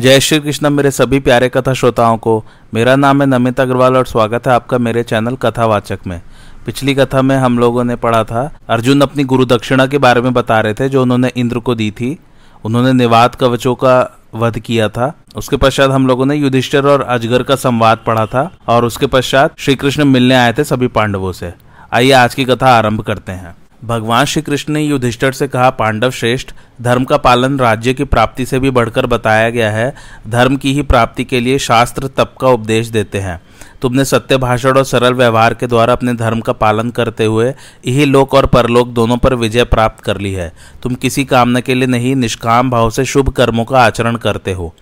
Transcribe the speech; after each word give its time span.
जय 0.00 0.20
श्री 0.20 0.40
कृष्ण, 0.40 0.70
मेरे 0.70 0.90
सभी 0.90 1.20
प्यारे 1.20 1.48
कथा 1.48 1.72
श्रोताओं 1.72 2.18
को। 2.18 2.44
मेरा 2.74 2.96
नाम 2.96 3.22
है 3.22 3.26
नमित 3.28 3.60
अग्रवाल 3.60 3.96
और 3.96 4.06
स्वागत 4.06 4.46
है 4.46 4.54
आपका 4.54 4.78
मेरे 4.78 5.02
चैनल 5.02 5.36
कथावाचक 5.36 5.98
में। 6.06 6.22
पिछली 6.66 6.94
कथा 6.94 7.22
में 7.22 7.36
हम 7.36 7.58
लोगों 7.58 7.84
ने 7.84 7.96
पढ़ा 7.96 8.24
था, 8.24 8.56
अर्जुन 8.68 9.00
अपनी 9.00 9.24
गुरु 9.24 9.44
दक्षिणा 9.44 9.86
के 9.86 9.98
बारे 9.98 10.20
में 10.20 10.32
बता 10.32 10.60
रहे 10.60 10.74
थे, 10.74 10.88
जो 10.88 11.02
उन्होंने 11.02 11.32
इंद्र 11.36 11.58
को 11.58 11.74
दी 11.74 11.90
थी। 11.90 12.18
उन्होंने 12.64 12.92
निवाद 12.92 13.34
कवचों 13.34 13.74
का 13.74 14.18
वध 14.34 14.58
किया 14.58 14.88
था। 14.88 15.12
उसके 15.36 15.56
पश्चात 15.56 15.90
हम 15.90 16.06
लोगों 16.06 16.26
ने 16.26 16.34
युधिष्ठिर 16.34 16.86
और 16.86 17.02
अजगर 17.02 17.42
का 17.42 17.56
संवाद 17.56 17.98
पढ़ा 18.06 18.26
था 18.26 18.50
और 18.68 18.84
उसके 18.84 19.06
पश्चात 19.06 19.54
श्री 19.58 19.74
कृष्ण 19.74 20.04
मिलने 20.04 20.34
आए 20.34 20.52
थे 20.52 20.64
सभी 20.64 20.86
पांडवों 20.88 21.32
से। 21.32 21.52
आइए 21.92 22.12
आज 22.12 22.34
की 22.34 22.44
कथा 22.44 22.66
आरंभ 22.66 23.00
करते 23.00 23.32
हैं। 23.32 23.56
भगवान 23.84 24.24
श्री 24.24 24.42
कृष्ण 24.42 24.72
ने 24.72 24.80
युधिष्ठर 24.80 25.32
से 25.32 25.48
कहा, 25.48 25.70
पांडव 25.70 26.10
श्रेष्ठ, 26.10 26.50
धर्म 26.82 27.04
का 27.04 27.16
पालन 27.16 27.58
राज्य 27.58 27.94
की 27.94 28.04
प्राप्ति 28.04 28.46
से 28.46 28.58
भी 28.58 28.70
बढ़कर 28.70 29.06
बताया 29.06 29.50
गया 29.50 29.70
है। 29.70 29.94
धर्म 30.28 30.56
की 30.56 30.72
ही 30.72 30.82
प्राप्ति 30.82 31.24
के 31.24 31.40
लिए 31.40 31.58
शास्त्र 31.58 32.06
तप 32.06 32.34
का 32.40 32.48
उपदेश 32.48 32.86
देते 32.86 33.18
हैं। 33.18 33.40
तुमने 33.82 34.04
सत्य, 34.04 34.36
भाषण 34.36 34.72
और 34.72 34.84
सरल 34.84 35.14
व्यवहार 35.14 35.54
के 35.54 35.66
द्वारा 35.66 35.92
अपने 35.92 36.14
धर्म 36.14 36.40
का 36.40 36.52
पालन 36.52 36.90
करते 36.90 37.24
हुए 37.24 37.50
यही 37.86 38.04
लोक 38.04 38.34
और 38.34 38.46
परलोक 38.46 38.88
दोनों 38.88 39.16
पर 39.16 39.34
विजय 39.34 39.64
प्राप्त 39.64 40.04
कर 40.04 40.18
ली 40.18 40.32
है। 40.32 40.52
तुम 40.82 40.94
किसी 40.94 41.24
कामना 41.24 41.60
के 41.60 41.74
लिए 41.74 41.86
नहीं, 41.86 42.16
निष्काम 42.16 42.70
भाव 42.70 42.90
से 42.90 43.04
शुभ 43.04 43.28
कर्मों 43.28 43.64
का 43.64 43.80
आचरण 43.80 44.16
करते 44.16 44.52
हो। 44.52 44.74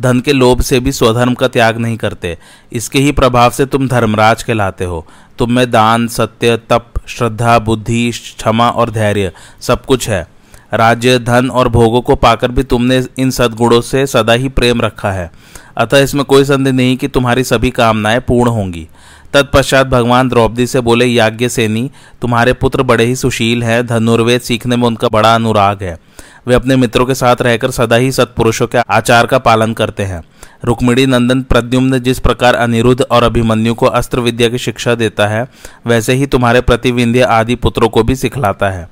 धन 0.00 0.20
के 0.20 0.32
लोभ 0.32 0.60
से 0.60 0.80
भी 0.80 0.92
स्वधर्म 0.92 1.34
का 1.34 1.48
त्याग 1.48 1.78
नहीं 1.78 1.96
करते। 1.96 2.38
इसके 2.72 2.98
ही 2.98 3.12
प्रभाव 3.12 3.50
से 3.50 3.66
तुम 3.66 3.88
धर्मराज 3.88 4.42
कहलाते 4.42 4.84
हो। 4.84 5.06
तुम 5.38 5.52
में 5.52 5.70
दान, 5.70 6.08
सत्य, 6.08 6.56
तप, 6.56 6.92
श्रद्धा, 7.06 7.58
बुद्धि, 7.58 8.10
क्षमा 8.10 8.70
और 8.70 8.90
धैर्य 8.90 9.32
सब 9.60 9.84
कुछ 9.84 10.08
है। 10.08 10.28
राज्य, 10.74 11.18
धन 11.18 11.50
और 11.50 11.68
भोगों 11.68 12.00
को 12.00 12.14
पाकर 12.14 12.50
भी 12.50 12.62
तुमने 12.62 13.04
इन 13.18 13.30
सद्गुणों 13.30 13.80
से 13.80 14.06
सदा 14.06 14.32
ही 14.32 14.48
प्रेम 14.48 14.80
रखा 14.80 15.12
है। 15.12 15.32
अतः 15.76 15.98
इसमें 15.98 16.24
कोई 16.24 16.44
संदेह 16.44 16.72
नहीं 16.72 16.96
कि 16.96 17.08
तुम्हारी 17.08 17.44
सभी 17.44 17.70
कामनाएँ 17.70 18.20
पूर्ण 18.20 18.50
होंगी। 18.50 18.88
तत्पश्चात 19.32 19.86
भगवान 19.86 20.28
द्रौपदी 20.28 20.66
से 20.66 20.80
बोले 20.80 21.04
याज्ञ 21.04 21.48
सेनी 21.48 21.90
तुम्हारे 22.22 22.52
पुत्र 22.52 22.82
बड़े 22.82 23.04
ही 23.04 23.16
सुशील 23.16 23.62
हैं। 23.62 23.86
धनुर्वेद 23.86 24.40
सीखने 24.40 24.76
में 24.76 24.86
उनका 24.86 25.08
बड़ा 25.08 25.34
अनुराग 25.34 25.82
है। 25.82 25.98
वे 26.46 26.54
अपने 26.54 26.76
मित्रों 26.76 27.06
के 27.06 27.14
साथ 27.14 27.42
रहकर 27.42 27.70
सदा 27.70 27.96
ही 27.96 28.12
सत्पुरुषों 28.12 28.66
के 28.66 28.78
आचार 28.78 29.26
का 29.26 29.38
पालन 29.38 29.72
करते 29.72 30.02
हैं। 30.02 30.22
रुक्मिणी 30.64 31.06
नंदन 31.06 31.42
प्रद्युम्न 31.42 31.98
जिस 31.98 32.18
प्रकार 32.18 32.54
अनिरुद्ध 32.54 33.00
और 33.02 33.22
अभिमन्यु 33.22 33.74
को 33.74 33.86
अस्त्र 33.86 34.20
विद्या 34.20 34.48
की 34.48 34.58
शिक्षा 34.58 34.94
देता 34.94 35.26
है, 35.26 35.46
वैसे 35.86 36.12
ही 36.12 36.26
तुम्हारे 36.26 36.60
प्रतिविंध्य 36.60 37.20
आदि 37.20 37.54
पुत्रों 37.54 37.88
को 37.88 38.02
भी 38.02 38.16
सिखलाता 38.16 38.70
है। 38.70 38.88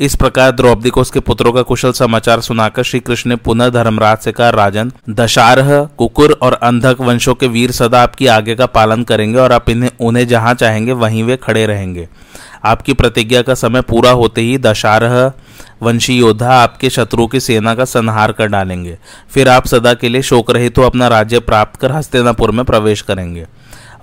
इस 0.00 0.14
प्रकार 0.16 0.50
द्रौपदी 0.50 0.90
को 0.90 1.00
उसके 1.00 1.20
पुत्रों 1.20 1.52
का 1.52 1.62
कुशल 1.62 1.92
समाचार 1.92 2.40
सुनाकर 2.40 2.82
श्री 2.82 3.00
कृष्ण 3.00 3.30
ने 3.30 3.36
पुनः 3.36 3.68
धर्मराज 3.68 4.18
से 4.18 4.32
कहा, 4.32 4.50
राजन, 4.50 4.92
दशारह, 5.10 5.84
कुकुर 5.98 6.38
और 6.42 6.52
अंधक 6.52 7.00
वंशों 7.00 7.34
के 7.34 7.46
वीर 7.46 7.70
सदा 7.70 8.02
आपकी 8.02 8.26
आगे 8.26 8.54
का 8.54 8.66
पालन 8.66 9.02
करेंगे 9.02 9.38
और 9.38 9.52
आप 9.52 9.70
इन्हें, 9.70 9.90
उन्हें 10.00 10.26
जहाँ 10.28 10.54
चाहेंगे, 10.54 10.92
वहीं 10.92 11.22
वे 11.24 11.36
खड़े 11.36 11.66
रहेंगे। 11.66 12.08
आपकी 12.64 12.92
प्रतिज्ञा 12.92 13.42
का 13.42 13.54
समय 13.54 13.80
पूरा 13.80 14.10
होते 14.10 14.40
ही 14.40 14.58
दशारह 14.58 15.32
वंशी 15.82 16.18
योद्धा 16.18 16.52
आपके 16.54 16.90
शत्रु 16.90 17.26
की 17.26 17.40
सेना 17.40 17.74
का 17.74 17.84
संहार 17.84 18.32
कर 18.32 18.46
डालेंगे। 18.46 18.98
फिर 19.30 19.48
आप 19.48 19.66
सदा 19.66 19.94
के 19.94 20.08
लिए 20.08 20.22
शोक 20.22 20.50
रहित 20.50 20.74
तो 20.74 20.82
अपना 20.82 21.08
राज्य 21.08 21.40
प्राप्त 21.40 21.80
कर 21.80 21.92
हस्तिनापुर 21.92 22.50
में 22.50 22.64
प्रवेश 22.64 23.00
करेंगे। 23.00 23.46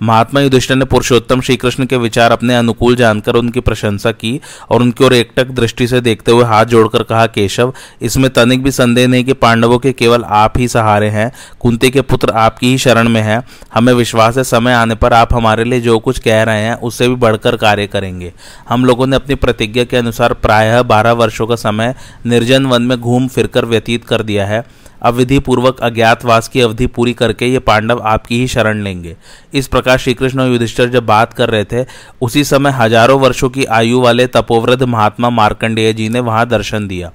महात्मा 0.02 0.40
युधिष्ठिर 0.40 0.76
ने 0.76 0.84
पुरुषोत्तम 0.84 1.40
श्री 1.40 1.56
कृष्ण 1.56 1.86
के 1.86 1.96
विचार 1.96 2.32
अपने 2.32 2.54
अनुकूल 2.54 2.96
जानकर 2.96 3.34
उनकी 3.34 3.60
प्रशंसा 3.60 4.12
की 4.12 4.40
और 4.70 4.82
उनकी 4.82 5.04
ओर 5.04 5.14
एकटक 5.14 5.46
दृष्टि 5.46 5.86
से 5.86 6.00
देखते 6.00 6.32
हुए 6.32 6.44
हाथ 6.44 6.64
जोड़कर 6.64 7.02
कहा, 7.02 7.26
केशव, 7.26 7.74
इसमें 8.02 8.30
तनिक 8.30 8.62
भी 8.62 8.70
संदेह 8.70 9.08
नहीं 9.08 9.24
कि 9.24 9.32
पांडवों 9.32 9.78
के 9.78 9.92
केवल 9.92 10.24
आप 10.24 10.58
ही 10.58 10.68
सहारे 10.68 11.08
हैं, 11.08 11.32
कुंती 11.60 11.90
के 11.90 12.00
पुत्र 12.00 12.30
आपकी 12.30 12.68
ही 12.68 12.78
शरण 12.78 13.08
में 13.08 13.22
है। 13.22 13.42
हमें 13.74 13.92
विश्वास 13.92 14.36
है, 14.36 14.44
समय 14.44 14.72
आने 14.72 14.94
पर 14.94 15.12
आप 15.12 15.34
हमारे 15.34 15.64
लिए 15.64 15.80
जो 15.80 15.98
कुछ 15.98 16.18
कह 16.18 16.42
रहे 16.42 16.62
हैं, 16.62 16.74
उससे 16.74 17.08
भी 17.08 17.14
बढ़कर 17.14 17.56
कार्य 17.56 17.86
करेंगे। 17.86 18.32
हम 18.68 18.84
लोगों 18.84 19.06
ने 19.06 19.16
अपनी 19.16 19.34
प्रतिज्ञा 19.34 19.84
के 19.84 19.96
अनुसार 19.96 20.34
प्रायः 20.34 20.82
बारह 20.82 21.12
वर्षों 21.12 21.46
का 21.46 21.56
समय 21.56 21.94
निर्जन 22.26 22.66
वन 22.66 22.82
में 22.82 23.00
घूम 23.00 23.28
फिरकर 23.28 23.64
व्यतीत 23.64 24.04
कर 24.04 24.22
दिया 24.22 24.46
है। 24.46 24.64
अविधि 25.02 25.38
पूर्वक 25.40 25.80
अज्ञातवास 25.80 26.48
की 26.48 26.60
अवधि 26.60 26.86
पूरी 26.88 27.12
करके 27.14 27.46
ये 27.46 27.58
पांडव 27.60 28.00
आपकी 28.04 28.38
ही 28.38 28.48
शरण 28.48 28.82
लेंगे। 28.82 29.16
इस 29.54 29.68
प्रकार 29.68 29.98
श्रीकृष्ण 29.98 30.40
और 30.40 30.48
युधिष्ठर 30.48 30.88
जब 30.88 31.06
बात 31.06 31.32
कर 31.32 31.50
रहे 31.50 31.64
थे, 31.64 31.84
उसी 32.22 32.44
समय 32.44 32.70
हज़ारों 32.72 33.20
वर्षों 33.20 33.50
की 33.50 33.64
आयु 33.66 34.00
वाले 34.00 34.26
तपोवृद्ध 34.28 34.82
महात्मा 34.82 35.30
मार्कंडेय 35.30 35.92
जी 35.92 36.08
ने 36.08 36.20
वहाँ 36.20 36.46
दर्शन 36.48 36.88
दिया। 36.88 37.12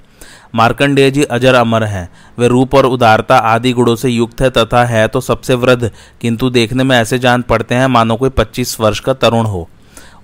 मार्कंडेय 0.54 1.10
जी 1.10 1.22
अजर 1.24 1.54
अमर 1.54 1.84
हैं। 1.84 2.08
वे 2.38 2.48
रूप 2.48 2.74
और 2.74 2.86
उदारता 2.86 3.36
आदि 3.46 3.72
गुणों 3.72 3.94
से 3.96 4.08
युक्त 4.08 4.40
है 4.42 4.50
तथा 4.50 4.84
है 4.84 5.06
तो 5.08 5.20
सबसे 5.20 5.54
वृद्ध, 5.56 5.90
किंतु 6.20 6.50
देखने 6.50 6.84
में 6.84 6.96
ऐसे 6.96 7.18
जान 7.18 7.42
पड़ते 7.44 7.74
हैं 7.74 7.86
मानो 7.88 8.16
कोई 8.16 8.30
पच्चीस 8.30 8.76
वर्ष 8.80 9.00
का 9.00 9.12
तरुण 9.14 9.46
हो। 9.46 9.68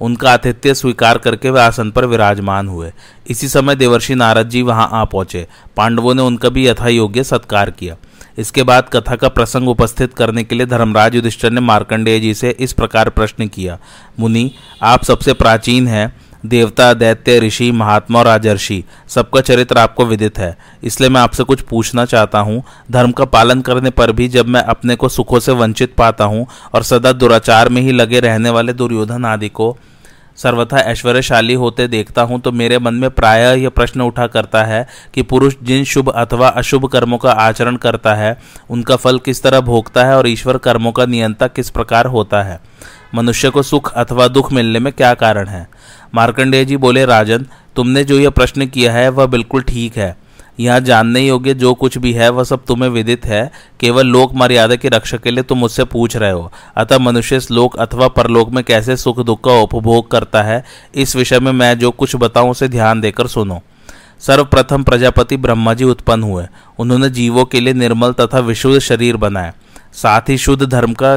उनका 0.03 0.31
आतिथ्य 0.31 0.75
स्वीकार 0.75 1.19
करके 1.19 1.51
वे 1.51 1.61
आसन 1.61 1.91
पर 1.91 2.05
विराजमान 2.07 2.69
हुए। 2.69 2.91
इसी 3.27 3.49
समय 3.49 3.75
देवर्षि 3.77 4.15
नारद 4.15 4.49
जी 4.49 4.63
वहाँ 4.63 4.89
आ 4.93 5.05
पहुँचे। 5.05 5.47
पांडवों 5.77 6.15
ने 6.15 6.23
उनका 6.23 6.49
भी 6.49 6.67
यथा 6.67 6.89
योग्य 6.89 7.25
सत्कार 7.25 7.71
किया। 7.71 7.97
इसके 8.39 8.63
बाद 8.63 8.89
कथा 8.89 9.17
का 9.17 9.29
प्रसंग 9.29 9.69
उपस्थित 9.69 10.15
करने 10.15 10.45
के 10.45 10.55
लिए 10.55 10.67
धर्मराज 10.67 11.15
युधिष्ठर 11.15 11.51
ने 11.51 11.61
मार्कंडेय 11.61 12.21
जी 12.21 12.35
से 12.35 12.51
इस 12.51 12.73
प्रकार 12.73 13.09
प्रश्न 13.11 13.47
किया, 13.49 13.79
मुनि, 14.21 14.51
आप 14.83 15.05
सबसे 15.05 15.33
प्राचीन 15.35 15.89
हैं, 15.89 16.13
देवता, 16.45 16.93
दैत्य, 16.95 17.39
ऋषि, 17.41 17.71
महात्मा 17.73 18.19
और 18.19 18.27
राजर्षि 18.27 18.83
सबका 19.09 19.41
चरित्र 19.41 19.79
आपको 19.79 20.05
विदित 20.07 20.39
है। 20.39 20.57
इसलिए 20.83 21.11
मैं 21.11 21.21
आपसे 21.21 21.45
कुछ 21.45 21.61
पूछना 21.61 22.05
चाहता 22.05 22.39
हूँ। 22.39 22.63
धर्म 22.91 23.13
का 23.13 23.25
पालन 23.27 23.61
करने 23.61 23.91
पर 23.91 24.13
भी 24.13 24.29
जब 24.29 24.47
मैं 24.47 24.63
अपने 24.63 24.97
को 24.97 25.09
सुखों 25.09 25.41
से 25.41 25.53
वंचित 25.53 25.95
पाता 25.95 26.25
हूँ 26.25 26.47
और 26.75 26.83
सदा 26.83 27.13
दुराचार 27.13 27.69
में 27.69 27.83
ही 27.83 27.93
लगे 27.93 28.21
रहने 28.21 28.51
वाले 28.51 28.73
दुर्योधन 28.73 29.25
आदि 29.25 29.49
को 29.51 29.77
सर्वथा 30.37 30.79
ऐश्वर्यशाली 30.79 31.55
होते 31.55 31.89
देखता 31.89 32.23
हूँ 32.23 32.41
तो 32.41 32.53
मेरे 32.53 32.79
मन 32.79 32.95
में 32.95 33.11
प्रायः 33.11 33.53
यह 33.53 33.69
प्रश्न 33.69 34.01
उठा 34.01 34.27
करता 34.27 34.65
है 34.65 34.87
कि 35.15 35.23
पुरुष 35.23 35.55
जिन 35.63 35.85
शुभ 35.85 36.09
अथवा 36.09 36.49
अशुभ 36.49 36.87
कर्मों 36.87 37.19
का 37.19 37.33
आचरण 37.33 37.77
करता 37.77 38.15
है, 38.15 38.39
उनका 38.71 38.97
फल 38.97 39.19
किस 39.19 39.43
तरह 39.43 39.61
भोगता 39.61 40.05
है 40.05 40.17
और 40.17 40.29
ईश्वर 40.29 40.59
कर्मों 40.59 40.93
का 40.93 41.07
नियंता 41.07 41.47
किस 41.47 41.71
प्रकार 41.71 42.07
होता 42.07 42.43
है? 42.43 42.61
मनुष्य 43.15 43.51
को 43.51 43.63
सुख 43.63 43.93
अथवा 43.93 44.29
दुख 44.29 44.53
मिलने 44.53 44.79
में 44.79 44.93
क्या 44.93 45.15
कारण 45.15 45.49
है? 45.49 45.69
मार्कंडेय 46.15 46.65
जी 46.65 46.77
बोले, 46.77 47.05
राजन, 47.05 47.47
तुमने 47.77 48.05
जो 48.05 48.19
यह 48.19 48.31
प्रश्न 48.31 48.67
किया 48.67 48.93
है, 48.93 49.09
वह 49.09 49.27
बिल्कुल 49.27 49.63
ठीक 49.63 49.97
है। 49.97 50.22
यहाँ 50.61 50.81
जानने 50.81 51.21
योग्य 51.21 51.55
जो 51.55 51.75
कुछ 51.75 51.99
भी 51.99 52.13
है, 52.13 52.29
वह 52.29 52.45
सब 52.45 52.65
तुम्हें 52.65 52.91
विदित 52.91 53.25
है। 53.25 53.51
केवल 53.81 54.07
लोक 54.07 54.35
मर्यादा 54.35 54.77
की 54.77 54.89
रक्षा 54.89 55.17
के 55.17 55.31
लिए 55.31 55.43
तुम 55.43 55.59
मुझसे 55.59 55.85
पूछ 55.85 56.17
रहे 56.17 56.31
हो। 56.31 56.53
अतः 56.77 56.99
मनुष्य 56.99 57.41
श्लोक 57.41 57.77
अथवा 57.77 58.09
परलोक 58.09 58.51
में 58.51 58.65
कैसे 58.65 58.97
सुख 58.97 59.21
दुख 59.21 59.45
का 59.45 59.53
उपभोग 59.53 60.11
करता 60.11 60.43
है, 60.43 60.65
इस 60.95 61.17
विषय 61.17 61.41
में 61.41 61.53
मैं 61.53 61.79
जो 61.79 61.91
कुछ 61.91 62.17
बताऊँ 62.17 62.51
उसे 62.51 62.69
ध्यान 62.69 63.01
देकर 63.01 63.27
सुनो। 63.27 63.63
सर्वप्रथम 64.21 64.83
प्रजापति 64.83 65.37
ब्रह्मा 65.37 65.75
जी 65.75 65.85
उत्पन्न 65.85 66.23
हुए। 66.23 66.47
उन्होंने 66.79 67.11
जीवों 67.11 67.45
के 67.45 67.61
लिए 67.61 67.73
निर्मल 67.73 68.13
तथा 68.13 68.39
विशुद्ध 68.39 68.79
शरीर 68.79 69.17
बनाया। 69.17 69.53
साथ 69.93 70.29
ही 70.29 70.39
शुद्ध 70.39 70.67
धर्म 70.67 70.93
का 70.93 71.17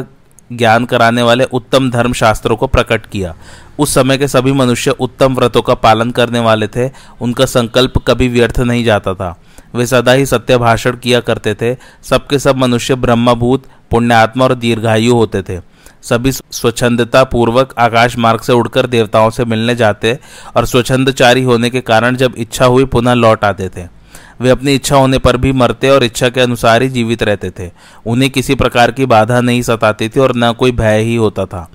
ज्ञान 0.52 0.86
कराने 0.86 1.22
वाले 1.22 1.44
उत्तम 1.44 1.90
धर्म 1.90 2.14
शास्त्रों 2.14 2.56
को 2.56 2.68
प्रकट 2.68 3.06
किया। 3.06 3.36
उस 3.80 3.94
समय 3.94 4.18
के 4.18 4.28
सभी 4.28 4.52
मनुष्य 4.52 4.92
उत्तम 4.92 5.36
व्रतों 5.36 5.62
का 5.62 5.74
पालन 5.74 6.12
करने 6.12 6.40
वाले 6.40 6.68
थे, 6.68 6.92
उनका 7.22 7.46
संकल्प 7.46 7.98
कभी 7.98 8.28
व्यर्थ 8.28 8.60
नहीं 8.60 8.84
जाता 8.84 9.14
था। 9.14 9.40
वे 9.76 9.86
सदा 9.86 10.12
ही 10.12 10.26
सत्य 10.26 10.58
भाषण 10.58 10.96
किया 10.96 11.20
करते 11.20 11.54
थे। 11.54 11.78
सबके 12.04 12.40
सब 12.40 12.58
मनुष्य 12.58 12.96
ब्रह्मभूत, 12.96 13.64
पुण्यात्मा 13.92 14.46
और 14.46 14.54
दीर्घायु 14.56 15.14
होते 15.14 15.42
थे। 15.42 15.60
सभी 16.02 16.32
स्वच्छंदता 16.32 17.24
पूर्वक 17.24 17.74
आकाश 17.78 18.18
मार्ग 18.18 18.40
से 18.40 18.54
उड़कर 18.54 18.88
देवताओं 18.88 19.30
से 19.30 19.46
मिलने 19.46 19.76
जाते 19.76 20.20
और 20.58 20.66
स्वच्छंदचारी 20.66 21.44
होने 21.44 21.70
के 21.70 21.82
कारण 21.82 22.16
जब 22.16 22.34
इच्छा 22.38 22.66
हुई 22.66 22.86
पुनः 22.86 23.14
लौट 23.14 23.44
आते 23.44 23.70
थे। 23.70 23.95
वे 24.42 24.50
अपनी 24.50 24.74
इच्छा 24.76 24.96
होने 24.96 25.18
पर 25.18 25.38
भी 25.38 25.52
मरते 25.52 25.90
और 25.90 26.04
इच्छा 26.04 26.30
के 26.30 26.42
अनुसार 26.42 26.82
ही 26.82 26.90
जीवित 26.90 27.24
रहते 27.24 27.50
थे। 27.50 27.70
उन्हें 28.06 28.30
किसी 28.32 28.56
प्रकार 28.56 28.92
की 28.92 29.06
बाधा 29.06 29.40
नहीं 29.42 29.62
सताती 29.62 30.10
थी 30.10 30.20
और 30.20 30.34
न 30.36 30.52
कोई 30.54 30.72
भय 30.72 31.02
ही 31.02 31.16
होता 31.16 31.46
था। 31.46 31.68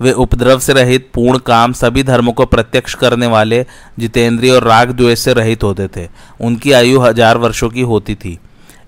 वे 0.00 0.12
उपद्रव 0.12 0.58
से 0.58 0.72
रहित, 0.72 1.10
पूर्ण 1.14 1.38
काम 1.38 1.72
सभी 1.72 2.02
धर्मों 2.02 2.32
को 2.32 2.44
प्रत्यक्ष 2.46 2.94
करने 2.94 3.26
वाले 3.26 3.64
जितेंद्रीय 3.98 4.50
और 4.50 4.64
राग 4.64 4.90
द्वेष 4.90 5.18
से 5.18 5.32
रहित 5.32 5.62
होते 5.62 5.88
थे। 5.88 6.08
उनकी 6.40 6.72
आयु 6.72 7.00
हज़ार 7.00 7.38
वर्षों 7.38 7.68
की 7.70 7.80
होती 7.82 8.14
थी। 8.14 8.38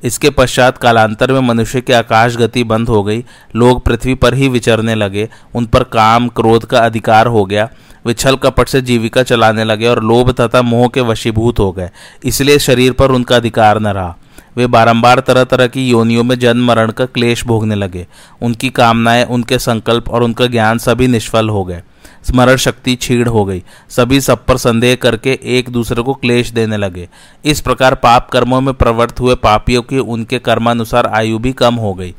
इसके 0.05 0.31
पश्चात 0.31 0.79
कालांतर 0.79 1.33
में 1.33 1.41
मनुष्य 1.41 1.81
की 1.81 1.93
आकाश 1.93 2.37
गति 2.37 2.65
बंद 2.65 2.89
हो 2.89 3.03
गई। 3.03 3.25
लोग 3.57 3.85
पृथ्वी 3.85 4.15
पर 4.15 4.35
ही 4.35 4.49
विचरने 4.49 4.95
लगे। 4.95 5.29
उन 5.55 5.67
पर 5.67 5.85
काम, 5.85 6.29
क्रोध 6.29 6.65
का 6.65 6.79
अधिकार 6.79 7.27
हो 7.27 7.45
गया। 7.45 7.69
वे 8.07 8.15
छल 8.15 8.37
कपट 8.37 8.69
से 8.69 8.81
जीविका 8.81 9.23
चलाने 9.23 9.65
लगे 9.65 9.87
और 9.87 10.03
लोभ 10.03 10.31
तथा 10.41 10.63
मोह 10.63 10.89
के 10.89 11.01
वशीभूत 11.01 11.59
हो 11.59 11.73
गए। 11.73 11.91
इसलिए 12.25 12.59
शरीर 12.59 12.93
पर 12.93 13.11
उनका 13.11 13.37
अधिकार 13.37 13.81
न 13.81 13.87
रहा। 13.87 14.17
वे 14.57 14.67
बारंबार 14.67 15.21
तरह 15.21 15.45
तरह 15.45 15.67
की 15.67 15.89
योनियों 15.89 16.25
में 16.25 16.39
जन्म, 16.39 16.67
मरण 16.67 16.91
का 16.91 17.07
क्लेश 17.07 17.45
भोगने 17.45 17.75
लगे। 17.75 18.07
उनकी 18.43 18.69
कामनाएँ, 18.69 19.25
उनके 19.25 19.59
संकल्प 19.59 20.11
और 20.11 20.23
उनका 20.23 20.47
ज्ञान 20.47 20.79
सभी 20.79 21.07
निष्फल 21.07 21.49
हो 21.49 21.65
गए। 21.65 21.83
स्मरण 22.27 22.57
शक्ति 22.57 22.95
छीड़ 22.95 23.29
हो 23.29 23.45
गई। 23.45 23.63
सभी 23.89 24.21
सब 24.21 24.45
पर 24.45 24.57
संदेह 24.57 24.95
करके 24.95 25.39
एक 25.45 25.69
दूसरे 25.69 26.03
को 26.03 26.15
क्लेश 26.15 26.51
देने 26.51 26.77
लगे। 26.77 27.09
इस 27.45 27.61
प्रकार 27.61 27.95
पाप 27.95 28.31
कर्मों 28.31 28.61
में 28.61 28.75
प्रवृत्त 28.75 29.21
हुए 29.21 29.35
पापियों 29.35 29.83
की 29.83 29.99
उनके 29.99 30.39
कर्मानुसार 30.39 31.07
आयु 31.07 31.39
भी 31.39 31.53
कम 31.53 31.75
हो 31.75 31.95
गई। 31.95 32.15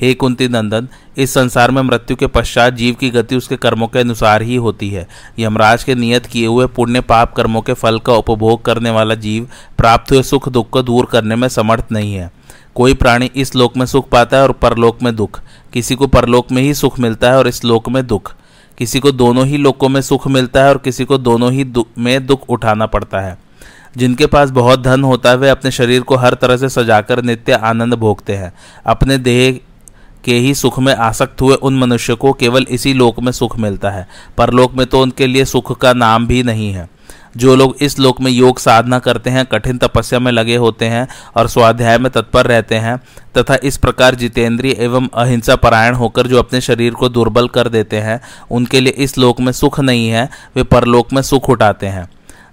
हे 0.00 0.14
कुंती 0.14 0.48
नंदन, 0.48 0.88
इस 1.18 1.34
संसार 1.34 1.70
में 1.70 1.82
मृत्यु 1.82 2.16
के 2.16 2.26
पश्चात 2.26 2.74
जीव 2.74 2.94
की 2.94 3.10
गति 3.10 3.36
उसके 3.36 3.56
कर्मों 3.56 3.86
के 3.86 3.98
अनुसार 3.98 4.42
ही 4.42 4.56
होती 4.56 4.90
है। 4.90 5.06
यमराज 5.38 5.84
के 5.84 5.94
नियत 5.94 6.26
किए 6.26 6.46
हुए 6.46 6.66
पुण्य 6.66 7.00
पाप 7.00 7.34
कर्मों 7.34 7.62
के 7.62 7.72
फल 7.72 7.98
का 7.98 8.12
उपभोग 8.12 8.64
करने 8.64 8.90
वाला 8.90 9.14
जीव 9.14 9.48
प्राप्त 9.78 10.12
हुए 10.12 10.22
सुख 10.22 10.48
दुख 10.48 10.70
को 10.70 10.82
दूर 10.82 11.06
करने 11.06 11.36
में 11.36 11.48
समर्थ 11.48 11.84
नहीं 11.92 12.14
है। 12.14 12.30
कोई 12.74 12.94
प्राणी 12.94 13.30
इस 13.36 13.54
लोक 13.56 13.76
में 13.76 13.86
सुख 13.86 14.08
पाता 14.08 14.36
है 14.36 14.42
और 14.42 14.52
परलोक 14.52 15.02
में 15.02 15.16
दुख। 15.16 15.40
किसी 15.72 15.94
को 15.94 16.06
परलोक 16.06 16.52
में 16.52 16.62
ही 16.62 16.74
सुख 16.74 16.98
मिलता 16.98 17.30
है 17.30 17.38
और 17.38 17.48
इस 17.48 17.64
लोक 17.64 17.88
में 17.88 18.06
दुख। 18.06 18.34
किसी 18.80 19.00
को 19.00 19.12
दोनों 19.12 19.46
ही 19.46 19.56
लोकों 19.56 19.88
में 19.88 20.00
सुख 20.00 20.28
मिलता 20.28 20.62
है 20.62 20.68
और 20.68 20.78
किसी 20.78 21.04
को 21.04 21.18
दोनों 21.18 21.52
ही 21.52 21.64
दु, 21.64 21.84
में 21.98 22.26
दुख 22.26 22.48
उठाना 22.48 22.86
पड़ता 22.86 23.20
है। 23.20 23.38
जिनके 23.96 24.26
पास 24.26 24.50
बहुत 24.50 24.82
धन 24.82 25.04
होता 25.04 25.30
है 25.30 25.36
वे 25.36 25.48
अपने 25.48 25.70
शरीर 25.70 26.02
को 26.02 26.16
हर 26.16 26.34
तरह 26.34 26.56
से 26.56 26.68
सजाकर 26.68 27.22
नित्य 27.22 27.52
आनंद 27.52 27.94
भोगते 27.94 28.36
हैं। 28.36 28.52
अपने 28.86 29.18
देह 29.18 29.60
के 30.24 30.34
ही 30.34 30.54
सुख 30.54 30.78
में 30.78 30.94
आसक्त 30.94 31.40
हुए 31.40 31.54
उन 31.54 31.78
मनुष्य 31.78 32.14
को 32.14 32.32
केवल 32.32 32.66
इसी 32.70 32.92
लोक 32.92 33.20
में 33.20 33.32
सुख 33.32 33.58
मिलता 33.58 33.90
है। 33.90 34.08
परलोक 34.38 34.74
में 34.74 34.86
तो 34.86 35.02
उनके 35.02 35.26
लिए 35.26 35.44
सुख 35.44 35.78
का 35.78 35.92
नाम 35.92 36.26
भी 36.26 36.42
नहीं 36.42 36.72
है। 36.72 36.88
जो 37.36 37.56
लोग 37.56 37.76
इस 37.80 37.98
लोक 37.98 38.20
में 38.20 38.30
योग 38.30 38.58
साधना 38.58 38.98
करते 38.98 39.30
हैं, 39.30 39.46
कठिन 39.46 39.78
तपस्या 39.78 40.18
में 40.18 40.32
लगे 40.32 40.56
होते 40.56 40.84
हैं 40.84 41.08
और 41.36 41.48
स्वाध्याय 41.48 41.98
में 41.98 42.12
तत्पर 42.12 42.46
रहते 42.46 42.74
हैं, 42.74 42.96
तथा 43.38 43.58
इस 43.64 43.76
प्रकार 43.76 44.14
जितेंद्रीय 44.14 44.72
एवं 44.72 45.08
अहिंसा 45.14 45.56
परायण 45.56 45.94
होकर 45.94 46.26
जो 46.26 46.38
अपने 46.38 46.60
शरीर 46.60 46.94
को 46.94 47.08
दुर्बल 47.08 47.48
कर 47.48 47.68
देते 47.68 47.96
हैं, 47.96 48.20
उनके 48.50 48.80
लिए 48.80 48.92
इस 48.92 49.18
लोक 49.18 49.40
में 49.40 49.52
सुख 49.52 49.80
नहीं 49.80 50.08
है, 50.08 50.28
वे 50.56 50.62
परलोक 50.62 51.12
में 51.12 51.22
सुख 51.22 51.50
उठाते 51.50 51.86
हैं। 51.86 52.08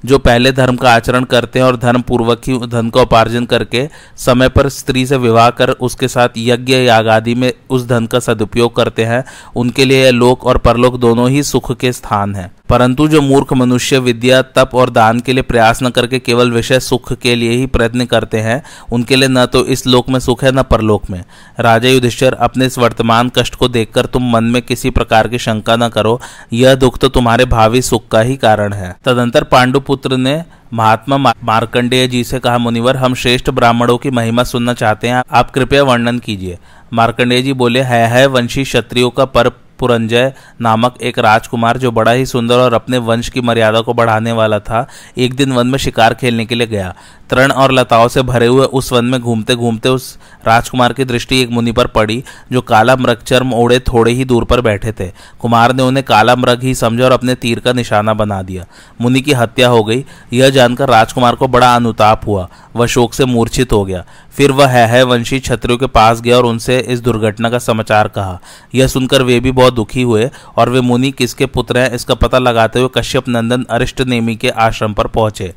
जो 0.05 0.17
पहले 0.19 0.51
धर्म 0.51 0.75
का 0.75 0.93
आचरण 0.93 1.23
करते 1.23 1.59
हैं 1.59 1.65
और 1.65 1.77
धर्म 1.77 2.01
पूर्वक 2.01 2.41
ही 2.47 2.57
धन 2.67 2.89
का 2.89 3.01
उपार्जन 3.01 3.45
करके 3.45 3.89
समय 4.17 4.49
पर 4.49 4.69
स्त्री 4.69 5.05
से 5.05 5.17
विवाह 5.17 5.49
कर 5.49 5.69
उसके 5.69 6.07
साथ 6.07 6.29
यज्ञ 6.37 6.73
याग 6.73 7.07
आदि 7.07 7.35
में 7.35 7.53
उस 7.69 7.87
धन 7.87 8.05
का 8.05 8.19
सदुपयोग 8.19 8.75
करते 8.75 9.05
हैं, 9.05 9.23
उनके 9.55 9.85
लिए 9.85 10.11
लोक 10.11 10.45
और 10.45 10.57
परलोक 10.57 10.97
दोनों 10.97 11.29
ही 11.29 11.43
सुख 11.43 11.77
के 11.77 11.91
स्थान 11.91 12.35
हैं। 12.35 12.51
परंतु 12.69 13.07
जो 13.07 13.21
मूर्ख 13.21 13.53
मनुष्य 13.53 13.99
विद्या 13.99 14.41
तप 14.55 14.71
और 14.73 14.89
दान 14.89 15.19
के 15.19 15.33
लिए 15.33 15.43
प्रयास 15.43 15.81
न 15.83 15.89
करके 15.89 16.19
केवल 16.19 16.51
विषय 16.51 16.79
सुख 16.79 17.11
के 17.13 17.35
लिए 17.35 17.51
ही 17.51 17.65
प्रयत्न 17.67 18.05
करते 18.05 18.39
हैं 18.39 18.61
उनके 18.91 19.15
लिए 19.15 19.29
न 19.29 19.45
तो 19.45 19.65
इस 19.65 19.85
लोक 19.87 20.09
में 20.09 20.19
सुख 20.19 20.43
है 20.43 20.51
न 20.51 20.63
परलोक 20.63 21.09
में। 21.09 21.23
राजा 21.59 21.89
युधिष्ठर 21.89 22.33
अपने 22.33 22.65
इस 22.65 22.77
वर्तमान 22.77 23.29
कष्ट 23.29 23.55
को 23.55 23.67
देखकर 23.67 24.05
तुम 24.05 24.29
मन 24.31 24.43
में 24.43 24.61
किसी 24.61 24.89
प्रकार 24.89 25.27
की 25.27 25.39
शंका 25.39 25.75
न 25.75 25.89
करो 25.89 26.19
यह 26.53 26.75
दुख 26.75 26.97
तो 26.97 27.09
तुम्हारे 27.09 27.45
भावी 27.47 27.81
सुख 27.81 28.07
का 28.07 28.21
ही 28.21 28.35
कारण 28.37 28.73
है। 28.73 28.95
तदंतर 29.05 29.43
पांडुपुत्र 29.43 30.17
ने 30.17 30.43
महात्मा 30.73 31.17
मार्कंडेय 31.17 32.07
जी 32.07 32.23
से 32.23 32.39
कहा 32.39 32.57
मुनिवर 32.57 32.97
हम 32.97 33.13
श्रेष्ठ 33.15 33.49
ब्राह्मणों 33.49 33.97
की 33.97 34.09
महिमा 34.09 34.43
सुनना 34.43 34.73
चाहते 34.73 35.07
हैं 35.07 35.23
आप 35.31 35.51
कृपया 35.51 35.83
वर्णन 35.83 36.19
कीजिए। 36.19 36.57
मार्कंडेय 36.93 37.41
जी 37.41 37.53
बोले 37.53 37.81
है, 37.81 38.05
है 38.07 38.25
वंशी 38.27 38.63
क्षत्रियो 38.63 39.09
का 39.09 39.25
पर 39.27 39.49
पुरंजय 39.79 40.33
नामक 40.61 40.95
एक 41.01 41.19
राजकुमार 41.19 41.77
जो 41.77 41.91
बड़ा 41.91 42.11
ही 42.11 42.25
सुंदर 42.25 42.55
और 42.55 42.73
अपने 42.73 42.97
वंश 42.97 43.29
की 43.29 43.41
मर्यादा 43.41 43.81
को 43.81 43.93
बढ़ाने 43.93 44.31
वाला 44.31 44.59
था, 44.59 44.87
एक 45.17 45.35
दिन 45.35 45.51
वन 45.51 45.67
में 45.67 45.77
शिकार 45.77 46.13
खेलने 46.13 46.45
के 46.45 46.55
लिए 46.55 46.67
गया। 46.67 46.95
तरण 47.29 47.51
और 47.51 47.71
लताओं 47.71 48.07
से 48.07 48.21
भरे 48.21 48.47
हुए 48.47 48.65
उस 48.65 48.91
वन 48.93 49.05
में 49.05 49.19
घूमते 49.21 49.55
घूमते 49.55 49.89
उस 49.89 50.17
राजकुमार 50.47 50.93
की 50.93 51.05
दृष्टि 51.05 51.41
एक 51.41 51.49
मुनि 51.49 51.71
पर 51.71 51.87
पड़ी, 51.87 52.23
जो 52.51 52.61
काला 52.61 52.95
मृग 52.95 53.17
चर्म 53.17 53.53
ओढ़े 53.53 53.79
थोड़े 53.79 54.11
ही 54.11 54.25
दूर 54.25 54.43
पर 54.43 54.61
बैठे 54.61 54.91
थे। 54.91 55.11
कुमार 55.39 55.73
ने 55.73 55.83
उन्हें 55.83 56.05
काला 56.05 56.35
मृग 56.35 56.63
ही 56.63 56.75
समझा 56.75 57.05
और 57.05 57.11
अपने 57.11 57.35
तीर 57.35 57.59
का 57.59 57.73
निशाना 57.73 58.13
बना 58.13 58.41
दिया। 58.41 58.65
मुनि 59.01 59.21
की 59.21 59.33
हत्या 59.33 59.67
हो 59.67 59.83
गई। 59.83 60.05
यह 60.33 60.49
जानकर 60.49 60.89
राजकुमार 60.89 61.35
को 61.35 61.47
बड़ा 61.47 61.75
अनुताप 61.75 62.21
हुआ। 62.27 62.47
वह 62.77 62.87
शोक 62.87 63.13
से 63.13 63.25
मूर्छित 63.25 63.71
हो 63.71 63.83
गया। 63.85 64.03
फिर 64.37 64.51
वह 64.51 64.67
है, 64.67 64.85
है 64.87 65.03
वंशी 65.03 65.39
छत्रियों 65.39 65.77
के 65.77 65.87
पास 65.87 66.21
गया 66.21 66.37
और 66.37 66.45
उनसे 66.45 66.79
इस 66.79 66.99
दुर्घटना 66.99 67.49
का 67.49 67.59
समाचार 67.59 68.07
कहा। 68.07 68.39
यह 68.75 68.87
सुनकर 68.87 69.21
वे 69.21 69.39
भी 69.39 69.51
बहुत 69.51 69.73
दुखी 69.73 70.01
हुए 70.01 70.29
और 70.57 70.69
वे 70.69 70.81
मुनि 70.81 71.11
किसके 71.11 71.45
पुत्र 71.45 71.77
हैं 71.77 71.91
इसका 71.91 72.15
पता 72.15 72.39
लगाते 72.39 72.79
हुए 72.79 72.89
कश्यप 72.97 73.29
नंदन 73.29 73.65
अरिष्ट 73.69 74.01
नेमी 74.01 74.35
के 74.35 74.49
आश्रम 74.49 74.93
पर 74.93 75.07
पहुँचे। 75.07 75.53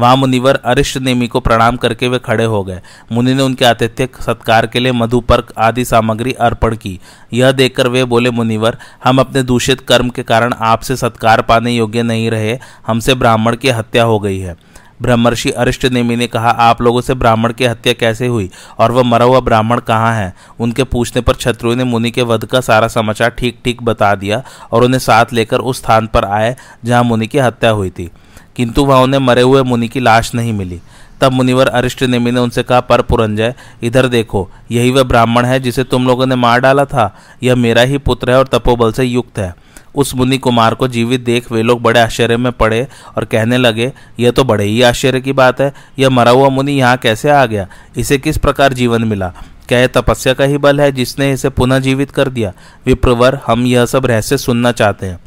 वहाँ 0.00 0.16
मुनिवर 0.16 0.54
अरिष्ट 0.64 0.98
नेमी 0.98 1.26
को 1.26 1.40
प्रणाम 1.40 1.76
करके 1.76 2.08
वे 2.08 2.18
खड़े 2.18 2.44
हो 2.44 2.62
गए। 2.64 2.80
मुनि 3.12 3.34
ने 3.34 3.42
उनके 3.42 3.64
आतिथ्य 3.64 4.08
सत्कार 4.20 4.66
के 4.66 4.80
लिए 4.80 4.92
मधुपर्क 4.92 5.52
आदि 5.58 5.84
सामग्री 5.84 6.32
अर्पण 6.32 6.76
की। 6.76 6.98
यह 7.32 7.52
देखकर 7.52 7.88
वे 7.88 8.04
बोले 8.04 8.30
मुनिवर 8.30 8.78
हम 9.04 9.18
अपने 9.18 9.42
दूषित 9.42 9.80
कर्म 9.80 10.08
के 10.08 10.22
कारण 10.22 10.54
आपसे 10.60 10.96
सत्कार 10.96 11.42
पाने 11.42 11.72
योग्य 11.72 12.02
नहीं 12.02 12.30
रहे। 12.30 12.58
हमसे 12.86 13.14
ब्राह्मण 13.14 13.56
की 13.56 13.68
हत्या 13.68 14.04
हो 14.04 14.18
गई 14.18 14.38
है। 14.38 14.56
ब्रह्मर्षि 15.02 15.50
अरिष्ट 15.50 15.86
नेमी 15.86 16.16
ने 16.16 16.26
कहा, 16.26 16.50
आप 16.50 16.82
लोगों 16.82 17.00
से 17.00 17.14
ब्राह्मण 17.14 17.52
की 17.52 17.64
हत्या 17.64 17.92
कैसे 17.92 18.26
हुई? 18.26 18.50
और 18.78 18.92
वह 18.92 19.02
मरा 19.02 19.24
हुआ 19.24 19.40
ब्राह्मण 19.40 19.80
कहाँ 19.80 20.14
है? 20.14 20.34
उनके 20.60 20.84
पूछने 20.84 21.22
पर 21.22 21.34
छत्रुओं 21.34 21.76
ने 21.76 21.84
मुनि 21.84 22.10
के 22.10 22.22
वध 22.22 22.44
का 22.44 22.60
सारा 22.60 22.88
समाचार 22.88 23.30
ठीक 23.30 23.58
ठीक 23.64 23.82
बता 23.82 24.14
दिया 24.14 24.42
और 24.72 24.84
उन्हें 24.84 24.98
साथ 24.98 25.26
लेकर 25.32 25.58
उस 25.58 25.78
स्थान 25.78 26.06
पर 26.06 26.24
आए, 26.24 26.56
जहाँ 26.84 27.04
मुनि 27.04 27.26
की 27.26 27.38
हत्या 27.38 27.70
हुई 27.70 27.90
थी। 27.90 28.10
किंतु 28.56 28.84
वहाँ 28.84 29.00
उन्हें 29.00 29.20
मरे 29.20 29.42
हुए 29.42 29.62
मुनि 29.62 29.88
की 29.88 30.00
लाश 30.00 30.34
नहीं 30.34 30.52
मिली। 30.52 30.80
तब 31.20 31.32
मुनिवर 31.32 31.66
अरिष्ट 31.66 32.02
नेमी 32.02 32.30
ने 32.30 32.40
उनसे 32.40 32.62
कहा, 32.62 32.80
पर 32.80 33.02
पुरंजय, 33.02 33.54
इधर 33.82 34.06
देखो, 34.06 34.50
यही 34.70 34.90
वह 34.90 35.02
ब्राह्मण 35.02 35.44
है 35.44 35.60
जिसे 35.60 35.84
तुम 35.84 36.06
लोगों 36.06 36.26
ने 36.26 36.34
मार 36.34 36.60
डाला 36.60 36.84
था? 36.84 37.16
यह 37.42 37.56
मेरा 37.56 37.82
ही 37.82 37.98
पुत्र 37.98 38.30
है 38.30 38.38
और 38.38 38.46
तपोबल 38.46 38.92
से 38.92 39.04
युक्त 39.04 39.38
है। 39.38 39.67
उस 39.94 40.14
मुनि 40.14 40.38
कुमार 40.38 40.74
को 40.74 40.88
जीवित 40.88 41.20
देख 41.20 41.52
वे 41.52 41.62
लोग 41.62 41.82
बड़े 41.82 42.00
आश्चर्य 42.00 42.36
में 42.36 42.52
पड़े 42.52 42.86
और 43.16 43.24
कहने 43.24 43.58
लगे, 43.58 43.92
यह 44.20 44.30
तो 44.30 44.44
बड़े 44.44 44.64
ही 44.64 44.82
आश्चर्य 44.82 45.20
की 45.20 45.32
बात 45.32 45.60
है। 45.60 45.72
यह 45.98 46.10
मरा 46.10 46.30
हुआ 46.30 46.48
मुनि 46.48 46.72
यहाँ 46.72 46.96
कैसे 46.96 47.30
आ 47.30 47.46
गया? 47.46 47.68
इसे 47.96 48.18
किस 48.18 48.38
प्रकार 48.38 48.72
जीवन 48.72 49.04
मिला? 49.04 49.32
क्या 49.68 49.78
यह 49.78 49.86
तपस्या 49.86 50.34
का 50.34 50.44
ही 50.44 50.58
बल 50.58 50.80
है 50.80 50.92
जिसने 50.92 51.32
इसे 51.32 51.48
पुनः 51.48 51.78
जीवित 51.78 52.10
कर 52.10 52.28
दिया? 52.28 52.52
विप्रवर, 52.86 53.40
हम 53.46 53.66
यह 53.66 53.86
सब 53.86 54.06
रहस्य 54.06 54.38
सुनना 54.38 54.72
चाहते 54.72 55.06
हैं। 55.06 55.18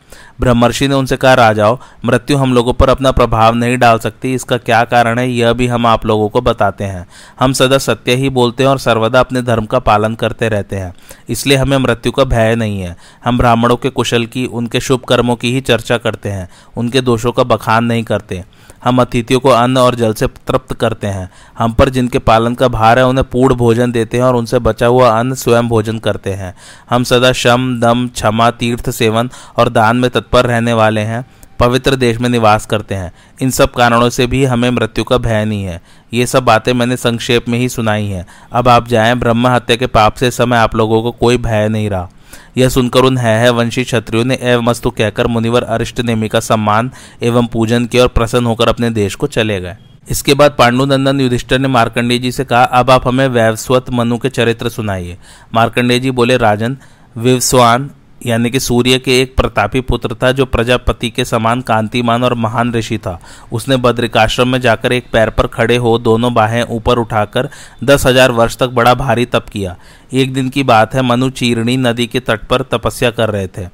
ब्रह्मर्षि 0.42 0.88
ने 0.88 0.96
उनसे 0.96 1.18
कहा 1.18 1.34
राजाओ 1.34 1.78
मृत्यु 2.06 2.38
हम 2.38 2.54
लोगों 2.54 2.74
पर 2.74 2.90
अपना 2.90 3.12
प्रभाव 3.12 3.56
नहीं 3.56 3.78
डाल 3.78 4.00
सकती, 4.00 4.34
इसका 4.34 4.58
क्या 4.60 4.84
कारण 4.86 5.20
है, 5.20 5.30
यह 5.30 5.54
भी 5.54 5.68
हम 5.68 5.86
आप 5.86 6.06
लोगों 6.06 6.30
को 6.30 6.42
बताते 6.42 6.84
हैं। 6.84 7.06
हम 7.40 7.54
सदा 7.54 7.78
सत्य 7.78 8.16
ही 8.16 8.30
बोलते 8.32 8.64
हैं 8.64 8.70
और 8.70 8.80
सर्वदा 8.80 9.20
अपने 9.20 9.42
धर्म 9.42 9.66
का 9.66 9.80
पालन 9.82 10.16
करते 10.16 10.50
रहते 10.50 10.76
हैं, 10.76 10.94
इसलिए 11.30 11.58
हमें 11.58 11.78
मृत्यु 11.78 12.12
का 12.12 12.24
भय 12.26 12.56
नहीं 12.56 12.82
है। 12.82 12.96
हम 13.26 13.38
ब्राह्मणों 13.38 13.76
के 13.78 13.90
कुशल 13.92 14.26
की, 14.26 14.46
उनके 14.46 14.80
शुभ 14.80 15.04
कर्मों 15.10 15.36
की 15.36 15.54
ही 15.54 15.62
चर्चा 15.64 15.98
करते 15.98 16.30
हैं, 16.30 16.50
उनके 16.78 17.02
दोषों 17.02 17.32
का 17.32 17.44
बखान 17.46 17.86
नहीं 17.86 18.04
करते। 18.04 18.44
हम 18.84 19.02
अतिथियों 19.02 19.40
को 19.40 19.50
अन्न 19.50 19.78
और 19.78 19.96
जल 19.96 20.14
से 20.14 20.28
तृप्त 20.28 20.74
करते 20.74 21.08
हैं। 21.08 21.30
हम 21.58 21.74
पर 21.74 21.90
जिनके 21.90 22.20
पालन 22.20 22.56
का 22.56 22.68
भार 22.68 23.00
है, 23.00 23.08
उन्हें 23.08 23.30
पूर्ण 23.30 23.56
भोजन 23.56 23.92
देते 23.92 24.18
हैं 24.18 24.24
और 24.24 24.36
उनसे 24.36 24.60
बचा 24.60 24.86
हुआ 24.86 25.20
अन्न 25.20 25.34
स्वयं 25.34 25.68
भोजन 25.68 26.00
करते 26.00 26.34
हैं। 26.34 26.56
हम 26.90 27.04
सदा 27.04 27.32
शम, 27.32 27.80
दम, 27.80 28.08
क्षमा, 28.08 28.52
तीर्थ 28.52 28.90
सेवन 28.90 29.30
और 29.58 29.70
दान 29.70 29.98
में 29.98 30.12
तत्पर 30.12 30.46
रहने 30.46 30.74
वाले 30.74 31.02
हैं, 31.02 31.26
पवित्र 31.60 31.96
देश 31.96 32.18
में 32.18 32.30
निवास 32.30 32.66
करते 32.66 32.96
हैं। 32.96 33.12
इन 33.42 33.50
सब 33.50 33.72
कारणों 33.72 34.10
से 34.10 34.28
भी 34.28 34.46
हमें 34.46 34.70
मृत्यु 34.70 35.04
का 35.04 35.18
भय 35.18 35.46
नहीं 35.46 35.64
है। 35.64 35.82
ये 36.14 36.26
सब 36.26 36.44
बातें 36.44 36.74
मैंने 36.74 36.98
संक्षेप 36.98 37.50
में 37.50 37.60
ही 37.60 37.70
सुनाई 37.70 38.06
हैं। 38.06 38.26
अब 38.52 38.68
आप 38.68 38.88
जाएँ 38.88 39.16
ब्रह्म 39.16 39.48
हत्या 39.48 39.76
के 39.76 39.88
पाप 39.88 40.14
से 40.14 40.32
समय 40.32 40.58
आप 40.58 40.76
लोगों 40.76 41.04
को 41.04 41.12
कोई 41.12 41.38
भय 41.38 41.70
नहीं 41.70 41.90
रहा। 41.90 42.10
यह 42.58 42.70
सुनकर 42.70 43.00
उन 43.00 43.18
है, 43.18 43.40
है 43.40 43.50
वंशी 43.50 43.84
क्षत्रियो 43.84 44.24
ने 44.24 44.38
एवं 44.42 44.64
मस्तु 44.64 44.90
कहकर 44.90 45.28
मुनिवर 45.28 45.64
अरिष्ट 45.64 46.02
नेमी 46.02 46.28
का 46.28 46.40
सम्मान 46.40 46.92
एवं 47.24 47.48
पूजन 47.48 47.86
किया 47.86 48.04
और 48.04 48.10
प्रसन्न 48.10 48.46
होकर 48.46 48.70
अपने 48.70 48.90
देश 48.90 49.16
को 49.16 49.28
चले 49.28 49.60
गए। 49.62 49.78
इसके 50.10 50.34
बाद 50.34 50.56
पांडुनंदन 50.60 51.20
युधिष्ठर 51.22 51.60
ने 51.60 51.68
मार्कंडेय 51.68 52.18
जी 52.20 52.32
से 52.32 52.46
कहा 52.46 52.64
अब 52.64 52.90
आप 52.92 53.08
हमें 53.08 53.28
वैवस्वत 53.28 53.90
मनु 53.90 54.18
के 54.18 54.30
चरित्र 54.30 54.70
सुनाइए। 54.70 55.18
मार्कंडेय 55.54 56.00
जी 56.00 56.12
बोले 56.12 56.38
राजन 56.38 56.78
विवस्वान 57.16 57.90
यानी 58.26 58.50
कि 58.52 58.60
सूर्य 58.60 58.98
के 59.00 59.20
एक 59.22 59.36
प्रतापी 59.36 59.82
पुत्र 59.82 60.16
था, 60.16 60.32
जो 60.32 60.46
प्रजापति 60.46 61.10
के 61.10 61.26
समान 61.26 61.62
कांतिमान 61.62 62.24
और 62.24 62.34
महान 62.34 62.74
ऋषि 62.74 62.98
था। 62.98 63.20
उसने 63.52 63.78
बद्रिकाश्रम 63.78 64.48
में 64.48 64.60
जाकर 64.62 64.92
एक 64.92 65.10
पैर 65.14 65.30
पर 65.30 65.48
खड़े 65.48 65.78
हो 65.78 65.98
दोनों 66.00 66.34
बाहें 66.34 66.64
ऊपर 66.66 67.00
उठाकर 67.00 67.50
दस 67.84 68.06
हज़ार 68.06 68.32
वर्ष 68.32 68.58
तक 68.58 68.70
बड़ा 68.70 68.94
भारी 68.96 69.26
तप 69.26 69.50
किया। 69.50 69.76
एक 70.14 70.34
दिन 70.34 70.50
की 70.50 70.64
बात 70.64 70.94
है, 70.96 71.02
मनु 71.02 71.30
चीरणी 71.32 71.78
नदी 71.78 72.08
के 72.08 72.20
तट 72.20 72.48
पर 72.48 72.62
तपस्या 72.72 73.12
कर 73.12 73.30
रहे 73.30 73.48
थे। 73.48 73.68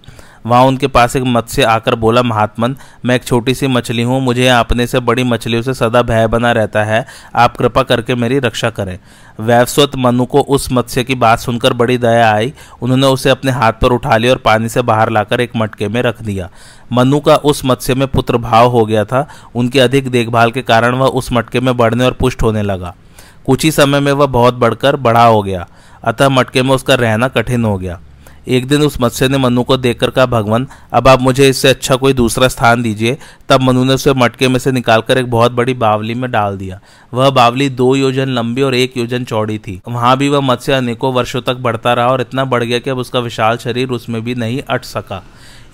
वहाँ 0.45 0.63
उनके 0.63 0.87
पास 0.87 1.15
एक 1.15 1.23
मत्स्य 1.23 1.63
आकर 1.63 1.95
बोला, 1.95 2.23
महात्मन, 2.23 2.75
मैं 3.05 3.15
एक 3.15 3.23
छोटी 3.23 3.53
सी 3.53 3.67
मछली 3.67 4.03
हूँ, 4.03 4.21
मुझे 4.21 4.47
अपने 4.47 4.87
से 4.87 4.99
बड़ी 4.99 5.23
मछलियों 5.23 5.61
से 5.61 5.73
सदा 5.73 6.01
भय 6.01 6.27
बना 6.27 6.51
रहता 6.51 6.83
है, 6.83 7.05
आप 7.35 7.57
कृपा 7.57 7.83
करके 7.83 8.15
मेरी 8.15 8.39
रक्षा 8.39 8.69
करें। 8.69 8.97
वैवस्वत 9.39 9.91
मनु 9.95 10.25
को 10.25 10.41
उस 10.41 10.71
मत्स्य 10.71 11.03
की 11.03 11.15
बात 11.15 11.39
सुनकर 11.39 11.73
बड़ी 11.73 11.97
दया 11.97 12.31
आई। 12.31 12.53
उन्होंने 12.81 13.07
उसे 13.07 13.29
अपने 13.29 13.51
हाथ 13.51 13.73
पर 13.73 13.91
उठा 13.91 14.17
लिया 14.17 14.31
और 14.31 14.37
पानी 14.37 14.69
से 14.69 14.81
बाहर 14.81 15.09
लाकर 15.09 15.41
एक 15.41 15.51
मटके 15.55 15.87
में 15.87 16.01
रख 16.01 16.21
दिया। 16.21 16.49
मनु 16.93 17.19
का 17.19 17.35
उस 17.35 17.61
मत्स्य 17.65 17.95
में 17.95 18.07
पुत्र 18.07 18.37
भाव 18.37 18.67
हो 18.67 18.85
गया 18.85 19.05
था। 19.05 19.27
उनकी 19.55 19.79
अधिक 19.79 20.09
देखभाल 20.09 20.51
के 20.51 20.61
कारण 20.61 20.95
वह 20.95 21.07
उस 21.07 21.31
मटके 21.33 21.59
में 21.59 21.77
बढ़ने 21.77 22.05
और 22.05 22.11
पुष्ट 22.11 22.43
होने 22.43 22.61
लगा। 22.61 22.95
कुछ 23.45 23.63
ही 23.63 23.71
समय 23.71 23.99
में 23.99 24.11
वह 24.11 24.25
बहुत 24.25 24.53
बढ़कर 24.53 24.95
बड़ा 24.95 25.25
हो 25.25 25.43
गया। 25.43 25.67
अतः 26.03 26.29
मटके 26.29 26.61
में 26.61 26.71
उसका 26.71 26.95
रहना 26.95 27.27
कठिन 27.27 27.65
हो 27.65 27.77
गया। 27.77 27.99
एक 28.47 28.67
दिन 28.67 28.81
उस 28.81 28.97
मत्स्य 29.01 29.27
ने 29.27 29.37
मनु 29.37 29.63
को 29.63 29.77
देखकर 29.77 30.09
कहा, 30.09 30.25
भगवान, 30.25 30.67
अब 30.93 31.07
आप 31.07 31.21
मुझे 31.21 31.49
इससे 31.49 31.69
अच्छा 31.69 31.95
कोई 31.95 32.13
दूसरा 32.13 32.47
स्थान 32.47 32.81
दीजिए। 32.81 33.17
तब 33.49 33.61
मनु 33.61 33.83
ने 33.83 33.93
उसे 33.93 34.13
मटके 34.13 34.47
में 34.47 34.59
से 34.59 34.71
निकालकर 34.71 35.17
एक 35.17 35.29
बहुत 35.31 35.51
बड़ी 35.51 35.73
बावली 35.73 36.13
में 36.13 36.31
डाल 36.31 36.57
दिया। 36.57 36.79
वह 37.13 37.29
बावली 37.29 37.69
दो 37.69 37.95
योजन 37.95 38.29
लंबी 38.29 38.61
और 38.61 38.75
एक 38.75 38.97
योजन 38.97 39.23
चौड़ी 39.23 39.57
थी। 39.57 39.81
वहाँ 39.87 40.17
भी 40.17 40.29
वह 40.29 40.41
मत्स्य 40.41 40.73
अनेकों 40.73 41.13
वर्षों 41.13 41.41
तक 41.41 41.55
बढ़ता 41.55 41.93
रहा 41.93 42.07
और 42.07 42.21
इतना 42.21 42.45
बढ़ 42.45 42.63
गया 42.63 42.79
कि 42.79 42.89
अब 42.89 42.97
उसका 42.97 43.19
विशाल 43.19 43.57
शरीर 43.57 43.89
उसमें 43.89 44.23
भी 44.23 44.35
नहीं 44.35 44.61
अट 44.69 44.85
सका। 44.85 45.23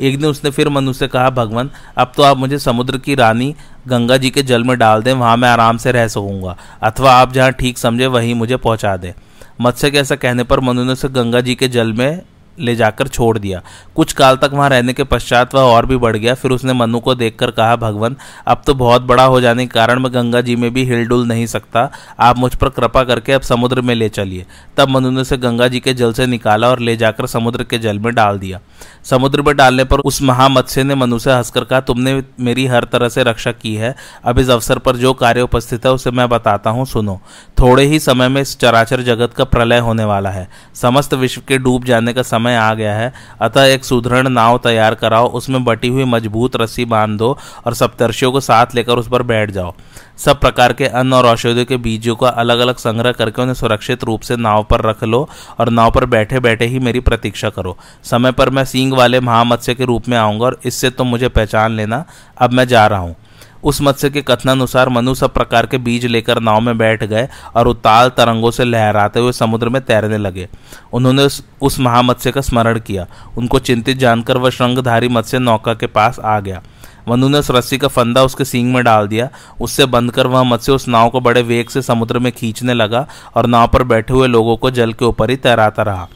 एक 0.01 0.19
दिन 0.19 0.29
उसने 0.29 0.51
फिर 0.51 0.69
मनु 0.69 0.93
से 0.93 1.07
कहा, 1.07 1.29
भगवान, 1.29 1.69
अब 1.97 2.11
तो 2.17 2.23
आप 2.23 2.37
मुझे 2.37 2.59
समुद्र 2.59 2.97
की 2.97 3.15
रानी 3.15 3.55
गंगा 3.87 4.17
जी 4.17 4.29
के 4.29 4.43
जल 4.43 4.63
में 4.63 4.77
डाल 4.77 5.03
दें, 5.03 5.13
वहाँ 5.13 5.37
मैं 5.37 5.49
आराम 5.49 5.77
से 5.77 5.91
रह 5.91 6.07
सकूँगा। 6.07 6.57
अथवा 6.81 7.13
आप 7.13 7.33
जहाँ 7.33 7.51
ठीक 7.51 7.77
समझे, 7.77 8.05
वहीं 8.05 8.35
मुझे 8.35 8.57
पहुँचा 8.57 8.97
दें। 8.97 9.13
मत्स्य 9.61 9.91
के 9.91 9.97
ऐसा 9.97 10.15
कहने 10.15 10.43
पर 10.43 10.59
मनु 10.59 10.83
ने 10.83 10.91
उसे 10.91 11.09
गंगा 11.09 11.41
जी 11.41 11.55
के 11.55 11.67
जल 11.67 11.93
में 11.93 12.21
ले 12.59 12.75
जाकर 12.75 13.07
छोड़ 13.07 13.37
दिया। 13.37 13.61
कुछ 13.95 14.13
काल 14.13 14.35
तक 14.35 14.49
वहाँ 14.53 14.69
रहने 14.69 14.93
के 14.93 15.03
पश्चात 15.03 15.55
वह 15.55 15.61
और 15.61 15.85
भी 15.85 15.97
बढ़ 15.97 16.17
गया। 16.17 16.33
फिर 16.33 16.51
उसने 16.51 16.73
मनु 16.73 16.99
को 16.99 17.15
देखकर 17.15 17.51
कहा, 17.51 17.75
भगवान, 17.75 18.15
अब 18.47 18.61
तो 18.67 18.73
बहुत 18.73 19.01
बड़ा 19.01 19.23
हो 19.23 19.41
जाने 19.41 19.65
के 19.65 19.71
कारण 19.71 19.99
मैं 19.99 20.13
गंगा 20.13 20.41
जी 20.41 20.55
में 20.55 20.73
भी 20.73 20.83
हिलडुल 20.83 21.27
नहीं 21.27 21.45
सकता। 21.45 21.91
आप 22.19 22.37
मुझ 22.37 22.55
पर 22.55 22.69
कृपा 22.69 23.03
करके 23.03 23.33
अब 23.33 23.41
समुद्र 23.41 23.81
में 23.81 23.95
ले 23.95 24.09
चलिए। 24.09 24.45
तब 24.77 24.89
मनु 24.89 25.09
ने 25.09 25.21
उसे 25.21 25.37
गंगा 25.37 25.67
जी 25.67 25.79
के 25.79 25.93
जल 25.93 26.13
से 26.13 26.25
निकाला 26.25 26.69
और 26.69 26.79
ले 26.79 26.97
जाकर 26.97 27.25
समुद्र 27.25 27.63
के 27.63 27.77
जल 27.77 27.99
में 27.99 28.15
डाल 28.15 28.39
दिया। 28.39 28.59
समुद्र 29.03 29.41
में 29.41 29.55
डालने 29.55 29.83
पर 29.83 29.99
उस 29.99 30.21
महामत्स्य 30.21 30.83
ने 30.83 30.95
मनु 30.95 31.19
से 31.19 31.31
हंसकर 31.31 31.63
कहा, 31.63 31.79
तुमने 31.79 32.23
मेरी 32.39 32.65
हर 32.67 32.83
तरह 32.83 33.09
से 33.09 33.23
रक्षा 33.23 33.51
की 33.51 33.75
है। 33.75 33.95
अब 34.25 34.39
इस 34.39 34.49
अवसर 34.49 34.77
पर 34.77 34.95
जो 34.95 35.13
कार्य 35.13 35.41
उपस्थित 35.41 35.85
है, 35.85 35.91
उसे 35.91 36.11
मैं 36.11 36.29
बताता 36.29 36.69
हूँ, 36.69 36.85
सुनो। 36.85 37.21
थोड़े 37.59 37.83
ही 37.83 37.99
समय 37.99 38.27
में 38.27 38.41
इस 38.41 38.59
चराचर 38.59 39.01
जगत 39.01 39.33
का 39.33 39.43
प्रलय 39.43 39.79
होने 39.79 40.03
वाला 40.03 40.29
है। 40.29 40.49
समस्त 40.75 41.13
विश्व 41.13 41.41
के 41.47 41.57
डूब 41.57 41.85
जाने 41.85 42.13
का 42.13 42.21
समय 42.21 42.42
आ 42.49 42.73
गया 42.73 42.95
है। 42.95 43.13
अतः 43.41 43.63
एक 43.63 43.85
सुदृढ़ 43.85 44.27
नाव 44.27 44.57
तैयार 44.57 44.95
कराओ, 44.95 45.27
उसमें 45.27 45.63
बटी 45.63 45.87
हुई 45.87 46.03
मज़बूत 46.03 46.55
रस्सी 46.55 46.85
बाँध 46.85 47.17
दो 47.17 47.37
और 47.65 47.73
सप्तर्षियों 47.73 48.31
को 48.31 48.39
साथ 48.39 48.75
लेकर 48.75 48.93
उस 48.93 49.07
पर 49.07 49.23
बैठ 49.23 49.51
जाओ। 49.51 49.73
सब 50.17 50.39
प्रकार 50.39 50.73
के 50.73 50.85
अन्न 50.85 51.13
और 51.13 51.25
औषधियों 51.25 51.65
के 51.65 51.77
बीजों 51.77 52.15
का 52.15 52.27
अलग 52.27 52.59
अलग 52.59 52.77
संग्रह 52.77 53.11
करके 53.11 53.41
उन्हें 53.41 53.55
सुरक्षित 53.55 54.03
रूप 54.03 54.21
से 54.21 54.35
नाव 54.35 54.63
पर 54.63 54.81
रख 54.81 55.03
लो 55.03 55.29
और 55.59 55.69
नाव 55.69 55.91
पर 55.91 56.05
बैठे 56.05 56.39
बैठे 56.39 56.65
ही 56.65 56.79
मेरी 56.79 56.99
प्रतीक्षा 56.99 57.49
करो। 57.49 57.77
समय 58.03 58.31
पर 58.31 58.49
मैं 58.49 58.65
सींग 58.65 58.93
वाले 58.93 59.19
महामत्स्य 59.19 59.75
के 59.75 59.85
रूप 59.85 60.09
में 60.09 60.17
आऊँगा 60.17 60.45
और 60.45 60.59
इससे 60.65 60.89
तुम 60.89 61.07
मुझे 61.07 61.27
पहचान 61.27 61.71
लेना। 61.71 62.05
अब 62.37 62.53
मैं 62.53 62.67
जा 62.67 62.87
रहा 62.87 62.99
हूँ। 62.99 63.15
उस 63.63 63.81
मत्स्य 63.81 64.09
के 64.09 64.21
कथनानुसार 64.21 64.89
मनु 64.89 65.13
सब 65.13 65.33
प्रकार 65.33 65.65
के 65.65 65.77
बीज 65.77 66.05
लेकर 66.05 66.39
नाव 66.39 66.61
में 66.61 66.77
बैठ 66.77 67.03
गए 67.03 67.29
और 67.55 67.67
उताल 67.67 68.09
तरंगों 68.09 68.51
से 68.51 68.63
लहराते 68.63 69.19
हुए 69.19 69.31
समुद्र 69.31 69.69
में 69.69 69.81
तैरने 69.81 70.17
लगे। 70.17 70.49
उन्होंने 70.93 71.27
उस, 71.61 71.79
महामत्स्य 71.79 72.31
का 72.31 72.41
स्मरण 72.41 72.79
किया। 72.79 73.07
उनको 73.37 73.59
चिंतित 73.59 73.97
जानकर 73.97 74.37
वह 74.37 74.49
श्रृंगधारी 74.49 75.07
मत्स्य 75.07 75.39
नौका 75.39 75.73
के 75.73 75.87
पास 75.87 76.19
आ 76.19 76.39
गया। 76.39 76.61
मनु 77.09 77.29
ने 77.29 77.37
उस 77.37 77.51
रस्सी 77.51 77.77
का 77.77 77.87
फंदा 77.87 78.23
उसके 78.23 78.45
सींग 78.45 78.73
में 78.73 78.83
डाल 78.83 79.07
दिया। 79.07 79.29
उससे 79.61 79.85
बंद 79.85 80.11
कर 80.11 80.27
वह 80.27 80.43
मत्स्य 80.43 80.71
उस 80.71 80.87
नाव 80.87 81.09
को 81.09 81.19
बड़े 81.21 81.41
वेग 81.41 81.69
से 81.69 81.81
समुद्र 81.81 82.19
में 82.19 82.31
खींचने 82.31 82.73
लगा 82.73 83.07
और 83.35 83.45
नाव 83.45 83.67
पर 83.67 83.83
बैठे 83.83 84.13
हुए 84.13 84.27
लोगों 84.27 84.57
को 84.57 84.71
जल 84.71 84.93
के 84.93 85.05
ऊपर 85.05 85.29
ही 85.29 85.35
तैराता 85.35 85.83
रहा। 85.83 86.07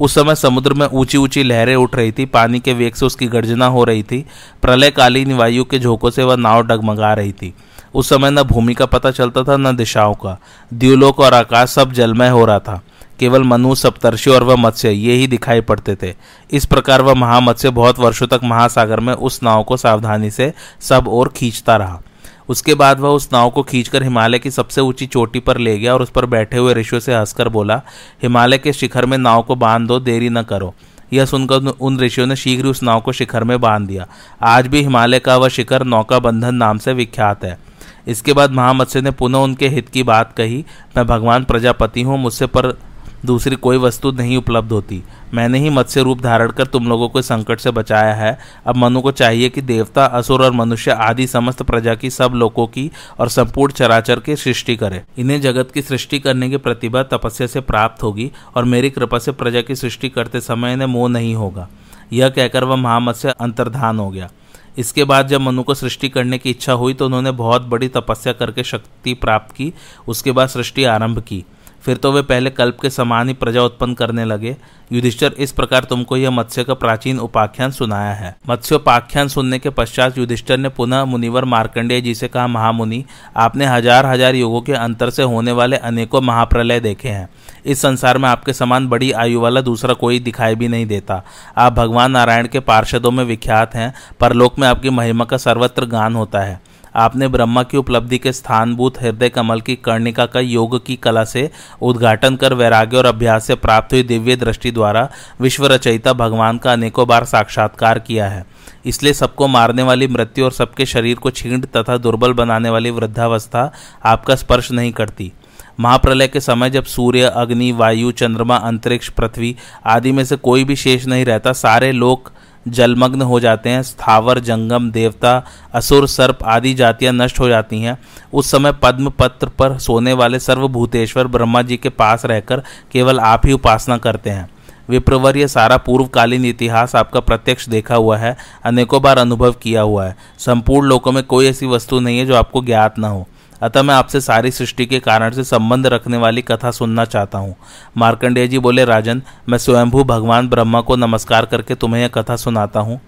उस 0.00 0.14
समय 0.14 0.34
समुद्र 0.34 0.74
में 0.74 0.86
ऊँची 0.86 1.18
ऊँची 1.18 1.42
लहरें 1.42 1.76
उठ 1.76 1.94
रही 1.94 2.12
थी, 2.12 2.24
पानी 2.24 2.60
के 2.60 2.72
वेग 2.72 2.94
से 2.94 3.06
उसकी 3.06 3.26
गर्जना 3.26 3.66
हो 3.66 3.84
रही 3.84 4.02
थी, 4.02 4.26
प्रलयकालीन 4.62 5.32
वायु 5.32 5.64
के 5.64 5.78
झोंकों 5.78 6.10
से 6.10 6.22
वह 6.22 6.36
नाव 6.36 6.62
डगमगा 6.62 7.14
रही 7.14 7.32
थी। 7.32 7.54
उस 7.94 8.08
समय 8.08 8.30
न 8.30 8.42
भूमि 8.42 8.74
का 8.74 8.86
पता 8.86 9.10
चलता 9.10 9.42
था, 9.42 9.56
न 9.56 9.76
दिशाओं 9.76 10.14
का। 10.14 10.38
द्यूलोक 10.74 11.20
और 11.20 11.34
आकाश 11.34 11.68
सब 11.68 11.92
जलमय 11.92 12.28
हो 12.28 12.44
रहा 12.44 12.58
था। 12.58 12.82
केवल 13.20 13.42
मनु, 13.42 13.74
सप्तर्षि 13.74 14.30
और 14.30 14.42
वह 14.42 14.56
मत्स्य 14.56 14.90
ये 14.90 15.12
ही 15.12 15.26
दिखाई 15.26 15.60
पड़ते 15.60 15.96
थे। 16.02 16.14
इस 16.50 16.66
प्रकार 16.66 17.02
वह 17.02 17.14
महामत्स्य 17.14 17.70
बहुत 17.70 17.98
वर्षों 17.98 18.26
तक 18.26 18.40
महासागर 18.44 19.00
में 19.00 19.14
उस 19.14 19.42
नाव 19.42 19.62
को 19.62 19.76
सावधानी 19.76 20.30
से 20.30 20.52
सब 20.80 21.04
ओर 21.08 21.28
खींचता 21.28 21.76
रहा। 21.76 22.00
उसके 22.48 22.74
बाद 22.74 23.00
वह 23.00 23.08
उस 23.08 23.28
नाव 23.32 23.50
को 23.50 23.62
खींचकर 23.62 24.02
हिमालय 24.02 24.38
की 24.38 24.50
सबसे 24.50 24.80
ऊँची 24.80 25.06
चोटी 25.06 25.40
पर 25.40 25.58
ले 25.58 25.78
गया 25.78 25.94
और 25.94 26.02
उस 26.02 26.10
पर 26.10 26.26
बैठे 26.26 26.56
हुए 26.56 26.74
ऋषियों 26.74 27.00
से 27.00 27.14
हंसकर 27.14 27.48
बोला, 27.48 27.80
हिमालय 28.22 28.58
के 28.58 28.72
शिखर 28.72 29.06
में 29.06 29.18
नाव 29.18 29.42
को 29.42 29.54
बाँध 29.54 29.88
दो, 29.88 30.00
देरी 30.00 30.28
न 30.28 30.42
करो। 30.42 30.74
यह 31.12 31.24
सुनकर 31.24 31.66
उन 31.80 31.98
ऋषियों 32.00 32.26
ने 32.26 32.36
शीघ्र 32.36 32.66
उस 32.66 32.82
नाव 32.82 33.00
को 33.00 33.12
शिखर 33.12 33.44
में 33.44 33.60
बाँध 33.60 33.86
दिया। 33.86 34.06
आज 34.42 34.66
भी 34.66 34.80
हिमालय 34.80 35.18
का 35.18 35.36
वह 35.36 35.48
शिखर 35.48 35.84
नौका 35.84 36.18
बंधन 36.18 36.54
नाम 36.54 36.78
से 36.78 36.92
विख्यात 36.92 37.44
है। 37.44 37.58
इसके 38.06 38.32
बाद 38.32 38.50
महामत्स्य 38.50 39.00
ने 39.00 39.10
पुनः 39.10 39.38
उनके 39.38 39.68
हित 39.68 39.88
की 39.88 40.02
बात 40.02 40.32
कही, 40.32 40.64
मैं 40.96 41.06
भगवान 41.06 41.44
प्रजापति 41.44 42.02
हूँ, 42.02 42.18
मुझसे 42.18 42.46
पर 42.46 42.78
दूसरी 43.24 43.56
कोई 43.56 43.76
वस्तु 43.76 44.10
नहीं 44.12 44.36
उपलब्ध 44.36 44.72
होती। 44.72 45.02
मैंने 45.34 45.58
ही 45.58 45.70
मत्स्य 45.70 46.02
रूप 46.02 46.20
धारण 46.20 46.50
कर 46.50 46.66
तुम 46.66 46.88
लोगों 46.88 47.08
को 47.08 47.22
संकट 47.22 47.60
से 47.60 47.70
बचाया 47.70 48.14
है। 48.14 48.38
अब 48.66 48.76
मनु 48.76 49.00
को 49.00 49.10
चाहिए 49.10 49.48
कि 49.48 49.60
देवता, 49.60 50.04
असुर 50.04 50.44
और 50.44 50.52
मनुष्य 50.52 50.90
आदि 50.90 51.26
समस्त 51.26 51.62
प्रजा 51.62 51.94
की 51.94 52.10
सब 52.10 52.32
लोगों 52.34 52.66
की 52.66 52.90
और 53.20 53.28
संपूर्ण 53.28 53.72
चराचर 53.72 54.20
की 54.20 54.36
सृष्टि 54.36 54.76
करे। 54.76 55.02
इन्हें 55.18 55.40
जगत 55.40 55.70
की 55.74 55.82
सृष्टि 55.82 56.18
करने 56.18 56.50
की 56.50 56.56
प्रतिभा 56.56 57.02
तपस्या 57.02 57.46
से 57.46 57.60
प्राप्त 57.60 58.02
होगी 58.02 58.30
और 58.54 58.64
मेरी 58.64 58.90
कृपा 58.90 59.18
से 59.18 59.32
प्रजा 59.32 59.60
की 59.60 59.74
सृष्टि 59.74 60.08
करते 60.08 60.40
समय 60.40 60.72
इन्हें 60.72 60.88
मोह 60.88 61.08
नहीं 61.08 61.34
होगा। 61.34 61.68
यह 62.12 62.28
कहकर 62.28 62.64
वह 62.64 62.76
महामत्स्य 62.76 63.34
अंतर्धान 63.40 63.98
हो 63.98 64.10
गया। 64.10 64.30
इसके 64.78 65.04
बाद 65.04 65.28
जब 65.28 65.40
मनु 65.40 65.62
को 65.62 65.74
सृष्टि 65.74 66.08
करने 66.08 66.38
की 66.38 66.50
इच्छा 66.50 66.72
हुई 66.72 66.94
तो 66.94 67.06
उन्होंने 67.06 67.30
बहुत 67.30 67.62
बड़ी 67.62 67.88
तपस्या 67.88 68.32
करके 68.32 68.62
शक्ति 68.64 69.14
प्राप्त 69.14 69.54
की। 69.54 69.72
उसके 70.08 70.32
बाद 70.32 70.48
सृष्टि 70.48 70.84
आरंभ 70.84 71.20
की। 71.20 71.44
फिर 71.84 71.96
तो 71.96 72.12
वे 72.12 72.22
पहले 72.22 72.50
कल्प 72.50 72.78
के 72.80 72.90
समान 72.90 73.28
ही 73.28 73.34
प्रजा 73.34 73.62
उत्पन्न 73.62 73.94
करने 73.94 74.24
लगे। 74.24 74.56
युधिष्ठर, 74.92 75.32
इस 75.38 75.52
प्रकार 75.52 75.84
तुमको 75.84 76.16
यह 76.16 76.30
मत्स्य 76.30 76.64
का 76.64 76.74
प्राचीन 76.74 77.18
उपाख्यान 77.18 77.70
सुनाया 77.70 78.12
है। 78.12 78.34
मत्स्योपाख्यान 78.50 79.28
सुनने 79.28 79.58
के 79.58 79.70
पश्चात 79.70 80.18
युधिष्ठर 80.18 80.58
ने 80.58 80.68
पुनः 80.68 81.04
मुनिवर 81.04 81.44
मार्कंडेय 81.44 82.00
जी 82.00 82.14
से 82.14 82.28
कहा, 82.28 82.46
महामुनि, 82.46 83.04
आपने 83.36 83.66
हज़ार 83.66 84.06
हज़ार 84.06 84.34
युगों 84.34 84.60
के 84.60 84.72
अंतर 84.72 85.10
से 85.10 85.22
होने 85.22 85.52
वाले 85.52 85.76
अनेकों 85.76 86.20
महाप्रलय 86.20 86.80
देखे 86.80 87.08
हैं। 87.08 87.28
इस 87.66 87.82
संसार 87.82 88.18
में 88.18 88.28
आपके 88.28 88.52
समान 88.52 88.88
बड़ी 88.88 89.10
आयु 89.12 89.40
वाला 89.40 89.60
दूसरा 89.60 89.94
कोई 89.94 90.18
दिखाई 90.20 90.54
भी 90.54 90.68
नहीं 90.68 90.86
देता। 90.86 91.22
आप 91.56 91.72
भगवान 91.72 92.10
नारायण 92.10 92.46
के 92.46 92.60
पार्षदों 92.60 93.10
में 93.10 93.24
विख्यात 93.24 93.74
हैं, 93.74 93.92
परलोक 94.20 94.58
में 94.58 94.68
आपकी 94.68 94.90
महिमा 94.90 95.24
का 95.24 95.36
सर्वत्र 95.36 95.86
गान 95.86 96.14
होता 96.14 96.40
है। 96.40 96.60
आपने 96.94 97.28
ब्रह्मा 97.28 97.62
की 97.62 97.76
उपलब्धि 97.76 98.18
के 98.18 98.32
स्थानभूत 98.32 99.00
हृदय, 99.02 99.28
कमल 99.28 99.60
की 99.60 99.76
कर्णिका 99.76 100.26
का 100.26 100.40
योग 100.40 100.84
की 100.86 100.96
कला 100.96 101.24
से 101.24 101.50
उद्घाटन 101.82 102.36
कर 102.36 102.54
वैराग्य 102.54 102.96
और 102.96 103.06
अभ्यास 103.06 103.46
से 103.46 103.54
प्राप्त 103.54 103.92
हुई 103.92 104.02
दिव्य 104.02 104.36
दृष्टि 104.36 104.70
द्वारा 104.70 105.08
विश्व 105.40 105.66
रचयिता 105.66 106.12
भगवान 106.12 106.58
का 106.58 106.72
अनेकों 106.72 107.06
बार 107.08 107.24
साक्षात्कार 107.24 107.98
किया 107.98 108.28
है। 108.28 108.44
इसलिए 108.86 109.12
सबको 109.12 109.46
मारने 109.48 109.82
वाली 109.82 110.06
मृत्यु 110.08 110.44
और 110.44 110.52
सबके 110.52 110.86
शरीर 110.86 111.16
को 111.16 111.30
छीण 111.30 111.60
तथा 111.76 111.96
दुर्बल 111.96 112.32
बनाने 112.32 112.70
वाली 112.70 112.90
वृद्धावस्था 112.90 113.72
आपका 114.04 114.34
स्पर्श 114.34 114.70
नहीं 114.72 114.92
करती। 114.92 115.32
महाप्रलय 115.80 116.28
के 116.28 116.40
समय 116.40 116.70
जब 116.70 116.84
सूर्य, 116.84 117.22
अग्नि, 117.22 117.70
वायु, 117.72 118.10
चंद्रमा, 118.12 118.56
अंतरिक्ष, 118.56 119.08
पृथ्वी 119.08 119.54
आदि 119.86 120.12
में 120.12 120.24
से 120.24 120.36
कोई 120.36 120.64
भी 120.64 120.76
शेष 120.76 121.06
नहीं 121.06 121.24
रहता, 121.24 121.52
सारे 121.52 121.90
लोग 121.92 122.32
जलमग्न 122.68 123.22
हो 123.22 123.40
जाते 123.40 123.70
हैं, 123.70 123.82
स्थावर, 123.82 124.38
जंगम, 124.38 124.90
देवता, 124.90 125.44
असुर, 125.74 126.08
सर्प 126.08 126.38
आदि 126.44 126.74
जातियाँ 126.74 127.12
नष्ट 127.12 127.40
हो 127.40 127.48
जाती 127.48 127.80
हैं। 127.80 127.98
उस 128.32 128.50
समय 128.50 128.72
पद्म 128.72 129.10
पत्र 129.10 129.48
पर 129.48 129.78
सोने 129.78 130.12
वाले 130.12 130.38
सर्वभूतेश्वर 130.38 131.26
ब्रह्मा 131.26 131.62
जी 131.62 131.76
के 131.76 131.88
पास 131.88 132.24
रहकर 132.24 132.62
केवल 132.92 133.20
आप 133.20 133.46
ही 133.46 133.52
उपासना 133.52 133.96
करते 133.96 134.30
हैं। 134.30 134.50
विप्रवर 134.88 135.36
यह 135.36 135.46
सारा 135.46 135.76
पूर्वकालीन 135.76 136.44
इतिहास 136.44 136.96
आपका 136.96 137.20
प्रत्यक्ष 137.20 137.68
देखा 137.68 137.94
हुआ 137.94 138.16
है, 138.16 138.36
अनेकों 138.64 139.02
बार 139.02 139.18
अनुभव 139.18 139.52
किया 139.52 139.80
हुआ 139.80 140.06
है। 140.06 140.16
संपूर्ण 140.38 140.86
लोकों 140.86 141.12
में 141.12 141.24
कोई 141.24 141.46
ऐसी 141.46 141.66
वस्तु 141.66 142.00
नहीं 142.00 142.18
है 142.18 142.26
जो 142.26 142.34
आपको 142.34 142.60
ज्ञात 142.60 142.98
न 142.98 143.04
हो। 143.04 143.28
अतः 143.64 143.82
मैं 143.82 143.94
आपसे 143.94 144.20
सारी 144.20 144.50
सृष्टि 144.50 144.86
के 144.86 144.98
कारण 145.00 145.30
से 145.30 145.44
संबंध 145.44 145.86
रखने 145.86 146.16
वाली 146.16 146.42
कथा 146.42 146.70
सुनना 146.70 147.04
चाहता 147.04 147.38
हूँ। 147.38 147.54
मार्कंडेय 147.96 148.48
जी 148.48 148.58
बोले, 148.58 148.84
राजन, 148.84 149.22
मैं 149.48 149.58
स्वयंभू 149.58 150.04
भगवान 150.04 150.48
ब्रह्मा 150.48 150.80
को 150.80 150.96
नमस्कार 150.96 151.44
करके 151.44 151.74
तुम्हें 151.74 152.02
यह 152.02 152.08
कथा 152.08 152.36
सुनाता 152.36 152.80
हूँ। 152.80 153.00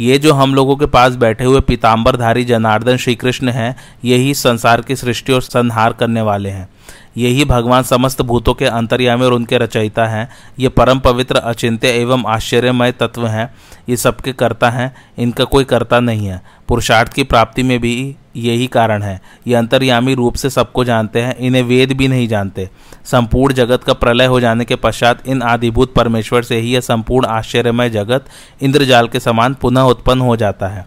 ये 0.00 0.18
जो 0.18 0.32
हम 0.32 0.54
लोगों 0.54 0.76
के 0.76 0.86
पास 0.86 1.14
बैठे 1.14 1.44
हुए 1.44 1.60
पीताम्बरधारी 1.60 2.44
जनार्दन 2.44 2.96
श्री 2.96 3.14
कृष्ण 3.14 3.48
हैं 3.48 3.76
यही 4.04 4.34
संसार 4.34 4.80
की 4.80 4.96
सृष्टि 4.96 5.32
और 5.32 5.42
संहार 5.42 5.92
करने 5.92 6.22
वाले 6.22 6.48
हैं। 6.48 6.68
यही 7.16 7.44
भगवान 7.44 7.82
समस्त 7.82 8.22
भूतों 8.22 8.54
के 8.54 8.64
अंतर्यामी 8.64 9.24
और 9.24 9.32
उनके 9.32 9.58
रचयिता 9.58 10.06
हैं। 10.06 10.28
ये 10.58 10.68
परम 10.68 10.98
पवित्र, 10.98 11.36
अचिंत्य 11.36 11.88
एवं 11.90 12.24
आश्चर्यमय 12.26 12.92
तत्व 12.92 13.26
हैं। 13.26 13.52
ये 13.88 13.96
सबके 13.96 14.32
कर्ता 14.32 14.70
हैं, 14.70 14.94
इनका 15.18 15.44
कोई 15.44 15.64
कर्ता 15.64 16.00
नहीं 16.00 16.26
है। 16.26 16.40
पुरुषार्थ 16.68 17.12
की 17.12 17.22
प्राप्ति 17.24 17.62
में 17.62 17.78
भी 17.80 18.16
यही 18.36 18.66
कारण 18.66 19.02
है। 19.02 19.20
ये 19.46 19.54
अंतर्यामी 19.54 20.14
रूप 20.14 20.34
से 20.34 20.50
सबको 20.50 20.84
जानते 20.84 21.22
हैं, 21.22 21.36
इन्हें 21.36 21.62
वेद 21.62 21.92
भी 21.92 22.08
नहीं 22.08 22.28
जानते। 22.28 22.68
संपूर्ण 23.04 23.54
जगत 23.54 23.84
का 23.84 23.92
प्रलय 23.92 24.26
हो 24.26 24.40
जाने 24.40 24.64
के 24.64 24.76
पश्चात 24.76 25.28
इन 25.28 25.42
आदिभूत 25.42 25.94
परमेश्वर 25.94 26.42
से 26.42 26.56
ही 26.56 26.72
यह 26.74 26.80
संपूर्ण 26.80 27.26
आश्चर्यमय 27.26 27.90
जगत 27.90 28.26
इंद्रजाल 28.62 29.08
के 29.08 29.20
समान 29.20 29.54
पुनः 29.54 29.82
उत्पन्न 29.82 30.20
हो 30.20 30.36
जाता 30.36 30.68
है। 30.68 30.86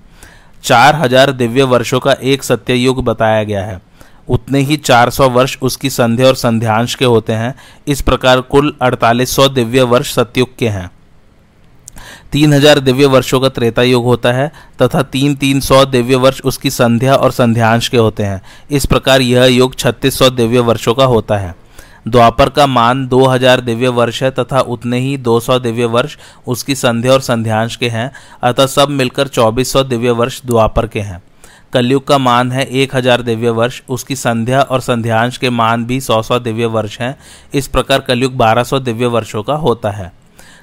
चार 0.64 0.96
हज़ार 0.96 1.32
दिव्य 1.32 1.64
वर्षों 1.64 2.00
का 2.00 2.12
एक 2.14 2.44
सत्ययुग 2.44 3.04
बताया 3.04 3.44
गया 3.44 3.64
है। 3.66 3.82
उतने 4.28 4.60
ही 4.60 4.78
400 4.78 5.30
वर्ष 5.30 5.58
उसकी 5.62 5.90
संध्या 5.90 6.28
और 6.28 6.36
संध्यांश 6.36 6.96
के 6.96 7.06
होते 7.06 7.34
हैं। 7.34 7.54
इस 7.88 8.02
प्रकार 8.02 8.42
कुल 8.42 8.76
4800 8.82 9.48
दिव्य 9.48 9.84
वर्ष 9.84 10.14
सत्युग 10.14 10.56
के 10.58 10.70
हैं। 10.70 10.90
तीन 12.32 12.54
हज़ार 12.54 12.80
दिव्य 12.80 13.06
वर्षों 13.06 13.40
का 13.40 13.50
त्रेता 13.50 13.82
युग 13.82 14.04
होता 14.04 14.32
है 14.32 14.52
तथा 14.82 15.02
तीन 15.04 15.36
तीन 15.36 15.60
सौ 15.60 15.84
दिव्य 15.86 16.16
वर्ष 16.16 16.42
उसकी 16.42 16.70
संध्या 16.70 17.16
और 17.16 17.32
संध्यांश 17.32 17.88
के 17.88 17.98
होते 17.98 18.24
हैं। 18.24 18.42
इस 18.72 18.86
प्रकार 18.86 19.22
यह 19.22 19.46
युग 19.46 19.76
छत्तीस 19.76 20.18
सौ 20.20 20.30
दिव्य 20.30 20.60
वर्षों 20.60 20.94
का 20.94 21.06
होता 21.06 21.38
है। 21.38 21.54
द्वापर 22.08 22.50
का 22.50 22.66
मान 22.68 23.08
2000 23.08 23.62
दिव्य 23.62 23.88
वर्ष 23.90 24.22
है 24.24 24.32
तथा 24.32 24.60
उतने 24.60 25.00
ही 25.00 25.18
200 25.18 25.60
दिव्य 25.60 25.86
वर्ष 25.86 26.18
उसकी 26.48 26.76
संध्या 26.76 27.14
और 27.14 27.22
संध्यांश 27.22 27.76
के 27.76 27.90
हैं। 27.90 28.12
अतः 28.44 28.66
सब 28.66 28.90
मिलकर 28.90 29.28
2400 29.28 29.84
दिव्य 29.84 30.12
वर्ष 30.12 30.42
द्वापर 30.46 30.88
के 30.88 31.00
हैं। 31.00 31.22
कलयुग 31.74 32.08
का 32.08 32.18
मान 32.18 32.52
है 32.52 32.66
1000 32.74 33.22
दिव्य 33.22 33.50
वर्ष, 33.50 33.82
उसकी 33.90 34.16
संध्या 34.16 34.62
और 34.62 34.82
संध्यांश 34.82 35.38
के 35.38 35.50
मान 35.50 35.86
भी 35.86 36.00
सौ 36.02 36.22
सौ 36.22 36.40
दिव्य 36.40 36.66
वर्ष 36.66 37.00
हैं। 37.02 37.16
इस 37.54 37.68
प्रकार 37.68 38.00
कलयुग 38.00 38.36
बारह 38.38 38.64
सौ 38.64 38.80
दिव्य 38.80 39.06
वर्षों 39.06 39.44
का 39.44 39.54
होता 39.54 39.92
है। 39.92 40.12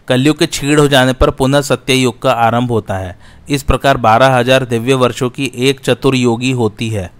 कलयुग 0.08 0.38
के 0.38 0.46
छीड़ 0.46 0.78
हो 0.80 0.86
जाने 0.88 1.12
पर 1.12 1.30
पुनः 1.30 1.60
सत्य 1.60 1.94
युग 1.94 2.20
का 2.22 2.32
आरंभ 2.32 2.70
होता 2.70 2.94
है। 2.94 3.16
इस 3.48 3.62
प्रकार 3.62 3.96
बारह 3.96 4.36
हज़ार 4.36 4.64
दिव्य 4.64 4.94
वर्षों 4.94 5.30
की 5.30 5.50
एक 5.58 5.80
चतुर्योगी 5.80 6.50
होती 6.50 6.88
है। 6.88 7.10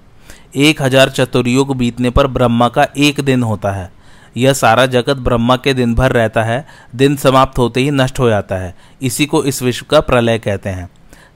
एक 0.57 0.83
हज़ार 0.83 1.11
चतुर्युग 1.11 1.77
बीतने 1.77 2.11
पर 2.11 2.27
ब्रह्मा 2.27 2.69
का 2.69 2.87
एक 2.99 3.21
दिन 3.21 3.43
होता 3.43 3.73
है। 3.73 3.91
यह 4.37 4.53
सारा 4.53 4.87
जगत 4.87 5.17
ब्रह्मा 5.17 5.57
के 5.57 5.75
दिन 5.75 5.95
भर 5.95 6.13
रहता 6.13 6.43
है। 6.43 6.65
दिन 6.97 7.17
समाप्त 7.17 7.59
होते 7.59 7.81
ही 7.81 7.91
नष्ट 7.91 8.19
हो 8.19 8.29
जाता 8.29 8.57
है। 8.57 8.75
इसी 9.03 9.27
को 9.27 9.45
इस 9.45 9.63
विश्व 9.63 9.87
का 9.91 10.01
प्रलय 10.01 10.39
कहते 10.39 10.71
हैं। 10.71 10.89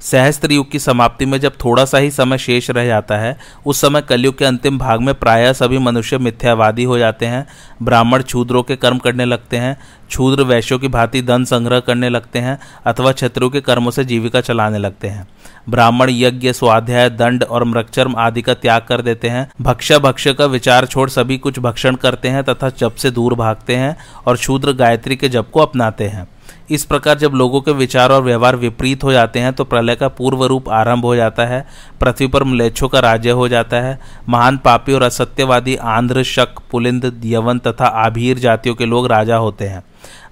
सहस्त्र 0.04 0.52
युग 0.52 0.70
की 0.70 0.78
समाप्ति 0.78 1.26
में 1.26 1.38
जब 1.40 1.52
थोड़ा 1.64 1.84
सा 1.84 1.98
ही 1.98 2.10
समय 2.10 2.38
शेष 2.38 2.70
रह 2.70 2.86
जाता 2.86 3.16
है, 3.16 3.36
उस 3.66 3.80
समय 3.80 4.00
कलयुग 4.00 4.38
के 4.38 4.44
अंतिम 4.44 4.78
भाग 4.78 5.00
में 5.00 5.14
प्रायः 5.14 5.52
सभी 5.52 5.78
मनुष्य 5.78 6.18
मिथ्यावादी 6.18 6.84
हो 6.84 6.98
जाते 6.98 7.26
हैं, 7.26 7.46
ब्राह्मण 7.82 8.22
छूद्रों 8.22 8.62
के 8.62 8.76
कर्म 8.76 8.98
करने 8.98 9.24
लगते 9.24 9.56
हैं 9.56 9.76
छूद्र 10.10 10.42
वैश्यों 10.42 10.78
की 10.78 10.88
भांति 10.88 11.22
धन 11.22 11.44
संग्रह 11.44 11.80
करने 11.80 12.08
लगते 12.08 12.38
हैं, 12.38 12.58
अथवा 12.86 13.12
क्षत्रियों 13.12 13.50
के 13.50 13.60
कर्मों 13.60 13.90
से 13.90 14.04
जीविका 14.04 14.40
चलाने 14.40 14.78
लगते 14.78 15.08
हैं। 15.08 15.26
ब्राह्मण 15.68 16.10
यज्ञ, 16.10 16.52
स्वाध्याय, 16.52 17.10
दंड 17.10 17.44
और 17.44 17.64
मृक्षर्म 17.64 18.16
आदि 18.16 18.42
का 18.42 18.54
त्याग 18.54 18.82
कर 18.82 19.02
देते 19.02 19.28
हैं, 19.28 19.50
भक्ष्य 19.60 19.98
भक्ष्य 19.98 20.32
का 20.34 20.46
विचार 20.46 20.86
छोड़ 20.86 21.08
सभी 21.10 21.38
कुछ 21.38 21.58
भक्षण 21.58 21.94
करते 21.94 22.28
हैं 22.28 22.44
तथा 22.44 22.68
जप 22.68 22.94
से 22.94 23.10
दूर 23.10 23.34
भागते 23.34 23.76
हैं 23.76 23.96
और 24.26 24.36
शूद्र 24.36 24.72
गायत्री 24.72 25.16
के 25.16 25.28
जप 25.28 25.50
को 25.52 25.60
अपनाते 25.60 26.04
हैं। 26.04 26.26
इस 26.70 26.84
प्रकार 26.84 27.18
जब 27.18 27.32
लोगों 27.34 27.60
के 27.60 27.72
विचार 27.72 28.12
और 28.12 28.22
व्यवहार 28.22 28.56
विपरीत 28.56 29.04
हो 29.04 29.12
जाते 29.12 29.40
हैं 29.40 29.52
तो 29.52 29.64
प्रलय 29.64 29.94
का 29.94 30.08
पूर्व 30.08 30.44
रूप 30.44 30.68
आरंभ 30.68 31.04
हो 31.04 31.14
जाता 31.16 31.46
है, 31.46 31.64
पृथ्वी 32.00 32.26
पर 32.26 32.44
मलेच्छों 32.44 32.88
का 32.88 33.00
राज्य 33.00 33.30
हो 33.30 33.48
जाता 33.48 33.80
है, 33.80 33.98
महान 34.28 34.56
पापी 34.56 34.92
और 34.92 35.02
असत्यवादी 35.02 35.76
आंध्र, 35.76 36.22
शक, 36.22 36.60
पुलिंद 36.70 37.20
यवन 37.24 37.58
तथा 37.58 37.86
आभीर 37.86 38.38
जातियों 38.38 38.74
के 38.74 38.86
लोग 38.86 39.06
राजा 39.06 39.36
होते 39.36 39.64
हैं। 39.64 39.82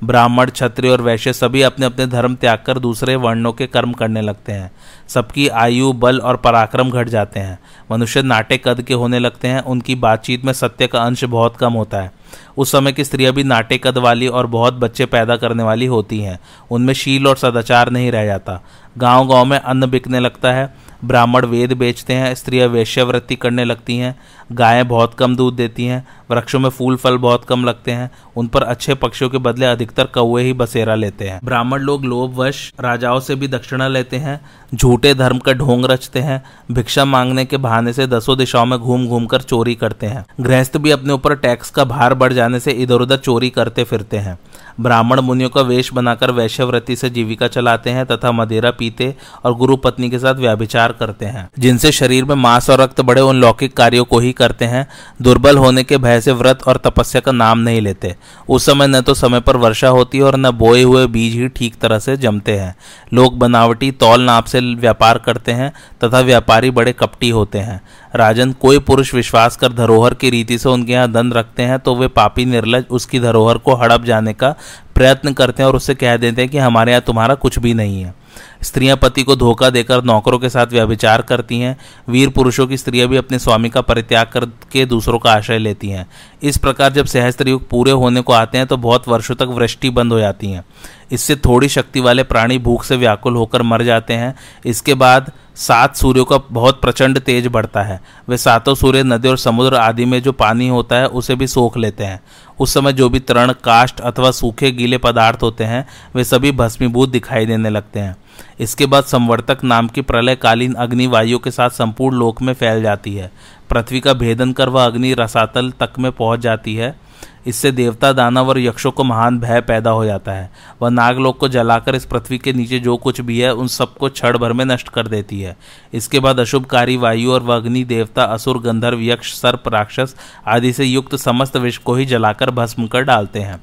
ब्राह्मण, 0.05 0.47
क्षत्रिय 0.47 0.91
और 0.91 1.03
वैश्य 1.03 1.33
सभी 1.33 1.63
अपने 1.63 1.87
अपने 1.87 2.07
धर्म 2.07 2.35
त्याग 2.35 2.59
कर 2.67 2.79
दूसरे 2.79 3.17
वर्णों 3.17 3.53
के 3.53 3.67
कर्म 3.67 3.93
करने 3.93 4.21
लगते 4.21 4.53
हैं। 4.53 4.73
सबकी 5.09 5.49
आयु, 5.49 5.93
बल 5.93 6.19
और 6.19 6.37
पराक्रम 6.37 6.91
घट 6.91 7.09
जाते 7.09 7.41
हैं। 7.41 7.59
मनुष्य 7.93 8.23
नाटे 8.23 8.61
कद 8.65 8.83
के 8.83 8.95
होने 8.95 9.19
लगते 9.19 9.49
हैं। 9.49 9.61
उनकी 9.61 9.95
बातचीत 9.95 10.45
में 10.45 10.53
सत्य 10.53 10.87
का 10.87 11.03
अंश 11.03 11.25
बहुत 11.25 11.57
कम 11.57 11.73
होता 11.73 12.01
है। 12.01 12.13
उस 12.57 12.73
समय 12.73 12.93
की 12.93 13.05
स्त्रियाँ 13.05 13.33
भी 13.33 13.45
नाटे 13.45 13.79
कद 13.79 13.99
वाली 13.99 14.27
और 14.27 14.47
बहुत 14.47 14.75
बच्चे 14.75 15.07
पैदा 15.07 15.37
करने 15.37 15.63
वाली 15.63 15.87
होती 15.87 16.21
हैं। 16.21 16.41
उनमें 16.71 16.95
शील 16.95 17.27
और 17.27 17.37
सदाचार 17.37 17.91
नहीं 17.91 18.13
रह 18.13 18.25
जाता। 18.25 18.61
गाँव 18.99 19.29
गाँव 19.29 19.45
में 19.45 19.59
अन्न 19.59 19.91
बिकने 19.91 20.21
लगता 20.21 20.53
है। 20.53 20.75
ब्राह्मण 21.05 21.47
वेद 21.47 21.73
बेचते 21.73 22.13
हैं। 22.13 22.35
स्त्रियाँ 22.35 22.69
वेश्यावृत्ति 22.69 23.37
करने 23.37 23.65
लगती 23.65 23.97
हैं। 23.97 24.19
गायें 24.53 24.89
बहुत 24.89 25.15
कम 25.15 25.37
दूध 25.37 25.57
देती 25.57 25.85
हैं, 25.85 26.07
वृक्षों 26.31 26.61
में 26.61 26.71
फूल, 26.71 26.97
फल 26.97 27.17
बहुत 27.17 27.45
कम 27.45 27.65
लगते 27.65 27.91
हैं, 27.91 28.11
उन 28.37 28.47
पर 28.47 28.63
अच्छे 28.63 28.95
पक्षियों 28.95 29.31
के 29.31 29.39
बदले 29.39 29.67
अधिकतर 29.67 30.05
कौए 30.05 30.43
ही 30.43 30.53
बसेरा 30.53 30.95
लेते 30.95 31.29
हैं। 31.29 31.41
ब्राह्मण 31.45 31.79
लोग 31.79 32.05
लोभवश 32.05 32.73
राजाओं 32.81 33.21
से 33.21 33.35
भी 33.35 33.49
दक्षिणा 33.49 33.89
लेते 33.89 34.17
हैं, 34.17 34.41
झूठे 34.75 35.15
धर्म 35.15 35.39
का 35.39 35.53
ढोंग 35.53 35.85
रचते 35.85 36.21
हैं, 36.21 36.43
भिक्षा 36.73 37.05
मांगने 37.05 37.45
के 37.45 37.57
बहाने 37.57 37.93
से 37.93 38.07
दसों 38.07 38.39
दिशाओं 38.39 38.67
में 38.67 38.79
घूम 38.79 39.07
घूम 39.07 39.27
कर 39.27 39.43
चोरी 39.43 39.75
करते 39.75 40.07
हैं। 40.07 40.25
गृहस्थ 40.41 40.77
भी 40.77 40.91
अपने 40.91 41.13
ऊपर 41.13 41.35
टैक्स 41.35 41.71
का 41.71 41.85
भार 41.85 42.15
बढ़ 42.15 42.33
जाने 42.33 42.61
से 42.61 42.71
इधर 42.71 42.95
उधर 42.95 43.17
चोरी 43.17 43.51
करते 43.51 43.85
फिरते 43.85 44.17
हैं। 44.17 44.39
ब्राह्मण 44.81 45.21
मुनियों 45.21 45.51
का 45.51 45.61
वेश 45.61 45.93
बनाकर 45.93 46.31
वैश्यव्रति 46.31 46.97
से 46.97 47.11
जीविका 47.11 47.47
चलाते 47.47 47.91
हैं 47.91 48.07
तथा 48.07 48.33
मदिरा 48.33 48.71
पीते 48.71 49.15
और 49.45 49.55
गुरु 49.55 49.77
पत्नी 49.77 50.11
के 50.11 50.19
साथ 50.19 50.35
व्याभिचार 50.35 50.93
करते 50.93 51.27
हैं। 51.27 51.49
जिनसे 51.59 51.93
शरीर 51.93 52.25
में 52.25 52.35
मांस 52.35 52.71
और 52.71 52.81
रक्त 52.81 53.01
बड़े 53.01 53.21
उन 53.21 53.37
लौकिक 53.37 53.77
कार्यों 53.77 54.05
को 54.05 54.19
ही 54.19 54.33
करते 54.43 54.65
हैं, 54.65 54.87
दुर्बल 55.23 55.59
होने 55.59 55.85
के 55.85 55.99
भय 55.99 56.21
से 56.21 56.33
व्रत 56.35 56.63
और 56.63 56.81
तपस्या 56.85 57.21
का 57.21 57.33
नाम 57.33 57.59
नहीं 57.61 57.81
लेते। 57.81 58.15
उस 58.49 58.67
समय 58.67 58.87
न 58.87 59.01
तो 59.01 59.15
समय 59.17 59.41
पर 59.41 59.57
वर्षा 59.59 59.89
होती 59.91 60.19
है 60.19 60.25
और 60.25 60.37
न 60.37 60.51
बोए 60.53 60.83
हुए 60.83 61.07
बीज 61.09 61.35
ही 61.35 61.49
ठीक 61.51 61.79
तरह 61.81 61.99
से 61.99 62.17
जमते 62.19 62.53
हैं। 62.53 62.75
लोग 63.13 63.39
बनावटी 63.39 63.91
तौल 63.93 64.23
नाप 64.23 64.45
से 64.45 64.61
व्यापार 64.61 65.19
करते 65.19 65.53
हैं 65.53 65.73
तथा 66.05 66.21
व्यापारी 66.23 66.71
बड़े 66.73 66.93
कपटी 66.95 67.31
होते 67.31 67.59
हैं। 67.61 67.81
राजन, 68.15 68.53
कोई 68.53 68.79
पुरुष 68.81 69.15
विश्वास 69.15 69.57
कर 69.57 69.73
धरोहर 69.73 70.15
की 70.15 70.31
रीति 70.31 70.59
से 70.59 70.69
उनके 70.69 70.93
यहाँ 70.93 71.13
धन 71.13 71.33
रखते 71.33 71.63
हैं 71.63 71.79
तो 71.79 71.95
वे 71.97 72.09
पापी 72.11 72.45
निर्लज 72.47 72.85
उसकी 72.91 73.21
धरोहर 73.21 73.59
को 73.59 73.75
हड़प 73.75 74.05
जाने 74.05 74.33
का 74.35 74.55
प्रयत्न 74.95 75.33
करते 75.33 75.63
हैं 75.63 75.69
और 75.69 75.77
उससे 75.77 75.95
कह 75.95 76.17
देते 76.17 76.43
हैं 76.43 76.51
कि 76.51 76.59
हमारे 76.59 76.93
यहाँ 76.93 77.03
तुम्हारा 77.03 77.35
कुछ 77.37 77.59
भी 77.59 77.75
नहीं 77.75 78.03
है। 78.03 78.15
स्त्रियाँ 78.63 78.97
पति 78.97 79.23
को 79.23 79.37
धोखा 79.37 79.71
देकर 79.71 80.05
नौकरों 80.05 80.39
के 80.39 80.49
साथ 80.49 80.67
व्यभिचार 80.67 81.23
करती 81.23 81.59
हैं। 81.61 81.77
वीर 82.09 82.29
पुरुषों 82.29 82.67
की 82.67 82.77
स्त्रियाँ 82.77 83.09
भी 83.09 83.17
अपने 83.17 83.39
स्वामी 83.39 83.71
का 83.71 83.81
परित्याग 83.81 84.27
करके 84.27 84.85
दूसरों 84.87 85.19
का 85.19 85.33
आश्रय 85.33 85.59
लेती 85.59 85.89
हैं। 85.89 86.07
इस 86.43 86.59
प्रकार 86.59 86.93
जब 86.93 87.07
सहस्त्र 87.07 87.49
युग 87.49 87.69
पूरे 87.69 87.91
होने 87.93 88.21
को 88.21 88.33
आते 88.33 88.59
हैं 88.59 88.67
तो 88.67 88.77
बहुत 88.77 89.09
वर्षों 89.09 89.35
तक 89.35 89.49
वृष्टि 89.51 89.91
बंद 89.91 90.13
हो 90.13 90.19
जाती 90.19 90.51
हैं। 90.51 90.65
इससे 91.13 91.37
थोड़ी 91.37 91.69
शक्ति 91.69 92.01
वाले 92.01 92.23
प्राणी 92.23 92.59
भूख 92.59 92.85
से 92.85 92.97
व्याकुल 92.97 93.37
होकर 93.37 93.63
मर 93.63 93.83
जाते 93.83 94.15
हैं। 94.15 94.35
इसके 94.67 94.95
बाद 94.95 95.33
सात 95.57 95.97
सूर्यों 95.97 96.25
का 96.25 96.37
बहुत 96.51 96.81
प्रचंड 96.81 97.19
तेज 97.19 97.47
बढ़ता 97.47 97.83
है। 97.83 98.01
वे 98.29 98.37
सातों 98.37 98.75
सूर्य, 98.75 99.03
नदी 99.03 99.29
और 99.29 99.37
समुद्र 99.39 99.75
आदि 99.75 100.05
में 100.05 100.23
जो 100.23 100.33
पानी 100.33 100.69
होता 100.69 100.97
है, 100.97 101.07
उसे 101.07 101.35
भी 101.35 101.47
सोख 101.47 101.77
लेते 101.77 102.05
हैं। 102.05 102.21
उस 102.61 102.75
समय 102.75 102.93
जो 102.93 103.09
भी 103.09 103.19
तरण 103.21 103.53
काष्ट 103.65 104.01
अथवा 104.01 104.31
सूखे 104.31 104.71
गीले 104.71 104.99
पदार्थ 104.99 105.43
होते 105.43 105.65
हैं, 105.65 105.87
वे 106.15 106.25
सभी 106.25 106.53
भस्मीभूत 106.53 107.09
दिखाई 107.09 107.47
देने 107.47 107.71
लगते 107.71 108.01
हैं। 108.01 108.17
इसके 108.61 108.87
बाद 108.87 109.05
संवर्तक 109.05 109.59
नाम 109.65 109.89
की 109.89 110.01
प्रलयकालीन 110.01 110.75
अग्नि 110.75 111.07
वायु 111.07 111.39
के 111.39 111.51
साथ 111.51 111.71
संपूर्ण 111.71 112.17
लोक 112.17 112.43
में 112.43 112.53
फैल 112.53 112.83
जाती 112.83 113.15
है। 113.15 113.33
पृथ्वी 113.71 114.01
का 114.01 114.13
भेदन 114.13 114.53
कर 114.53 114.69
वह 114.69 114.87
अग्नि 114.87 115.15
रसातल 115.15 115.71
तक 115.71 115.93
में 115.99 116.13
पहुँच 116.13 116.41
जाती 116.41 116.75
है। 116.75 117.13
इससे 117.47 117.73
देवता, 117.73 118.13
दानव 118.13 118.49
और 118.49 118.59
यक्षों 118.59 118.91
को 118.91 119.05
महान 119.05 119.39
भय 119.41 119.61
पैदा 119.61 119.91
हो 119.91 120.05
जाता 120.05 120.33
है। 120.33 120.53
वह 120.83 120.89
नागलोक 120.89 121.39
को 121.39 121.49
जलाकर 121.49 121.95
इस 121.95 122.05
पृथ्वी 122.05 122.39
के 122.39 122.53
नीचे 122.53 122.79
जो 122.79 122.97
कुछ 122.97 123.21
भी 123.21 123.41
है, 123.41 123.55
उन 123.55 123.67
सबको 123.67 124.09
क्षण 124.09 124.39
भर 124.39 124.53
में 124.53 124.65
नष्ट 124.65 124.89
कर 124.89 125.07
देती 125.07 125.41
है। 125.41 125.57
इसके 125.95 126.21
बाद 126.21 126.41
अशुभकारी 126.41 126.97
वायु 126.97 127.33
और 127.33 127.51
अग्नि, 127.51 127.85
देवता, 127.85 128.25
असुर, 128.25 128.59
गंधर्व, 128.59 129.01
यक्ष, 129.01 129.35
सर्प, 129.35 129.69
राक्षस 129.69 130.17
आदि 130.47 130.73
से 130.73 130.85
युक्त 130.85 131.17
समस्त 131.17 131.57
विश्व 131.57 131.83
को 131.85 131.95
ही 131.95 132.07
जलाकर 132.07 132.51
भस्म 132.51 132.87
कर 132.87 133.03
डालते 133.03 133.39
हैं। 133.39 133.61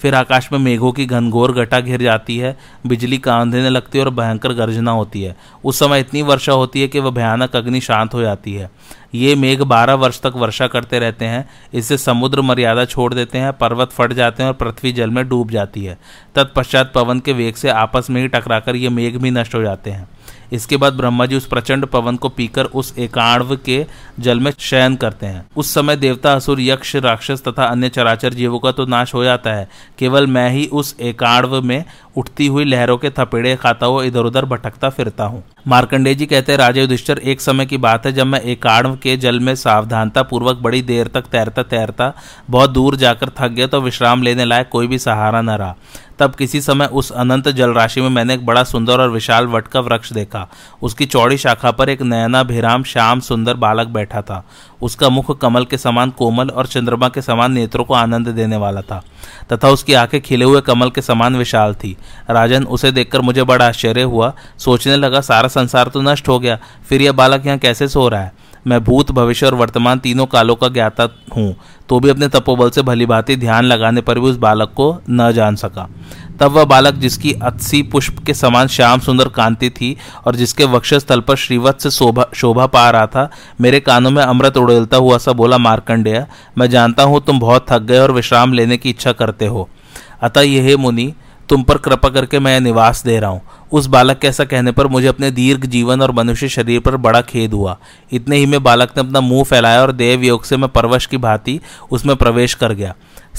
फिर 0.00 0.14
आकाश 0.14 0.48
में 0.52 0.58
मेघों 0.58 0.92
की 0.92 1.06
घनघोर 1.06 1.52
घटा 1.52 1.80
घिर 1.80 2.02
जाती 2.02 2.36
है, 2.38 2.56
बिजली 2.86 3.18
कांधने 3.18 3.70
लगती 3.70 3.98
है 3.98 4.04
और 4.04 4.10
भयंकर 4.10 4.52
गर्जना 4.52 4.90
होती 4.90 5.22
है। 5.22 5.36
उस 5.64 5.78
समय 5.78 6.00
इतनी 6.00 6.22
वर्षा 6.22 6.52
होती 6.52 6.80
है 6.80 6.88
कि 6.88 7.00
वह 7.00 7.10
भयानक 7.10 7.56
अग्नि 7.56 7.80
शांत 7.80 8.14
हो 8.14 8.22
जाती 8.22 8.54
है। 8.54 8.70
ये 9.14 9.34
मेघ 9.34 9.60
बारह 9.62 9.94
वर्ष 9.94 10.20
तक 10.20 10.32
वर्षा 10.36 10.66
करते 10.66 10.98
रहते 10.98 11.24
हैं 11.24 11.48
इससे 11.74 11.96
समुद्र 11.98 12.40
मर्यादा 12.40 12.84
छोड़ 12.84 13.12
देते 13.14 13.38
हैं, 13.38 13.52
पर्वत 13.52 13.90
फट 13.90 14.12
जाते 14.12 14.42
हैं 14.42 14.50
और 14.50 14.56
पृथ्वी 14.56 14.92
जल 14.92 15.10
में 15.10 15.28
डूब 15.28 15.50
जाती 15.50 15.84
है। 15.84 15.98
तत्पश्चात 16.34 16.92
पवन 16.94 17.20
के 17.20 17.32
वेग 17.32 17.54
से 17.54 17.68
आपस 17.68 18.10
में 18.10 18.20
ही 18.22 18.28
टकराकर 18.28 18.76
ये 18.76 18.88
मेघ 18.88 19.16
भी 19.16 19.30
नष्ट 19.30 19.54
हो 19.54 19.62
जाते 19.62 19.90
हैं। 19.90 20.08
इसके 20.52 20.76
बाद 20.76 20.92
ब्रह्मा 20.92 21.26
जी 21.26 21.36
उस 21.36 21.46
प्रचंड 21.46 21.86
पवन 21.86 22.16
को 22.16 22.28
पीकर 22.28 22.64
उस 22.64 22.94
एकाणव 22.98 23.56
के 23.56 23.84
जल 24.20 24.40
में 24.40 24.52
शयन 24.58 24.96
करते 24.96 25.26
हैं। 25.26 25.46
उस 25.56 25.74
समय 25.74 25.96
देवता, 25.96 26.32
असुर, 26.32 26.60
यक्ष, 26.60 26.96
राक्षस 26.96 27.42
तथा 27.48 27.64
अन्य 27.64 27.88
चराचर 27.88 28.34
जीवों 28.34 28.58
का 28.58 28.72
तो 28.72 28.86
नाश 28.86 29.14
हो 29.14 29.24
जाता 29.24 29.52
है। 29.52 29.68
केवल 29.98 30.26
मैं 30.26 30.48
ही 30.50 30.66
उस 30.66 30.94
एकाणव 31.00 31.60
में 31.62 31.84
उठती 32.16 32.46
हुई 32.46 32.64
लहरों 32.64 32.96
के 32.98 33.10
थपेड़े 33.10 33.56
खाता 33.56 33.86
हुआ 33.86 34.02
इधर 34.04 34.20
उधर 34.20 34.44
भटकता 34.44 34.88
फिरता 34.90 35.24
हूँ। 35.24 35.42
मार्कंडे 35.68 36.14
जी 36.14 36.26
कहते 36.26 36.52
हैं, 36.52 36.58
राजा 36.58 36.80
युधिष्ठर, 36.80 37.18
एक 37.18 37.40
समय 37.40 37.66
की 37.66 37.76
बात 37.76 38.06
है 38.06 38.12
जब 38.12 38.26
मैं 38.26 38.40
एकाणव 38.42 38.96
के 38.96 39.16
जल 39.16 39.40
में 39.40 39.54
सावधानता 39.54 40.22
पूर्वक 40.22 40.56
बड़ी 40.56 40.80
देर 40.82 41.06
तक 41.06 41.22
तैरता 41.22 41.62
तैरता 41.62 42.12
बहुत 42.50 42.70
दूर 42.70 42.96
जाकर 42.96 43.30
थक 43.38 43.48
गया 43.48 43.66
तो 43.66 43.80
विश्राम 43.80 44.22
लेने 44.22 44.44
लायक 44.44 44.68
कोई 44.68 44.86
भी 44.86 44.98
सहारा 44.98 45.40
न 45.40 45.50
रहा। 45.50 45.74
तब 46.18 46.34
किसी 46.34 46.60
समय 46.60 46.86
उस 46.86 47.10
अनंत 47.12 47.48
जलराशि 47.48 48.00
में 48.00 48.08
मैंने 48.08 48.34
एक 48.34 48.44
बड़ा 48.46 48.62
सुंदर 48.64 49.00
और 49.00 49.10
विशाल 49.10 49.46
वट 49.46 49.68
का 49.68 49.80
वृक्ष 49.80 50.12
देखा। 50.12 50.48
उसकी 50.82 51.06
चौड़ी 51.06 51.38
शाखा 51.38 51.70
पर 51.70 51.88
एक 51.88 52.02
नयना 52.02 52.42
भिराम 52.42 52.82
श्याम 52.82 53.20
सुंदर 53.20 53.54
बालक 53.56 53.88
बैठा 53.88 54.22
था। 54.22 54.44
उसका 54.82 55.08
मुख 55.08 55.38
कमल 55.40 55.64
के 55.64 55.78
समान 55.78 56.10
कोमल 56.10 56.48
और 56.48 56.66
चंद्रमा 56.66 57.08
के 57.08 57.22
समान 57.22 57.52
नेत्रों 57.52 57.84
को 57.84 57.94
आनंद 57.94 58.28
देने 58.28 58.56
वाला 58.56 58.80
था। 58.80 59.02
तथा 59.52 59.68
उसकी 59.68 59.94
आँखें 59.94 60.20
खिले 60.20 60.44
हुए 60.44 60.60
कमल 60.60 60.90
के 60.90 61.02
समान 61.02 61.36
विशाल 61.36 61.74
थी। 61.74 61.96
राजन 62.30 62.64
उसे 62.64 62.92
देखकर 62.92 63.20
मुझे 63.20 63.44
बड़ा 63.44 63.66
आश्चर्य 63.66 64.02
हुआ। 64.02 64.32
सोचने 64.58 64.96
लगा, 64.96 65.20
सारा 65.20 65.48
संसार 65.48 65.88
तो 65.88 66.02
नष्ट 66.02 66.28
हो 66.28 66.38
गया, 66.38 66.58
फिर 66.88 67.02
यह 67.02 67.12
बालक 67.12 67.46
यहाँ 67.46 67.58
कैसे 67.58 67.88
सो 67.88 68.08
रहा 68.08 68.20
है? 68.20 68.32
मैं 68.66 68.82
भूत 68.84 69.10
भविष्य 69.10 69.46
और 69.46 69.54
वर्तमान 69.54 69.98
तीनों 69.98 70.26
कालों 70.26 70.56
का 70.56 70.68
ज्ञाता 70.68 71.08
हूँ। 71.36 71.54
तो 71.88 71.98
भी 72.00 72.08
अपने 72.08 72.28
तपोबल 72.28 72.70
से 72.70 72.82
भली 72.82 73.06
भांति 73.06 73.36
ध्यान 73.36 73.64
लगाने 73.64 74.00
पर 74.00 74.18
भी 74.18 74.26
उस 74.26 74.36
बालक 74.36 74.72
को 74.76 74.96
न 75.10 75.30
जान 75.32 75.56
सका। 75.56 75.88
तब 76.40 76.52
वह 76.52 76.64
बालक 76.64 76.94
जिसकी 76.94 77.32
अत्सी 77.32 77.82
पुष्प 77.82 78.18
के 78.26 78.34
समान 78.34 78.66
श्याम 78.66 79.00
सुंदर 79.00 79.28
कांति 79.28 79.70
थी 79.70 79.96
और 80.26 80.36
जिसके 80.36 80.64
वक्षस्थल 80.66 81.20
पर 81.20 81.36
श्रीवत 81.36 81.80
से 81.80 81.90
शोभा 81.90 82.26
शोभा 82.34 82.66
पा 82.66 82.88
रहा 82.90 83.06
था, 83.06 83.28
मेरे 83.60 83.80
कानों 83.80 84.10
में 84.10 84.22
अमृत 84.22 84.56
उड़ेलता 84.56 84.96
हुआ 84.96 85.18
सा 85.18 85.32
बोला, 85.32 85.58
मार्कंडेय, 85.58 86.26
मैं 86.58 86.70
जानता 86.70 87.02
हूँ 87.02 87.20
तुम 87.20 87.40
बहुत 87.40 87.66
थक 87.70 87.82
गए 87.82 87.98
और 87.98 88.12
विश्राम 88.12 88.52
लेने 88.52 88.76
की 88.76 88.90
इच्छा 88.90 89.12
करते 89.12 89.46
हो। 89.46 89.68
अतः 90.22 90.40
यह 90.40 90.76
मुनि 90.76 91.12
तुम 91.50 91.62
पर 91.62 91.78
कृपा 91.78 92.08
करके 92.08 92.38
मैं 92.38 92.60
निवास 92.60 93.02
दे 93.04 93.18
रहा 93.20 93.30
हूँ। 93.30 93.40
उस 93.72 93.86
बालक 93.86 94.18
के 94.18 94.28
ऐसा 94.28 94.44
कहने 94.44 94.72
पर 94.72 94.86
मुझे 94.86 95.06
अपने 95.06 95.30
दीर्घ 95.30 95.66
जीवन 95.66 96.02
और 96.02 96.10
मनुष्य 96.10 96.48
शरीर 96.48 96.80
पर 96.80 96.96
बड़ा 96.96 97.20
खेद 97.20 97.52
हुआ। 97.52 97.76
इतने 98.12 98.36
ही 98.36 98.46
में 98.46 98.62
बालक 98.62 98.92
ने 98.96 99.00
अपना 99.00 99.20
मुँह 99.20 99.44
फैलाया 99.44 99.82
और 99.82 99.92
देव 99.92 100.22
योग 100.22 100.44
से 100.44 100.56
मैं 100.56 100.68
परवश 100.68 101.06
की 101.06 101.16
भांति 101.16 101.60
उसमें 101.90 102.16
प्रवेश 102.16 102.54
कर 102.54 102.72
गया। 102.72 102.94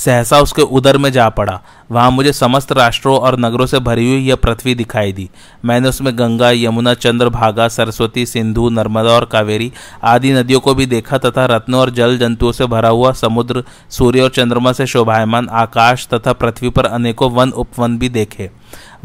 सहसा 0.06 0.40
उसके 0.40 0.62
उदर 0.62 0.98
में 0.98 1.12
जा 1.12 1.28
पड़ा। 1.30 1.60
वहाँ 1.92 2.12
मुझे 2.12 2.34
समस्त 2.34 2.72
राष्ट्रों 2.72 3.18
और 3.20 3.40
नगरों 3.40 3.66
से 3.66 3.80
भरी 3.80 4.08
हुई 4.10 4.22
यह 4.22 4.36
पृथ्वी 4.36 4.76
दिखाई 4.76 5.12
दी। 5.14 5.30
मैंने 5.66 5.90
उसमें 5.90 6.18
गंगा, 6.20 6.50
यमुना 6.52 6.94
चंद्रभागा 6.94 7.68
सरस्वती, 7.68 8.26
सिंधु, 8.26 8.70
नर्मदा 8.70 9.12
और 9.12 9.26
कावेरी 9.26 9.72
आदि 10.04 10.34
नदियों 10.34 10.60
को 10.60 10.74
भी 10.76 10.86
देखा 10.86 11.18
तथा 11.18 11.46
रत्नों 11.46 11.82
और 11.82 11.90
जल 11.90 12.18
जंतुओं 12.18 12.52
से 12.52 12.66
भरा 12.66 12.90
हुआ 12.90 13.12
समुद्र, 13.12 13.64
सूर्य 13.90 14.22
और 14.22 14.30
चंद्रमा 14.30 14.72
से 14.72 14.86
शोभायमान 14.86 15.50
आकाश 15.50 16.08
तथा 16.14 16.34
पृथ्वी 16.34 16.70
पर 16.70 16.86
अनेकों 16.86 17.32
वन 17.32 17.50
उपवन 17.52 17.98
भी 17.98 18.10
देखे। 18.10 18.50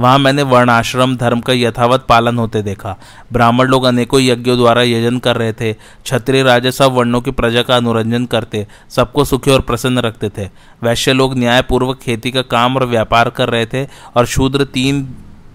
वहाँ 0.01 0.19
मैंने 0.19 0.43
वर्णाश्रम 0.43 1.17
धर्म 1.17 1.41
का 1.41 1.53
यथावत 1.53 2.07
पालन 2.09 2.39
होते 2.39 2.63
देखा। 2.63 2.97
ब्राह्मण 3.33 3.69
लोग 3.69 3.85
अनेकों 3.85 4.21
यज्ञों 4.21 4.57
द्वारा 4.57 4.83
यजन 4.83 5.19
कर 5.19 5.37
रहे 5.37 5.53
थे। 5.53 5.73
क्षत्रिय 5.73 6.43
राजा 6.43 6.71
सब 6.71 6.93
वर्णों 6.93 7.21
की 7.21 7.31
प्रजा 7.31 7.63
का 7.63 7.77
अनुरंजन 7.77 8.27
करते, 8.27 8.67
सबको 8.91 9.25
सुखी 9.25 9.51
और 9.51 9.61
प्रसन्न 9.61 9.99
रखते 9.99 10.29
थे। 10.29 10.49
वैश्य 10.83 11.13
लोग 11.13 11.39
न्यायपूर्वक 11.39 11.99
खेती 11.99 12.31
का 12.31 12.43
काम 12.43 12.77
और 12.77 12.87
व्यापार 12.87 13.31
कर 13.31 13.49
रहे 13.49 13.67
थे 13.67 13.85
और 14.17 14.27
शूद्र 14.27 14.65
तीन 14.65 15.09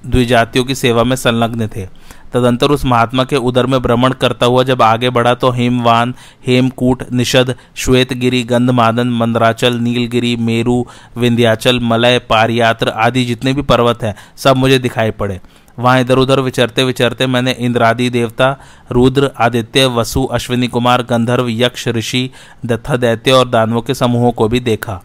द्विजातियों 0.06 0.66
की 0.66 0.76
सेवा 0.76 1.04
में 1.04 1.16
संलग्न 1.16 1.68
थे। 1.68 1.88
तदंतर 2.34 2.72
उस 2.72 2.86
महात्मा 2.86 3.24
के 3.24 3.36
उदर 3.36 3.66
में 3.66 3.82
भ्रमण 3.82 4.12
करता 4.12 4.46
हुआ 4.46 4.64
जब 4.64 4.82
आगे 4.82 5.10
बढ़ा 5.10 5.34
तो 5.34 5.52
हेमवान, 5.52 6.14
हेमकूट, 6.48 7.04
निषद, 7.12 7.56
श्वेतगिरी, 7.76 8.44
गंधमादन, 8.44 9.08
मंदराचल, 9.08 9.74
नीलगिरी, 9.74 10.36
मेरू, 10.36 10.86
विंध्याचल, 11.18 11.80
मलय, 11.80 12.20
पारियात्र 12.20 12.90
आदि 12.90 13.26
जितने 13.26 13.54
भी 13.54 13.62
पर्वत 13.62 14.04
हैं, 14.04 14.16
सब 14.38 14.58
मुझे 14.58 14.80
दिखाई 14.80 15.12
पड़े। 15.12 15.40
वहाँ 15.80 16.00
इधर 16.02 16.18
उधर 16.18 16.40
विचरते 16.40 16.84
विचरते 16.84 17.28
मैंने 17.28 17.52
इंद्रादि 17.52 18.10
देवता, 18.10 18.58
रुद्र, 18.92 19.32
आदित्य, 19.40 19.86
वसु, 19.86 20.24
अश्विनी 20.24 20.68
कुमार, 20.68 21.02
गंधर्व, 21.02 21.50
यक्ष, 21.50 21.88
ऋषि 21.88 22.30
दत्था 22.66 22.96
दैत्य 22.96 23.32
और 23.32 23.50
दानवों 23.50 23.82
के 23.82 23.94
समूहों 23.94 24.32
को 24.32 24.48
भी 24.48 24.60
देखा। 24.60 25.02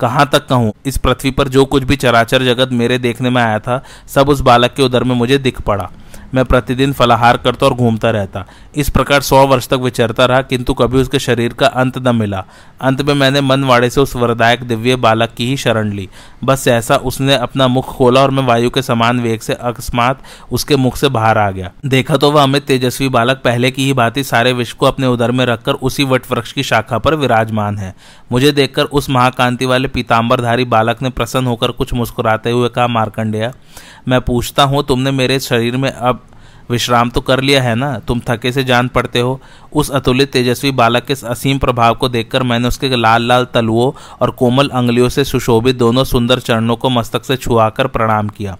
कहाँ 0.00 0.28
तक 0.32 0.46
कहूँ, 0.46 0.72
इस 0.86 0.98
पृथ्वी 0.98 1.30
पर 1.30 1.48
जो 1.48 1.64
कुछ 1.64 1.82
भी 1.82 1.96
चराचर 1.96 2.42
जगत 2.42 2.72
मेरे 2.72 2.98
देखने 2.98 3.30
में 3.30 3.42
आया 3.42 3.58
था, 3.58 3.82
सब 4.06 4.28
उस 4.28 4.40
बालक 4.40 4.74
के 4.74 4.82
उदर 4.82 5.04
में 5.04 5.14
मुझे 5.14 5.38
दिख 5.38 5.60
पड़ा। 5.60 5.90
मैं 6.34 6.44
प्रतिदिन 6.44 6.92
फलाहार 6.92 7.36
करता 7.36 7.66
और 7.66 7.74
घूमता 7.74 8.10
रहता। 8.10 8.44
इस 8.74 8.88
प्रकार 8.88 9.20
सौ 9.20 9.46
वर्ष 9.46 9.68
तक 9.68 9.76
विचरता 9.76 10.24
रहा, 10.24 10.42
किंतु 10.42 10.74
कभी 10.74 10.98
उसके 10.98 11.18
शरीर 11.18 11.52
का 11.52 11.66
अंत 11.66 11.98
न 11.98 12.14
मिला। 12.16 12.44
अंत 12.80 13.02
में 13.02 13.14
मैंने 13.14 13.40
मनवाड़े 13.40 13.90
से 13.90 14.00
उस 14.00 14.14
वरदायक 14.16 14.62
दिव्य 14.64 14.96
बालक 14.96 15.32
की 15.36 15.46
ही 15.46 15.56
शरण 15.56 15.92
ली। 15.92 16.08
बस 16.44 16.66
ऐसा 16.68 16.96
उसने 16.96 17.34
अपना 17.36 17.68
मुख 17.68 17.88
खोला 17.88 18.22
और 18.22 18.30
मैं 18.30 18.42
वायु 18.42 18.70
के 18.70 18.82
समान 18.82 19.20
वेग 19.20 19.40
से 19.40 19.54
अकस्मात 19.54 20.22
उसके 20.52 20.76
मुख 20.76 20.96
से 20.96 21.08
बाहर 21.08 21.38
आ 21.38 21.50
गया। 21.50 21.70
देखा 21.86 22.16
तो 22.16 22.30
वह 22.30 22.42
अमित 22.42 22.64
तेजस्वी 22.64 23.08
बालक 23.08 23.40
पहले 23.44 23.70
की 23.70 23.84
ही 23.84 23.92
भांति 23.92 24.24
सारे 24.24 24.52
विश्व 24.52 24.76
को 24.80 24.86
अपने 24.86 25.06
उदर 25.06 25.30
में 25.30 25.44
रखकर 25.46 25.72
उसी 25.72 26.04
वट 26.04 26.30
वृक्ष 26.30 26.52
की 26.52 26.62
शाखा 26.62 26.98
पर 26.98 27.14
विराजमान 27.14 27.78
है। 27.78 27.94
मुझे 28.32 28.52
देखकर 28.52 28.84
उस 28.84 29.10
महाकांति 29.10 29.66
वाले 29.66 29.88
पीताम्बरधारी 29.88 30.64
बालक 30.66 31.02
ने 31.02 31.10
प्रसन्न 31.10 31.46
होकर 31.46 31.70
कुछ 31.70 31.94
मुस्कुराते 31.94 32.50
हुए 32.50 32.68
कहा, 32.68 32.86
मारकंडेय, 32.88 33.52
मैं 34.08 34.20
पूछता 34.20 34.62
हूँ, 34.62 34.82
तुमने 34.84 35.10
मेरे 35.10 35.38
शरीर 35.40 35.76
में 35.76 35.90
अब 35.90 36.19
विश्राम 36.70 37.10
तो 37.10 37.20
कर 37.20 37.40
लिया 37.40 37.62
है 37.62 37.74
ना? 37.74 37.98
तुम 37.98 38.20
थके 38.28 38.52
से 38.52 38.64
जान 38.64 38.88
पड़ते 38.88 39.20
हो। 39.20 39.40
उस 39.72 39.90
अतुलित 39.90 40.32
तेजस्वी 40.32 40.70
बालक 40.70 41.04
के 41.04 41.14
असीम 41.26 41.58
प्रभाव 41.58 41.94
को 41.94 42.08
देखकर 42.08 42.42
मैंने 42.42 42.68
उसके 42.68 42.96
लाल 42.96 43.26
लाल 43.28 43.44
तलुओं 43.44 43.92
और 44.20 44.30
कोमल 44.30 44.68
अंगलियों 44.68 45.08
से 45.08 45.24
सुशोभित 45.24 45.76
दोनों 45.76 46.04
सुंदर 46.04 46.38
चरणों 46.38 46.76
को 46.76 46.90
मस्तक 46.90 47.24
से 47.24 47.36
छुआकर 47.36 47.86
प्रणाम 47.86 48.28
किया। 48.28 48.56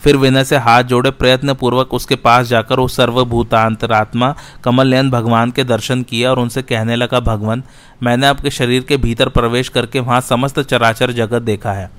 फिर 0.00 0.16
विनय 0.16 0.44
से 0.44 0.56
हाथ 0.56 0.82
जोड़े 0.82 1.10
प्रयत्न 1.10 1.54
पूर्वक 1.54 1.94
उसके 1.94 2.16
पास 2.16 2.46
जाकर 2.46 2.78
उस 2.78 2.96
सर्वभूतांतरात्मा 2.96 4.34
कमलयन 4.64 5.10
भगवान 5.10 5.50
के 5.50 5.64
दर्शन 5.64 6.02
किया 6.02 6.30
और 6.30 6.38
उनसे 6.38 6.62
कहने 6.62 6.96
लगा, 6.96 7.20
भगवान, 7.20 7.62
मैंने 8.02 8.26
आपके 8.26 8.50
शरीर 8.50 8.82
के 8.82 8.96
भीतर 8.96 9.28
प्रवेश 9.28 9.68
करके 9.68 10.00
वहाँ 10.00 10.20
समस्त 10.20 10.60
चराचर 10.60 11.12
जगत 11.12 11.42
देखा 11.42 11.72
है। 11.72 11.90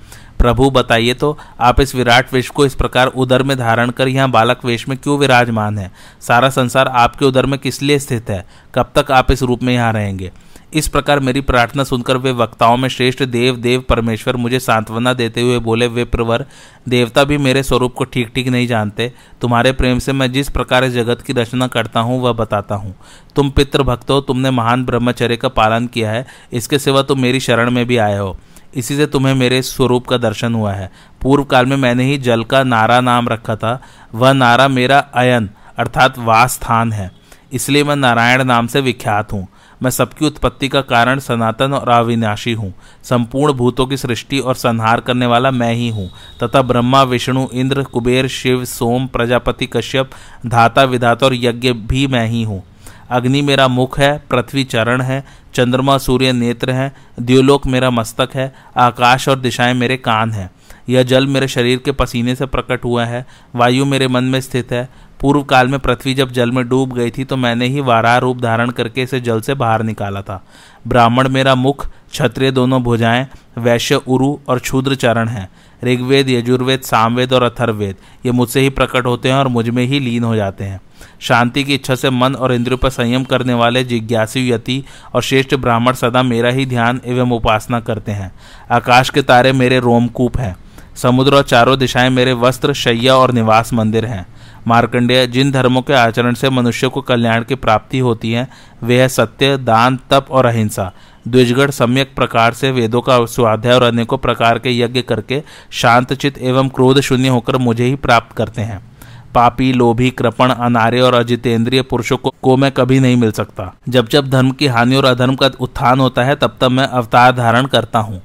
प्रभु, 0.41 0.69
बताइए 0.69 1.13
तो 1.13 1.37
आप 1.59 1.79
इस 1.81 1.95
विराट 1.95 2.33
वेश 2.33 2.49
को 2.49 2.65
इस 2.65 2.75
प्रकार 2.75 3.07
उदर 3.07 3.43
में 3.43 3.57
धारण 3.57 3.89
कर 3.89 4.07
यहाँ 4.07 4.29
बालक 4.31 4.65
वेश 4.65 4.87
में 4.89 4.97
क्यों 4.97 5.17
विराजमान 5.19 5.77
है? 5.77 5.91
सारा 6.21 6.49
संसार 6.49 6.87
आपके 6.87 7.25
उदर 7.25 7.45
में 7.45 7.59
किस 7.59 7.81
लिए 7.81 7.99
स्थित 7.99 8.29
है? 8.29 8.45
कब 8.75 8.91
तक 8.95 9.11
आप 9.11 9.31
इस 9.31 9.43
रूप 9.43 9.63
में 9.63 9.73
यहाँ 9.73 9.91
रहेंगे? 9.93 10.31
इस 10.73 10.87
प्रकार 10.87 11.19
मेरी 11.19 11.41
प्रार्थना 11.41 11.83
सुनकर 11.83 12.17
वे 12.17 12.31
वक्ताओं 12.31 12.75
में 12.77 12.87
श्रेष्ठ 12.89 13.23
देव 13.23 13.55
देव 13.55 13.81
परमेश्वर 13.81 14.35
मुझे 14.35 14.59
सांत्वना 14.59 15.13
देते 15.13 15.41
हुए 15.41 15.57
बोले, 15.59 15.87
वे 15.87 16.03
प्रवर, 16.05 16.45
देवता 16.89 17.23
भी 17.23 17.37
मेरे 17.37 17.63
स्वरूप 17.63 17.93
को 17.93 18.03
ठीक 18.03 18.31
ठीक 18.35 18.47
नहीं 18.47 18.67
जानते। 18.67 19.11
तुम्हारे 19.41 19.71
प्रेम 19.71 19.99
से 19.99 20.13
मैं 20.13 20.31
जिस 20.31 20.49
प्रकार 20.49 20.83
इस 20.83 20.93
जगत 20.93 21.21
की 21.21 21.33
रचना 21.33 21.67
करता 21.67 21.99
हूँ, 21.99 22.21
वह 22.21 22.33
बताता 22.33 22.75
हूँ। 22.75 22.95
तुम 23.35 23.49
पितृ 23.49 23.83
भक्त 23.83 24.09
हो, 24.09 24.21
तुमने 24.21 24.51
महान 24.51 24.85
ब्रह्मचर्य 24.85 25.37
का 25.37 25.49
पालन 25.49 25.87
किया 25.87 26.11
है। 26.11 26.25
इसके 26.53 26.79
सिवा 26.79 27.01
तुम 27.01 27.21
मेरी 27.21 27.39
शरण 27.39 27.71
में 27.71 27.85
भी 27.85 27.97
आए 27.97 28.17
हो। 28.17 28.37
इसी 28.75 28.97
से 28.97 29.05
तुम्हें 29.05 29.33
मेरे 29.33 29.61
स्वरूप 29.61 30.07
का 30.07 30.17
दर्शन 30.17 30.53
हुआ 30.53 30.73
है। 30.73 30.91
पूर्व 31.21 31.43
काल 31.43 31.65
में 31.65 31.77
मैंने 31.77 32.03
ही 32.03 32.17
जल 32.17 32.43
का 32.43 32.63
नारा 32.63 33.01
नाम 33.01 33.29
रखा 33.29 33.55
था। 33.55 33.81
वह 34.15 34.33
नारा 34.33 34.67
मेरा 34.67 34.99
अयन, 34.99 35.49
अर्थात 35.77 36.19
वास 36.19 36.53
स्थान 36.53 36.93
है। 36.93 37.11
इसलिए 37.53 37.83
मैं 37.83 37.95
नारायण 37.95 38.43
नाम 38.43 38.67
से 38.67 38.81
विख्यात 38.81 39.33
हूँ। 39.33 39.47
मैं 39.83 39.89
सबकी 39.89 40.25
उत्पत्ति 40.25 40.67
का 40.67 40.81
कारण 40.81 41.19
सनातन 41.19 41.73
और 41.73 41.89
अविनाशी 41.89 42.53
हूँ। 42.53 42.73
संपूर्ण 43.03 43.53
भूतों 43.53 43.85
की 43.87 43.97
सृष्टि 43.97 44.39
और 44.39 44.55
संहार 44.55 44.99
करने 44.99 45.25
वाला 45.25 45.51
मैं 45.51 45.73
ही 45.73 45.89
हूँ। 45.89 46.09
तथा 46.43 46.61
ब्रह्मा, 46.61 47.03
विष्णु, 47.03 47.47
इंद्र, 47.53 47.83
कुबेर, 47.83 48.27
शिव, 48.27 48.65
सोम, 48.65 49.07
प्रजापति, 49.07 49.65
कश्यप, 49.65 50.09
धाता, 50.45 50.83
विधाता 50.83 51.25
और 51.25 51.35
यज्ञ 51.35 51.71
भी 51.71 52.07
मैं 52.07 52.27
ही 52.27 52.43
हूँ। 52.43 52.63
अग्नि 53.11 53.41
मेरा 53.41 53.67
मुख 53.67 53.99
है, 53.99 54.17
पृथ्वी 54.29 54.63
चरण 54.63 55.01
है, 55.01 55.23
चंद्रमा 55.53 55.97
सूर्य 55.97 56.31
नेत्र 56.31 56.71
है, 56.71 56.91
द्योलोक 57.19 57.67
मेरा 57.67 57.89
मस्तक 57.89 58.29
है, 58.35 58.53
आकाश 58.77 59.29
और 59.29 59.39
दिशाएँ 59.39 59.73
मेरे 59.73 59.97
कान 59.97 60.31
हैं। 60.31 60.51
यह 60.89 61.03
जल 61.03 61.27
मेरे 61.27 61.47
शरीर 61.47 61.77
के 61.77 61.91
पसीने 61.91 62.35
से 62.35 62.45
प्रकट 62.45 62.83
हुआ 62.83 63.05
है, 63.05 63.25
वायु 63.55 63.85
मेरे 63.85 64.07
मन 64.07 64.23
में 64.23 64.41
स्थित 64.41 64.71
है। 64.71 64.89
पूर्व 65.21 65.43
काल 65.43 65.67
में 65.67 65.79
पृथ्वी 65.79 66.13
जब 66.13 66.31
जल 66.31 66.51
में 66.51 66.69
डूब 66.69 66.93
गई 66.93 67.11
थी 67.11 67.23
तो 67.23 67.37
मैंने 67.37 67.67
ही 67.67 67.81
वारा 67.81 68.17
रूप 68.17 68.41
धारण 68.41 68.69
करके 68.69 69.01
इसे 69.01 69.19
जल 69.21 69.41
से 69.41 69.53
बाहर 69.53 69.83
निकाला 69.83 70.21
था। 70.21 70.43
ब्राह्मण 70.87 71.29
मेरा 71.29 71.55
मुख, 71.55 71.87
क्षत्रिय 72.11 72.51
दोनों 72.51 72.81
भुजाएँ, 72.83 73.27
वैश्य 73.57 73.95
उरु 73.95 74.37
और 74.47 74.59
क्षुद्र 74.59 74.95
चरण 74.95 75.27
हैं। 75.27 75.49
ऋग्वेद, 75.83 76.29
यजुर्वेद, 76.29 76.81
सामवेद 76.81 77.33
और 77.33 77.43
अथर्वेद 77.43 77.95
ये 78.25 78.31
मुझसे 78.31 78.61
ही 78.61 78.69
प्रकट 78.69 79.05
होते 79.05 79.29
हैं 79.29 79.35
और 79.35 79.47
मुझमें 79.47 79.83
ही 79.85 79.99
लीन 79.99 80.23
हो 80.23 80.35
जाते 80.35 80.63
हैं। 80.63 80.81
शांति 81.19 81.63
की 81.63 81.73
इच्छा 81.73 81.95
से 81.95 82.09
मन 82.09 82.35
और 82.35 82.53
इंद्रियों 82.53 82.77
पर 82.77 82.89
संयम 82.89 83.23
करने 83.23 83.53
वाले 83.53 83.83
जिज्ञासु 83.83 84.39
यति 84.39 84.83
और 85.13 85.21
श्रेष्ठ 85.21 85.55
ब्राह्मण 85.55 85.93
सदा 85.93 86.23
मेरा 86.23 86.49
ही 86.49 86.65
ध्यान 86.65 87.01
एवं 87.05 87.31
उपासना 87.31 87.79
करते 87.79 88.11
हैं। 88.11 88.31
आकाश 88.71 89.09
के 89.09 89.21
तारे 89.21 89.51
मेरे 89.51 89.79
रोमकूप 89.79 90.37
हैं। 90.37 90.57
समुद्र 90.95 91.35
और 91.35 91.43
चारों 91.43 91.79
दिशाएँ 91.79 92.09
मेरे 92.09 92.33
वस्त्र, 92.33 92.73
शैया 92.73 93.15
और 93.15 93.31
निवास 93.31 93.73
मंदिर 93.73 94.05
हैं। 94.05 94.27
मार्कंडेय, 94.67 95.27
जिन 95.27 95.51
धर्मों 95.51 95.81
के 95.81 95.93
आचरण 95.93 96.33
से 96.33 96.49
मनुष्य 96.49 96.87
को 96.87 97.01
कल्याण 97.01 97.43
की 97.43 97.55
प्राप्ति 97.55 97.99
होती 97.99 98.31
है, 98.31 98.47
वे 98.83 99.01
है 99.01 99.09
सत्य, 99.09 99.57
दान, 99.57 99.99
तप 100.09 100.25
और 100.31 100.45
अहिंसा। 100.45 100.93
द्विजगढ़ 101.27 101.71
सम्यक 101.71 102.15
प्रकार 102.15 102.53
से 102.53 102.71
वेदों 102.71 103.01
का 103.01 103.25
स्वाध्याय 103.25 103.75
और 103.75 103.83
अनेकों 103.83 104.17
प्रकार 104.17 104.59
के 104.59 104.79
यज्ञ 104.79 105.01
करके 105.01 105.43
शांतचित 105.71 106.37
एवं 106.37 106.69
क्रोध 106.69 106.99
शून्य 106.99 107.27
होकर 107.27 107.57
मुझे 107.57 107.85
ही 107.85 107.95
प्राप्त 107.95 108.35
करते 108.35 108.61
हैं। 108.61 108.91
पापी 109.35 109.71
लोभी 109.73 110.09
कृपण 110.11 110.49
अनार्य 110.49 111.01
और 111.01 111.13
अजितेंद्रिय 111.13 111.81
पुरुषों 111.81 112.17
को, 112.17 112.33
को 112.41 112.57
मैं 112.57 112.71
कभी 112.71 112.99
नहीं 112.99 113.15
मिल 113.17 113.31
सकता। 113.31 113.73
जब 113.89 114.07
जब 114.07 114.29
धर्म 114.29 114.51
की 114.51 114.67
हानि 114.67 114.95
और 114.95 115.05
अधर्म 115.05 115.35
का 115.35 115.51
उत्थान 115.59 115.99
होता 115.99 116.23
है 116.23 116.35
तब 116.35 116.57
तब 116.61 116.71
मैं 116.71 116.87
अवतार 116.87 117.31
धारण 117.35 117.65
करता 117.67 117.99
हूँ। 117.99 118.21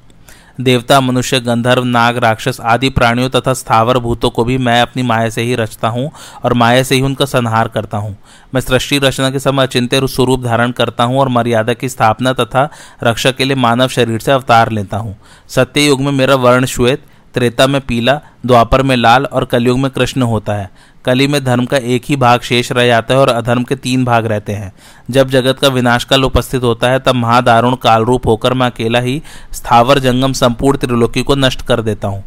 देवता 0.61 0.99
मनुष्य 0.99 1.39
गंधर्व 1.39 1.83
नाग 1.83 2.17
राक्षस 2.17 2.59
आदि 2.61 2.89
प्राणियों 2.89 3.29
तथा 3.29 3.53
स्थावर 3.53 3.97
भूतों 3.99 4.29
को 4.29 4.43
भी 4.43 4.57
मैं 4.57 4.79
अपनी 4.81 5.03
माया 5.03 5.29
से 5.29 5.41
ही 5.41 5.55
रचता 5.55 5.87
हूँ 5.87 6.09
और 6.43 6.53
माया 6.53 6.83
से 6.83 6.95
ही 6.95 7.01
उनका 7.01 7.25
संहार 7.25 7.67
करता 7.67 7.97
हूँ। 7.97 8.15
मैं 8.53 8.61
सृष्टि 8.61 8.97
रचना 8.99 9.29
के 9.29 9.39
समय 9.39 9.63
अचिंत्य 9.63 10.07
स्वरूप 10.07 10.43
धारण 10.43 10.71
करता 10.71 11.03
हूँ 11.03 11.19
और 11.19 11.29
मर्यादा 11.29 11.73
की 11.73 11.89
स्थापना 11.89 12.33
तथा 12.33 12.69
रक्षा 13.03 13.31
के 13.31 13.45
लिए 13.45 13.55
मानव 13.55 13.87
शरीर 13.87 14.19
से 14.19 14.31
अवतार 14.31 14.71
लेता 14.71 14.97
हूँ। 14.97 15.15
सत्य 15.49 15.85
युग 15.87 16.01
में 16.01 16.11
मेरा 16.11 16.35
वर्ण 16.35 16.65
श्वेत 16.65 17.03
त्रेता 17.33 17.65
में 17.67 17.79
पीला 17.81 18.19
द्वापर 18.45 18.81
में 18.83 18.95
लाल 18.95 19.25
और 19.25 19.45
कलयुग 19.45 19.79
में 19.79 19.89
कृष्ण 19.91 20.21
होता 20.21 20.53
है। 20.53 20.69
कली 21.07 21.27
में 21.27 21.43
धर्म 21.43 21.65
का 21.65 21.77
एक 21.77 22.05
ही 22.05 22.15
भाग 22.17 22.41
शेष 22.41 22.71
रह 22.71 22.87
जाता 22.87 23.13
है 23.13 23.19
और 23.19 23.29
अधर्म 23.29 23.63
के 23.63 23.75
तीन 23.77 24.05
भाग 24.05 24.25
रहते 24.25 24.53
हैं। 24.53 24.71
जब 25.09 25.29
जगत 25.29 25.59
का 25.59 25.67
विनाश 25.69 26.03
काल 26.03 26.23
उपस्थित 26.25 26.63
होता 26.63 26.89
है, 26.89 26.99
तब 26.99 27.15
महादारुण 27.15 27.75
कालरूप 27.75 28.27
होकर 28.27 28.53
मैं 28.53 28.67
अकेला 28.67 28.99
ही 28.99 29.21
स्थावर 29.53 29.99
जंगम 29.99 30.33
संपूर्ण 30.33 30.77
त्रिलोकी 30.77 31.23
को 31.23 31.35
नष्ट 31.35 31.61
कर 31.61 31.81
देता 31.81 32.07
हूँ। 32.07 32.23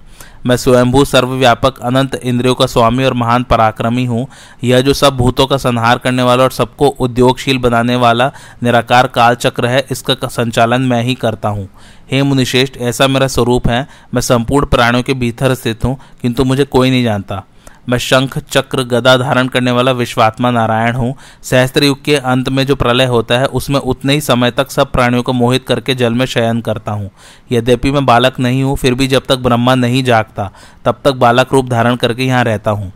मैं 0.46 0.56
स्वयंभू, 0.56 1.04
सर्वव्यापक, 1.04 1.80
अनंत 1.80 2.14
इंद्रियों 2.14 2.54
का 2.54 2.66
स्वामी 2.66 3.04
और 3.04 3.14
महान 3.14 3.42
पराक्रमी 3.42 4.04
हूँ। 4.04 4.26
यह 4.64 4.80
जो 4.80 4.92
सब 4.94 5.16
भूतों 5.16 5.46
का 5.46 5.56
संहार 5.56 5.98
करने 5.98 6.22
वाला 6.22 6.44
और 6.44 6.50
सबको 6.50 6.88
उद्योगशील 6.88 7.58
बनाने 7.58 7.96
वाला 7.96 8.30
निराकार 8.62 9.06
काल 9.06 9.34
चक्र 9.34 9.66
है, 9.66 9.84
इसका 9.90 10.14
संचालन 10.24 10.82
मैं 10.82 11.02
ही 11.02 11.14
करता 11.14 11.48
हूँ। 11.48 11.68
हे 12.10 12.22
मुनिश्रेष्ठ, 12.22 12.76
ऐसा 12.76 13.06
मेरा 13.06 13.26
स्वरूप 13.26 13.68
है। 13.68 13.86
मैं 14.14 14.20
संपूर्ण 14.22 14.66
प्राणियों 14.66 15.02
के 15.02 15.14
भीतर 15.14 15.54
स्थित 15.54 15.84
हूँ, 15.84 15.96
किंतु 16.22 16.44
मुझे 16.44 16.64
कोई 16.64 16.90
नहीं 16.90 17.04
जानता। 17.04 17.44
मैं 17.90 17.98
शंख 17.98 18.38
चक्र 18.38 18.82
गदा 18.82 19.16
धारण 19.16 19.48
करने 19.48 19.70
वाला 19.70 19.92
विश्वात्मा 19.92 20.50
नारायण 20.50 20.94
हूँ। 20.94 21.14
सहस्त्र 21.42 21.84
युग 21.84 22.02
के 22.02 22.16
अंत 22.16 22.48
में 22.48 22.66
जो 22.66 22.76
प्रलय 22.76 23.04
होता 23.04 23.38
है, 23.38 23.46
उसमें 23.46 23.78
उतने 23.80 24.12
ही 24.12 24.20
समय 24.20 24.50
तक 24.50 24.70
सब 24.70 24.90
प्राणियों 24.90 25.22
को 25.22 25.32
मोहित 25.32 25.66
करके 25.66 25.94
जल 25.94 26.14
में 26.14 26.26
शयन 26.26 26.60
करता 26.60 26.92
हूँ। 26.92 27.10
यद्यपि 27.52 27.90
मैं 27.90 28.06
बालक 28.06 28.38
नहीं 28.40 28.62
हूँ, 28.62 28.76
फिर 28.76 28.94
भी 28.94 29.06
जब 29.06 29.26
तक 29.26 29.38
ब्रह्मा 29.38 29.74
नहीं 29.74 30.04
जागता, 30.04 30.50
तब 30.84 31.00
तक 31.04 31.12
बालक 31.12 31.52
रूप 31.52 31.68
धारण 31.68 31.96
करके 31.96 32.24
यहाँ 32.24 32.44
रहता 32.44 32.70
हूँ। 32.70 32.92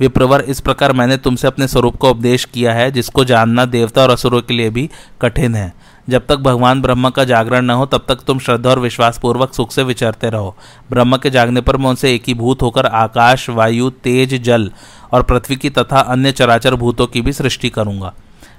विप्रवर, 0.00 0.40
इस 0.40 0.60
प्रकार 0.60 0.92
मैंने 0.92 1.16
तुमसे 1.16 1.46
अपने 1.46 1.68
स्वरूप 1.68 1.96
का 2.02 2.08
उपदेश 2.08 2.44
किया 2.44 2.72
है, 2.72 2.90
जिसको 2.90 3.24
जानना 3.24 3.64
देवता 3.64 4.02
और 4.02 4.10
असुरों 4.10 4.42
के 4.42 4.54
लिए 4.54 4.70
भी 4.70 4.90
कठिन 5.22 5.54
है। 5.54 5.72
जब 6.08 6.26
तक 6.26 6.36
भगवान 6.36 6.82
ब्रह्म 6.82 7.10
का 7.10 7.24
जागरण 7.24 7.64
न 7.64 7.70
हो, 7.70 7.86
तब 7.86 8.04
तक 8.08 8.16
तुम 8.16 8.38
श्रद्धा 8.38 8.70
और 8.70 8.78
विश्वास 8.78 9.18
पूर्वक 9.18 9.52
सुख 9.52 9.72
से 9.72 9.82
विचरते 9.82 10.30
रहो। 10.30 10.56
ब्रह्म 10.90 11.16
के 11.16 11.30
जागने 11.30 11.60
पर 11.60 11.76
मैं 11.76 11.90
उनसे 11.90 12.14
एकीभूत 12.14 12.62
होकर 12.62 12.86
आकाश, 12.86 13.50
वायु, 13.50 13.90
तेज, 13.90 14.42
जल 14.42 14.70
और 15.12 15.22
पृथ्वी 15.22 15.56
की 15.56 15.70
तथा 15.70 16.00
अन्य 16.00 16.32
चराचर 16.32 16.74
भूतों 16.74 17.06
की 17.06 17.20
भी 17.20 17.32
सृष्टि 17.32 17.70
करूँगा। 17.70 18.14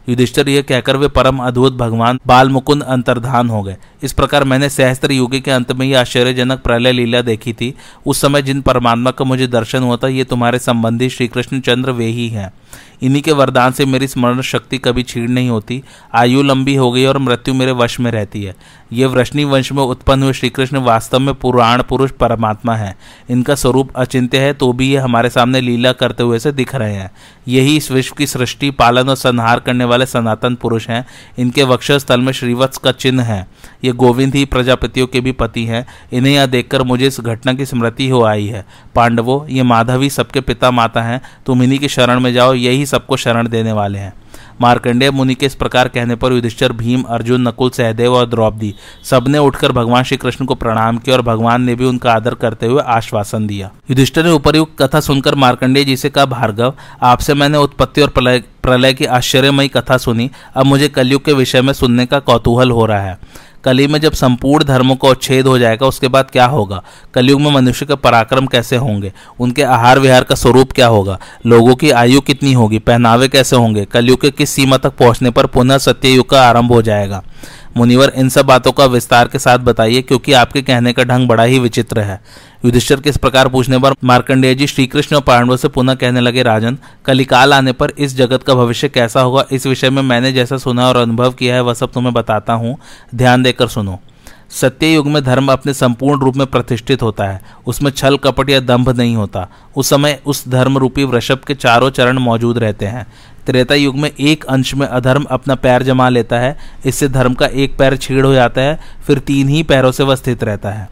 युधिष्ठर 0.10 0.50
यह 0.50 0.62
कहकर 0.62 0.98
वे 0.98 1.08
परम 1.08 1.38
अद्भुत 1.38 1.74
भगवान 1.74 2.20
बाल 2.28 2.50
मुकुंद 2.50 2.84
अंतर्धान 2.84 3.50
हो 3.50 3.64
गए। 3.64 3.78
इस 4.04 4.14
प्रकार 4.14 4.44
मैंने 4.44 4.70
सहस्त्र 4.70 5.12
युगी 5.12 5.40
के 5.40 5.52
अंत 5.52 5.72
में 5.72 5.88
यह 5.88 6.00
आश्चर्यजनक 6.00 6.62
प्रलय 6.62 6.92
लीला 6.92 7.22
देखी 7.22 7.54
थी। 7.54 7.74
उस 8.06 8.22
समय 8.22 8.42
जिन 8.42 8.62
परमात्मा 8.62 9.12
का 9.12 9.26
मुझे 9.26 9.48
दर्शन 9.48 9.84
हुआ 9.84 9.98
था, 9.98 10.08
ये 10.08 10.24
तुम्हारे 10.24 10.60
संबंधी 10.60 11.10
श्री 11.10 11.28
कृष्ण 11.28 11.60
चंद्र 11.60 11.92
वे 11.92 12.06
ही 12.06 12.30
हैं। 12.30 12.54
इन्हीं 13.02 13.22
के 13.22 13.32
वरदान 13.32 13.72
से 13.72 13.86
मेरी 13.86 14.08
स्मरण 14.08 14.42
शक्ति 14.42 14.78
कभी 14.78 15.04
छीण 15.04 15.32
नहीं 15.32 15.50
होती। 15.50 15.84
आयु 16.14 16.42
लंबी 16.42 16.76
हो 16.76 16.92
गई 16.92 17.06
और 17.06 17.18
मृत्यु 17.18 17.54
मेरे 17.54 17.72
वश 17.72 18.00
में 18.00 18.12
रहती 18.12 18.44
है। 18.44 18.56
ये 18.94 19.06
वृष्णि 19.06 19.44
वंश 19.44 19.72
में 19.72 19.82
उत्पन्न 19.84 20.24
हुए 20.24 20.34
श्री 20.34 20.50
कृष्ण 20.50 20.78
वास्तव 20.78 21.20
में 21.20 21.34
पुराण 21.36 21.82
पुरुष 21.84 22.12
परमात्मा 22.12 22.76
है। 22.76 22.96
इनका 23.30 23.56
स्वरूप 23.56 23.92
अचिंत्य 23.96 24.38
है 24.38 24.54
तो 24.54 24.72
भी 24.74 24.90
ये 24.92 24.98
हमारे 24.98 25.30
सामने 25.30 25.62
लीला 25.62 25.92
करते 25.92 26.24
हुए 26.24 26.40
से 26.40 26.52
दिख 26.52 26.76
रहे 26.76 26.94
हैं। 26.94 27.12
यही 27.48 27.76
इस 27.78 27.92
विश्व 27.92 28.16
की 28.18 28.28
सृष्टि, 28.28 28.72
पालन 28.72 29.10
और 29.10 29.16
संहार 29.16 29.60
करने 29.60 29.86
वाले 29.86 30.06
सनातन 30.06 30.56
पुरुष 30.56 30.88
हैं। 30.90 31.06
इनके 31.40 31.64
वक्षस्थल 31.64 32.22
में 32.22 32.32
श्रीवत्स 32.34 32.78
का 32.78 32.92
चिन्ह 32.92 33.24
है। 33.24 33.48
ये 33.84 33.92
गोविंद 33.92 34.36
ही 34.36 34.46
प्रजापतियों 34.46 35.08
के 35.08 35.22
भी 35.22 35.32
पति 35.32 35.66
हैं। 35.66 35.86
इन्हें 36.14 36.34
यह 36.34 36.46
देखकर 36.46 36.84
मुझे 36.84 37.08
इस 37.08 37.20
घटना 37.22 37.54
की 37.54 37.66
स्मृति 37.66 38.10
हो 38.10 38.24
आई 38.24 38.48
है। 38.48 38.66
पांडवों, 38.96 39.48
ये 39.48 39.64
माधवी 39.64 40.10
सबके 40.10 40.42
पिता 40.42 40.72
माता 40.72 41.02
हैं। 41.02 41.22
तुम 41.46 41.64
इन्हीं 41.64 41.80
की 41.80 41.88
शरण 41.88 42.20
में 42.20 42.34
जाओ, 42.34 42.54
यही 42.54 42.86
सबको 42.86 43.18
शरण 43.18 43.48
देने 43.48 43.72
वाले 43.72 44.00
हैं। 44.00 44.14
मार्कंडेय 44.62 45.12
मुनि 45.12 45.36
के 45.36 45.46
इस 45.46 45.56
प्रकार 45.56 45.88
कहने 45.88 46.16
पर 46.16 46.34
युधिष्ठर, 46.34 46.72
भीम, 46.72 47.02
अर्जुन, 47.02 47.48
नकुल, 47.48 47.70
सहदेव 47.70 48.16
और 48.16 48.26
द्रौपदी 48.30 48.74
सबने 49.04 49.38
उठकर 49.38 49.72
भगवान 49.72 50.04
श्री 50.04 50.18
कृष्ण 50.18 50.46
को 50.46 50.56
प्रणाम 50.56 50.98
किया 50.98 51.16
और 51.16 51.22
भगवान 51.22 51.62
ने 51.62 51.76
भी 51.76 51.86
उनका 51.86 52.14
आदर 52.14 52.34
करते 52.34 52.66
हुए 52.66 52.82
आश्वासन 52.82 53.48
दिया। 53.48 53.72
युधिष्ठर 53.90 54.24
ने 54.24 54.32
उपरयुक्त 54.32 54.82
कथा 54.82 55.00
सुनकर 55.00 55.36
मार्कंडेय 55.36 55.84
जी 55.84 55.98
से 55.98 56.10
कहा, 56.10 56.26
भार्गव, 56.26 56.74
आपसे 57.02 57.34
मैंने 57.34 57.58
उत्पत्ति 57.58 58.02
और 58.02 58.10
प्रलय 58.10 58.44
प्रलय 58.64 58.94
की 58.94 59.06
आश्चर्यमयी 59.06 59.68
कथा 59.68 59.98
सुनी। 59.98 60.30
अब 60.56 60.66
मुझे 60.66 60.88
कलयुग 60.88 61.24
के 61.26 61.34
विषय 61.34 61.62
में 61.62 61.74
सुनने 61.74 62.06
का 62.06 62.20
कौतूहल 62.20 62.72
हो 62.72 62.86
रहा 62.86 63.02
है। 63.02 63.20
कली 63.64 63.88
में 63.88 64.02
जब 64.02 64.14
संपूर्ण 64.14 64.64
धर्मों 64.64 64.96
का 64.96 65.10
उच्छेद 65.10 65.48
हो 65.48 65.58
जाएगा, 65.60 65.88
उसके 65.88 66.08
बाद 66.08 66.32
क्या 66.32 66.46
होगा? 66.46 66.84
कलयुग 67.14 67.42
में 67.42 67.52
मनुष्य 67.52 67.86
के 67.86 67.96
पराक्रम 67.96 68.46
कैसे 68.46 68.76
होंगे? 68.76 69.14
उनके 69.40 69.64
आहार 69.64 70.00
विहार 70.00 70.24
का 70.24 70.36
स्वरूप 70.36 70.72
क्या 70.72 70.88
होगा? 70.88 71.20
लोगों 71.46 71.76
की 71.76 71.92
आयु 71.92 72.22
कितनी 72.22 72.54
होगी? 72.54 72.80
पहनावे 72.80 73.28
कैसे 73.28 73.56
होंगे? 73.56 73.86
कलयुग 73.86 74.22
के 74.22 74.32
किस 74.32 74.50
सीमा 74.50 74.78
तक 74.78 74.90
पहुँचने 74.90 75.30
पर 75.30 75.46
पुनः 75.46 75.78
सत्य 75.78 76.10
युग 76.10 76.30
का 76.30 76.50
आरंभ 76.50 76.72
हो 76.72 76.82
जाएगा? 76.82 77.24
मुनिवर, 77.78 78.12
इन 78.16 78.30
सब 78.30 78.46
बातों 78.46 78.72
का 78.72 78.86
विस्तार 78.86 79.28
के 79.28 79.40
साथ 79.40 79.58
बताइए, 79.58 80.02
क्योंकि 80.02 80.34
आपके 80.34 80.62
कहने 80.62 80.94
का 80.94 81.04
ढंग 81.04 81.28
बड़ा 81.28 81.44
ही 81.44 81.60
विचित्र 81.60 82.00
है। 82.00 82.22
युधिष्ठर 82.66 83.00
के 83.00 83.10
इस 83.10 83.18
प्रकार 83.18 83.48
पूछने 83.48 83.80
पर 83.80 83.94
मार्कंडेय 84.04 84.56
जी 84.56 84.68
श्री 84.68 84.88
कृष्ण 84.88 85.16
और 85.16 85.22
पांडवों 85.22 85.58
से 85.58 85.68
पुनः 85.68 85.94
कहने 85.94 86.20
लगे, 86.20 86.44
राजन 86.44 86.78
कलिकाल 87.06 87.54
आने 87.54 87.72
पर 87.72 87.94
इस 87.98 88.16
जगत 88.16 88.44
का 88.44 88.54
भविष्य 88.54 88.90
कैसा 88.90 89.22
होगा? 89.22 89.46
इस 89.52 89.68
विषय 89.68 89.90
में 89.90 90.02
मैंने 90.02 90.32
जैसा 90.32 90.58
सुना 90.58 90.88
और 90.88 90.98
अनुभव 90.98 91.32
किया 91.32 91.56
है, 91.56 91.62
वह 91.62 91.74
सब 91.74 91.92
तुम्हें 91.92 92.14
बताता 92.14 92.54
हूँ। 92.54 92.78
ध्यान 93.16 93.44
देकर 93.44 93.68
सुनो। 93.68 94.00
सत्य 94.50 94.88
युग 94.88 95.08
में 95.08 95.24
धर्म 95.24 95.52
अपने 95.52 95.74
संपूर्ण 95.74 96.22
रूप 96.22 96.36
में 96.36 96.48
प्रतिष्ठित 96.48 97.02
होता 97.02 97.24
है। 97.24 97.42
उसमें 97.66 97.92
छल, 97.92 98.18
कपट 98.18 98.50
या 98.50 98.60
दंभ 98.60 98.90
नहीं 98.90 99.16
होता। 99.16 99.48
उस 99.76 99.90
समय 99.90 100.20
उस 100.26 100.48
धर्म 100.48 100.78
रूपी 100.78 101.04
वृषभ 101.04 101.40
के 101.48 101.54
चारों 101.54 101.90
चरण 101.90 102.18
मौजूद 102.18 102.58
रहते 102.58 102.86
हैं। 102.86 103.06
त्रेता 103.50 103.76
युग 103.76 103.96
में 103.96 104.10
एक 104.10 104.44
अंश 104.46 104.74
में 104.74 104.86
अधर्म 104.88 105.24
अपना 105.24 105.56
पैर 105.56 105.84
जमा 105.84 106.10
लेता 106.10 106.40
है, 106.40 106.56
इससे 106.86 107.08
धर्म 107.08 107.34
का 107.34 107.46
एक 107.46 107.78
पैर 107.78 107.96
छेड़ 107.98 108.26
हो 108.26 108.34
जाता 108.34 108.62
है, 108.62 108.80
फिर 109.08 109.20
तीन 109.20 109.48
ही 109.50 109.64
पैरों 109.64 109.92
से 109.92 110.04
वह 110.04 110.16
स्थित 110.16 110.44
रहता 110.44 110.70
है। 110.70 110.88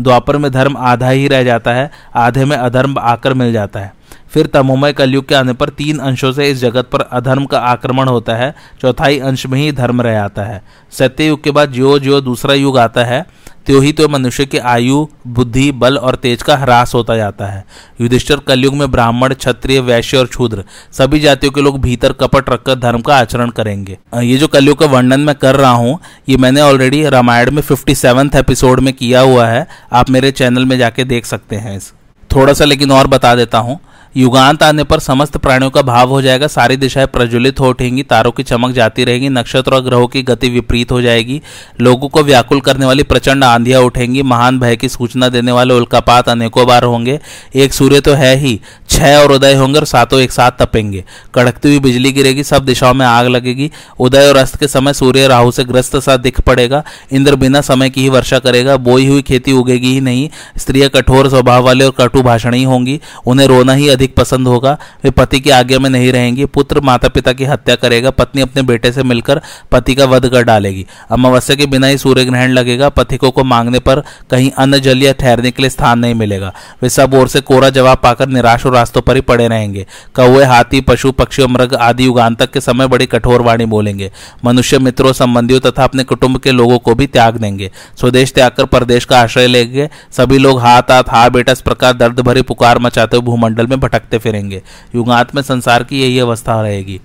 द्वापर 0.00 0.36
में 0.36 0.50
धर्म 0.52 0.76
आधा 0.76 1.08
ही 1.08 1.28
रह 1.28 1.42
जाता 1.44 1.72
है, 1.72 1.90
आधे 2.16 2.44
में 2.44 2.56
अधर्म 2.56 2.98
आकर 2.98 3.34
मिल 3.34 3.52
जाता 3.52 3.80
है। 3.80 3.92
फिर 4.30 4.46
तमोमय 4.46 4.92
कलयुग 4.92 5.28
के 5.28 5.34
आने 5.34 5.52
पर 5.52 5.68
तीन 5.70 5.98
अंशों 6.00 6.32
से 6.32 6.50
इस 6.50 6.60
जगत 6.60 6.88
पर 6.92 7.00
अधर्म 7.02 7.46
का 7.46 7.58
आक्रमण 7.60 8.08
होता 8.08 8.36
है, 8.36 8.54
चौथाई 8.80 9.18
अंश 9.20 9.46
में 9.46 9.58
ही 9.60 9.70
धर्म 9.72 10.00
रह 10.02 10.20
आता 10.20 10.42
है। 10.44 10.62
सत्य 10.92 11.26
युग 11.26 11.42
के 11.42 11.50
बाद 11.50 11.72
जो 11.72 11.98
जो 11.98 12.20
दूसरा 12.20 12.54
युग 12.54 12.78
आता 12.78 13.04
है 13.04 13.24
त्यों 13.66 13.82
ही 13.82 13.92
तो 13.92 14.06
मनुष्य 14.08 14.44
की 14.46 14.58
आयु, 14.58 15.06
बुद्धि, 15.26 15.70
बल 15.72 15.96
और 15.98 16.14
तेज 16.14 16.42
का 16.42 16.56
ह्रास 16.56 16.94
होता 16.94 17.16
जाता 17.16 17.46
है। 17.46 17.64
युधिष्ठर 18.00 18.36
कलयुग 18.38 18.74
में 18.74 18.90
ब्राह्मण, 18.90 19.34
क्षत्रिय, 19.34 19.80
वैश्य 19.80 20.16
और 20.16 20.26
शूद्र 20.26 20.64
सभी 20.92 21.20
जातियों 21.20 21.52
के 21.52 21.60
लोग 21.60 21.80
भीतर 21.80 22.12
कपट 22.14 22.50
रखकर 22.50 22.74
धर्म 22.76 23.00
का 23.00 23.16
आचरण 23.16 23.50
करेंगे। 23.50 23.98
ये 24.16 24.36
जो 24.36 24.48
कलयुग 24.48 24.78
का 24.78 24.86
वर्णन 24.86 25.20
मैं 25.20 25.34
कर 25.34 25.56
रहा 25.56 25.70
हूँ, 25.72 25.98
ये 26.28 26.36
मैंने 26.36 26.60
ऑलरेडी 26.60 27.04
रामायण 27.06 27.50
में 27.50 27.62
फिफ्टी 27.62 27.94
एपिसोड 28.38 28.80
में 28.80 28.92
किया 28.94 29.20
हुआ 29.20 29.46
है, 29.46 29.66
आप 29.92 30.10
मेरे 30.10 30.30
चैनल 30.32 30.64
में 30.64 30.76
जाके 30.78 31.04
देख 31.04 31.26
सकते 31.26 31.56
हैं 31.56 31.76
इस। 31.76 31.92
थोड़ा 32.30 32.52
सा 32.52 32.64
लेकिन 32.64 32.92
और 32.92 33.06
बता 33.06 33.34
देता 33.34 33.58
हूँ 33.58 33.78
युगांत 34.16 34.62
आने 34.62 34.84
पर 34.84 34.98
समस्त 34.98 35.36
प्राणियों 35.36 35.70
का 35.70 35.82
भाव 35.82 36.08
हो 36.08 36.22
जाएगा, 36.22 36.46
सारी 36.46 36.76
दिशाएँ 36.76 37.06
प्रज्वलित 37.06 37.60
हो 37.60 37.68
उठेंगी, 37.68 38.02
तारों 38.02 38.32
की 38.32 38.42
चमक 38.42 38.70
जाती 38.70 39.04
रहेगी, 39.04 39.28
नक्षत्र 39.28 39.74
और 39.74 39.80
ग्रहों 39.80 40.06
की 40.06 40.22
गति 40.22 40.48
विपरीत 40.48 40.92
हो 40.92 41.02
जाएगी, 41.02 41.40
लोगों 41.80 42.08
को 42.08 42.22
व्याकुल 42.22 42.60
करने 42.60 42.86
वाली 42.86 43.02
प्रचंड 43.02 43.44
आंधियाँ 43.44 43.80
उठेंगी, 43.80 44.22
महान 44.22 44.58
भय 44.58 44.76
की 44.76 44.88
सूचना 44.88 45.28
देने 45.28 45.52
वाले 45.52 45.74
उल्कापात 45.74 46.28
अनेकों 46.28 46.66
बार 46.66 46.84
होंगे, 46.84 47.20
एक 47.54 47.74
सूर्य 47.74 48.00
तो 48.00 48.12
है 48.12 48.36
ही, 48.36 48.60
छह 48.88 49.16
और 49.16 49.32
उदय 49.32 49.54
होंगे 49.54 49.78
और 49.78 49.84
सातों 49.84 50.20
एक 50.20 50.32
साथ 50.32 50.50
तपेंगे, 50.50 51.04
कड़कती 51.34 51.68
हुई 51.68 51.78
बिजली 51.78 52.12
गिरेगी, 52.12 52.44
सब 52.44 52.64
दिशाओं 52.64 52.94
में 52.94 53.06
आग 53.06 53.26
लगेगी, 53.26 53.70
उदय 54.00 54.28
और 54.28 54.36
अस्त 54.36 54.56
के 54.56 54.68
समय 54.68 54.92
सूर्य 54.92 55.26
राहु 55.26 55.50
से 55.50 55.64
ग्रस्त 55.64 55.96
सा 55.96 56.16
दिख 56.16 56.40
पड़ेगा, 56.40 56.84
इंद्र 57.12 57.36
बिना 57.36 57.60
समय 57.60 57.90
की 57.90 58.02
ही 58.02 58.08
वर्षा 58.08 58.38
करेगा, 58.38 58.76
बोई 58.76 59.06
हुई 59.06 59.22
खेती 59.22 59.52
उगेगी 59.52 59.92
ही 59.92 60.00
नहीं, 60.00 60.30
स्त्रियाँ 60.58 60.90
कठोर 60.90 61.28
स्वभाव 61.28 61.64
वाले 61.64 61.84
और 61.84 61.90
कटु 61.90 62.22
भाषण 62.22 62.54
ही 62.54 62.62
होंगी, 62.62 63.00
उन्हें 63.26 63.46
रोना 63.46 63.72
ही 63.72 63.88
अधिक 64.02 64.14
पसंद 64.16 64.48
होगा, 64.48 64.78
वे 65.04 65.10
पति 65.10 65.40
की 65.40 65.50
आज्ञा 65.50 65.78
में 65.78 65.90
नहीं 65.90 66.12
रहेंगी, 66.12 66.44
पुत्र 66.44 66.80
माता 66.80 67.08
पिता 67.08 67.32
की 67.32 67.44
हत्या 67.44 67.74
करेगा, 67.74 68.10
पत्नी 68.10 68.42
अपने 68.42 68.62
बेटे 68.62 68.92
से 68.92 69.02
मिलकर 69.02 69.40
पति 69.72 69.94
का 69.94 70.04
वध 70.04 70.28
कर 70.28 70.42
डालेगी। 70.42 70.86
अमावस्या 71.10 71.56
के 71.56 71.66
बिना 71.66 71.86
ही 71.86 71.98
सूर्य 71.98 72.24
ग्रहण 72.24 72.50
लगेगा, 72.50 72.88
पथिकों 72.88 73.30
को 73.30 73.44
मांगने 73.44 73.78
पर 73.78 74.00
कहीं 74.30 74.50
अन्न, 74.50 74.78
जल 74.78 75.02
या 75.02 75.12
ठहरने 75.12 75.50
के 75.50 75.62
लिए 75.62 75.70
स्थान 75.70 75.98
नहीं 75.98 76.14
मिलेगा। 76.14 76.52
वे 76.82 76.88
सब 76.88 77.14
ओर 77.14 77.28
से 77.28 77.40
कोरा 77.40 77.70
जवाब 77.70 77.98
पाकर 77.98 78.28
निराश 78.28 78.66
और 78.66 78.72
रास्तों 78.72 79.00
पर 79.00 79.14
ही 79.14 79.20
पड़े 79.20 79.48
रहेंगे। 79.48 79.86
कौए 80.14 80.44
हाथी, 80.44 80.80
पशु 80.80 81.12
पक्षी 81.12 81.46
मृग 81.46 81.74
आदि 81.74 82.06
युगांतक 82.06 82.50
के 82.50 82.60
समय 82.60 82.86
बड़ी 82.86 83.06
कठोर 83.06 83.42
वाणी 83.42 83.64
बोलेंगे। 83.64 84.10
मनुष्य, 84.44 84.78
मित्रों, 84.78 85.12
संबंधियों 85.12 85.60
तथा 85.60 85.84
अपने 85.84 86.04
कुटुंब 86.04 86.38
के 86.38 86.50
लोगों 86.50 86.78
को 86.78 86.94
भी 86.94 87.06
त्याग 87.06 87.36
देंगे। 87.36 87.70
स्वदेश 88.00 88.32
त्याग 88.32 88.50
कर 88.50 88.64
प्रदेश 88.64 89.04
का 89.04 89.20
आश्रय 89.20 89.46
लेंगे। 89.46 89.88
सभी 90.12 90.38
लोग 90.38 90.60
हाथ 90.60 90.82
हाथ, 90.82 91.04
हा, 91.08 91.28
बेटा, 91.28 91.52
इस 91.52 91.60
प्रकार 91.60 91.92
दर्द 91.92 92.20
भरी 92.20 92.42
पुकार 92.42 92.78
मचाते 92.78 93.16
हुए 93.16 93.26
भूमंडल 93.26 93.66
में 93.66 93.80
भटकते 93.92 94.18
फिरेंगे। 94.18 94.62
युगांत 94.94 95.34
में 95.34 95.42
संसार 95.42 95.84
की 95.84 96.02
यही 96.02 96.18
अवस्था 96.18 96.62
रहेगी। 96.62 97.00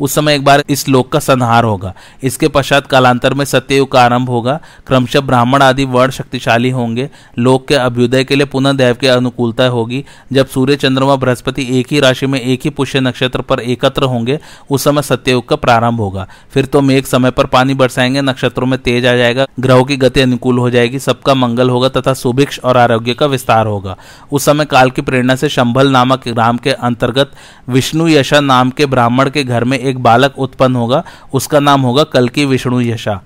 उस 0.00 0.14
समय 0.14 0.34
एक 0.34 0.44
बार 0.44 0.64
इस 0.70 0.88
लोक 0.88 1.12
का 1.12 1.18
संहार 1.18 1.64
होगा। 1.64 1.94
इसके 2.22 2.48
पश्चात 2.48 2.86
कालांतर 2.86 3.34
में 3.34 3.44
सत्ययुग 3.44 3.92
का 3.92 4.02
आरंभ 4.02 4.28
होगा। 4.28 4.60
क्रमशः 4.86 5.20
ब्राह्मण 5.20 5.62
आदि 5.62 5.84
वर्ण 5.84 6.10
शक्तिशाली 6.10 6.70
होंगे। 6.70 7.10
लोक 7.38 7.68
के 7.68 7.74
अभ्युदय 7.74 8.24
के 8.24 8.36
लिए 8.36 8.46
पुनः 8.46 8.72
देव 8.72 8.94
की 8.94 9.06
अनुकूलता 9.06 9.66
होगी। 9.66 10.04
जब 10.32 10.46
सूर्य 10.46 10.76
चंद्रमा 10.76 11.16
बृहस्पति 11.16 11.80
एक 11.80 11.86
ही 11.90 12.00
राशि 12.00 12.26
में 12.26 12.40
एक 12.40 12.60
ही 12.64 12.70
पुष्य 12.70 13.00
नक्षत्र 13.00 13.40
पर 13.40 13.60
एकत्र 13.60 14.02
होंगे, 14.02 14.38
उस 14.70 14.84
समय 14.84 15.02
सत्ययुग 15.02 15.48
का 15.48 15.56
प्रारंभ 15.56 16.00
होगा। 16.00 16.26
फिर 16.50 16.64
तो 16.64 16.80
मेघ 16.80 17.04
समय 17.04 17.30
पर 17.30 17.46
पानी 17.46 17.74
बरसाएँगे, 17.74 18.20
नक्षत्रों 18.20 18.66
में 18.66 18.78
तेज 18.78 19.06
आ 19.06 19.14
जाएगा, 19.14 19.46
ग्रहों 19.60 19.84
की 19.84 19.96
गति 19.96 20.20
अनुकूल 20.20 20.58
हो 20.58 20.70
जाएगी, 20.70 20.98
सबका 20.98 21.34
मंगल 21.34 21.70
होगा 21.70 21.88
तथा 21.88 22.14
सुभिक्ष 22.14 22.58
और 22.58 22.76
आरोग्य 22.76 23.14
का 23.14 23.26
विस्तार 23.26 23.66
होगा। 23.66 23.96
उस 24.32 24.44
समय 24.44 24.64
काल 24.64 24.90
की 24.90 25.02
प्रेरणा 25.02 25.34
से 25.34 25.48
शंभल 25.48 25.90
नामक 25.90 26.28
ग्राम 26.28 26.56
के 26.56 26.70
अंतर्गत 26.70 27.30
विष्णु 27.68 28.08
यशा 28.08 28.40
नाम 28.40 28.70
के 28.70 28.86
ब्राह्मण 28.86 29.30
के 29.30 29.44
घर 29.44 29.64
में 29.64 29.78
एक 29.78 29.89
बालक 29.96 30.38
उत्पन्न 30.38 30.76
होगा, 30.76 31.04
उसका 31.34 31.60
नाम 31.60 31.80
होगा 31.80 32.04
कल 32.04 32.28
की 32.28 32.44
विष्णु 32.44 32.80
यशा। 32.80 33.20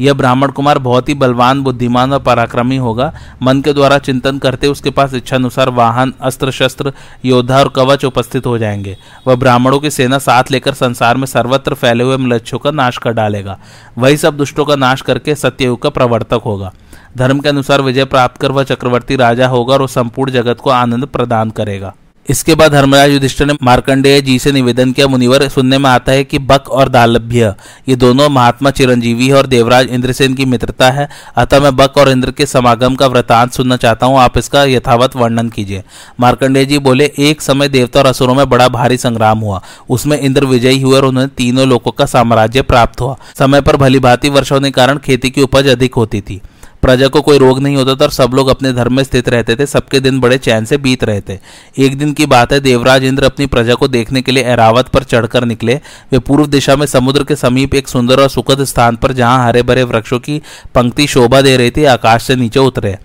यह 0.00 0.14
ब्राह्मण 0.14 0.48
कुमार 0.48 0.78
बहुत 0.78 1.08
ही 1.08 1.14
बलवान, 1.14 1.62
बुद्धिमान 1.62 2.12
और 2.12 2.18
पराक्रमी 2.18 2.76
होगा। 2.76 3.14
मन 3.42 3.60
के 3.60 3.72
द्वारा 3.72 3.98
चिंतन 3.98 4.38
करते 4.38 4.66
उसके 4.66 4.90
पास 4.90 5.14
इच्छानुसार 5.14 5.68
वाहन, 5.68 6.14
अस्त्र 6.20 6.50
शस्त्र, 6.50 6.92
योद्धा 7.24 7.58
और 7.58 7.68
कवच 7.68 8.04
उपस्थित 8.04 8.46
हो 8.46 8.58
जाएँगे। 8.58 8.96
वह 9.26 9.34
ब्राह्मणों 9.34 9.78
की 9.78 9.90
सेना 9.90 10.18
साथ 10.18 10.44
लेकर 10.50 10.74
संसार 10.74 11.16
में 11.16 11.26
सर्वत्र 11.26 11.74
फैले 11.74 12.04
हुए 12.04 12.16
मलच्छों 12.16 12.58
का 12.58 12.70
नाश 12.70 12.98
कर 12.98 13.12
डालेगा। 13.12 13.58
वही 13.98 14.16
सब 14.16 14.36
दुष्टों 14.36 14.64
का 14.64 14.76
नाश 14.76 15.00
करके 15.00 15.34
सत्ययुग 15.34 15.82
का 15.82 15.88
प्रवर्तक 15.88 16.40
होगा। 16.44 16.72
धर्म 17.16 17.40
के 17.40 17.48
अनुसार 17.48 17.82
विजय 17.82 18.04
प्राप्त 18.04 18.40
कर 18.40 18.52
वह 18.52 18.62
चक्रवर्ती 18.62 19.16
राजा 19.16 19.48
होगा 19.48 19.74
और 19.74 19.88
संपूर्ण 19.88 20.32
जगत 20.32 20.56
को 20.60 20.70
आनंद 20.70 21.06
प्रदान 21.06 21.50
करेगा। 21.50 21.94
इसके 22.28 22.54
बाद 22.54 22.72
धर्मराज 22.72 23.10
युधिष्ठिर 23.10 23.46
ने 23.46 23.54
मार्कंडेय 23.62 24.20
जी 24.20 24.38
से 24.38 24.52
निवेदन 24.52 24.92
किया, 24.92 25.06
मुनिवर 25.06 25.46
सुनने 25.48 25.78
में 25.78 25.88
आता 25.90 26.12
है 26.12 26.24
कि 26.24 26.38
बक 26.40 26.68
और 26.68 26.88
दालभ्य, 26.88 27.54
ये 27.88 27.96
दोनों 27.96 28.28
महात्मा 28.28 28.70
चिरंजीवी 28.70 29.30
और 29.30 29.46
देवराज 29.46 29.86
इंद्र 29.86 30.08
इंद्रसेन 30.08 30.34
की 30.34 30.44
मित्रता 30.44 30.90
है। 30.90 31.08
अतः 31.36 31.60
मैं 31.60 31.74
बक 31.76 31.96
और 31.98 32.08
इंद्र 32.08 32.30
के 32.30 32.46
समागम 32.46 32.94
का 32.94 33.06
वृतांत 33.06 33.52
सुनना 33.52 33.76
चाहता 33.76 34.06
हूँ, 34.06 34.18
आप 34.18 34.38
इसका 34.38 34.64
यथावत 34.64 35.16
वर्णन 35.16 35.48
कीजिए। 35.48 35.82
मार्कंडेय 36.20 36.64
जी 36.64 36.78
बोले, 36.78 37.10
एक 37.18 37.42
समय 37.42 37.68
देवता 37.68 38.00
और 38.00 38.06
असुरों 38.06 38.34
में 38.34 38.48
बड़ा 38.48 38.68
भारी 38.68 38.96
संग्राम 38.96 39.38
हुआ। 39.38 39.60
उसमें 39.88 40.18
इंद्र 40.20 40.44
विजयी 40.44 40.80
हुए 40.82 40.96
और 40.96 41.04
उन्हें 41.04 41.28
तीनों 41.28 41.66
लोगों 41.68 41.92
का 41.92 42.06
साम्राज्य 42.06 42.62
प्राप्त 42.62 43.00
हुआ। 43.00 43.16
समय 43.38 43.60
पर 43.60 43.76
भली 43.76 43.98
भांति 43.98 44.28
वर्षा 44.28 44.58
के 44.58 44.70
कारण 44.70 44.98
खेती 44.98 45.30
की 45.30 45.42
उपज 45.42 45.66
अधिक 45.66 45.94
होती 45.94 46.20
थी। 46.20 46.40
प्रजा 46.82 47.08
को 47.08 47.20
कोई 47.20 47.38
रोग 47.38 47.58
नहीं 47.60 47.76
होता 47.76 47.94
था 47.94 48.04
और 48.04 48.10
सब 48.10 48.34
लोग 48.34 48.48
अपने 48.48 48.72
धर्म 48.72 48.94
में 48.94 49.02
स्थित 49.04 49.28
रहते 49.28 49.56
थे, 49.56 49.66
सबके 49.66 50.00
दिन 50.00 50.20
बड़े 50.20 50.38
चैन 50.38 50.64
से 50.64 50.76
बीत 50.76 51.04
रहे 51.04 51.20
थे। 51.20 51.38
एक 51.78 51.98
दिन 51.98 52.12
की 52.12 52.26
बात 52.26 52.52
है, 52.52 52.60
देवराज 52.60 53.04
इंद्र 53.04 53.24
अपनी 53.24 53.46
प्रजा 53.46 53.74
को 53.74 53.88
देखने 53.88 54.22
के 54.22 54.32
लिए 54.32 54.44
एरावत 54.44 54.88
पर 54.88 55.02
चढ़कर 55.02 55.44
निकले। 55.44 55.74
वे 56.12 56.18
पूर्व 56.18 56.46
दिशा 56.46 56.76
में 56.76 56.86
समुद्र 56.86 57.24
के 57.24 57.36
समीप 57.36 57.74
एक 57.74 57.88
सुंदर 57.88 58.20
और 58.20 58.28
सुखद 58.28 58.64
स्थान 58.64 58.96
पर, 58.96 59.12
जहाँ 59.12 59.46
हरे 59.46 59.62
भरे 59.62 59.82
वृक्षों 59.82 60.18
की 60.18 60.40
पंक्ति 60.74 61.06
शोभा 61.06 61.40
दे 61.40 61.56
रही 61.56 61.70
थी, 61.70 61.84
आकाश 61.84 62.22
से 62.22 62.36
नीचे 62.36 62.60
उतरे। 62.60 62.96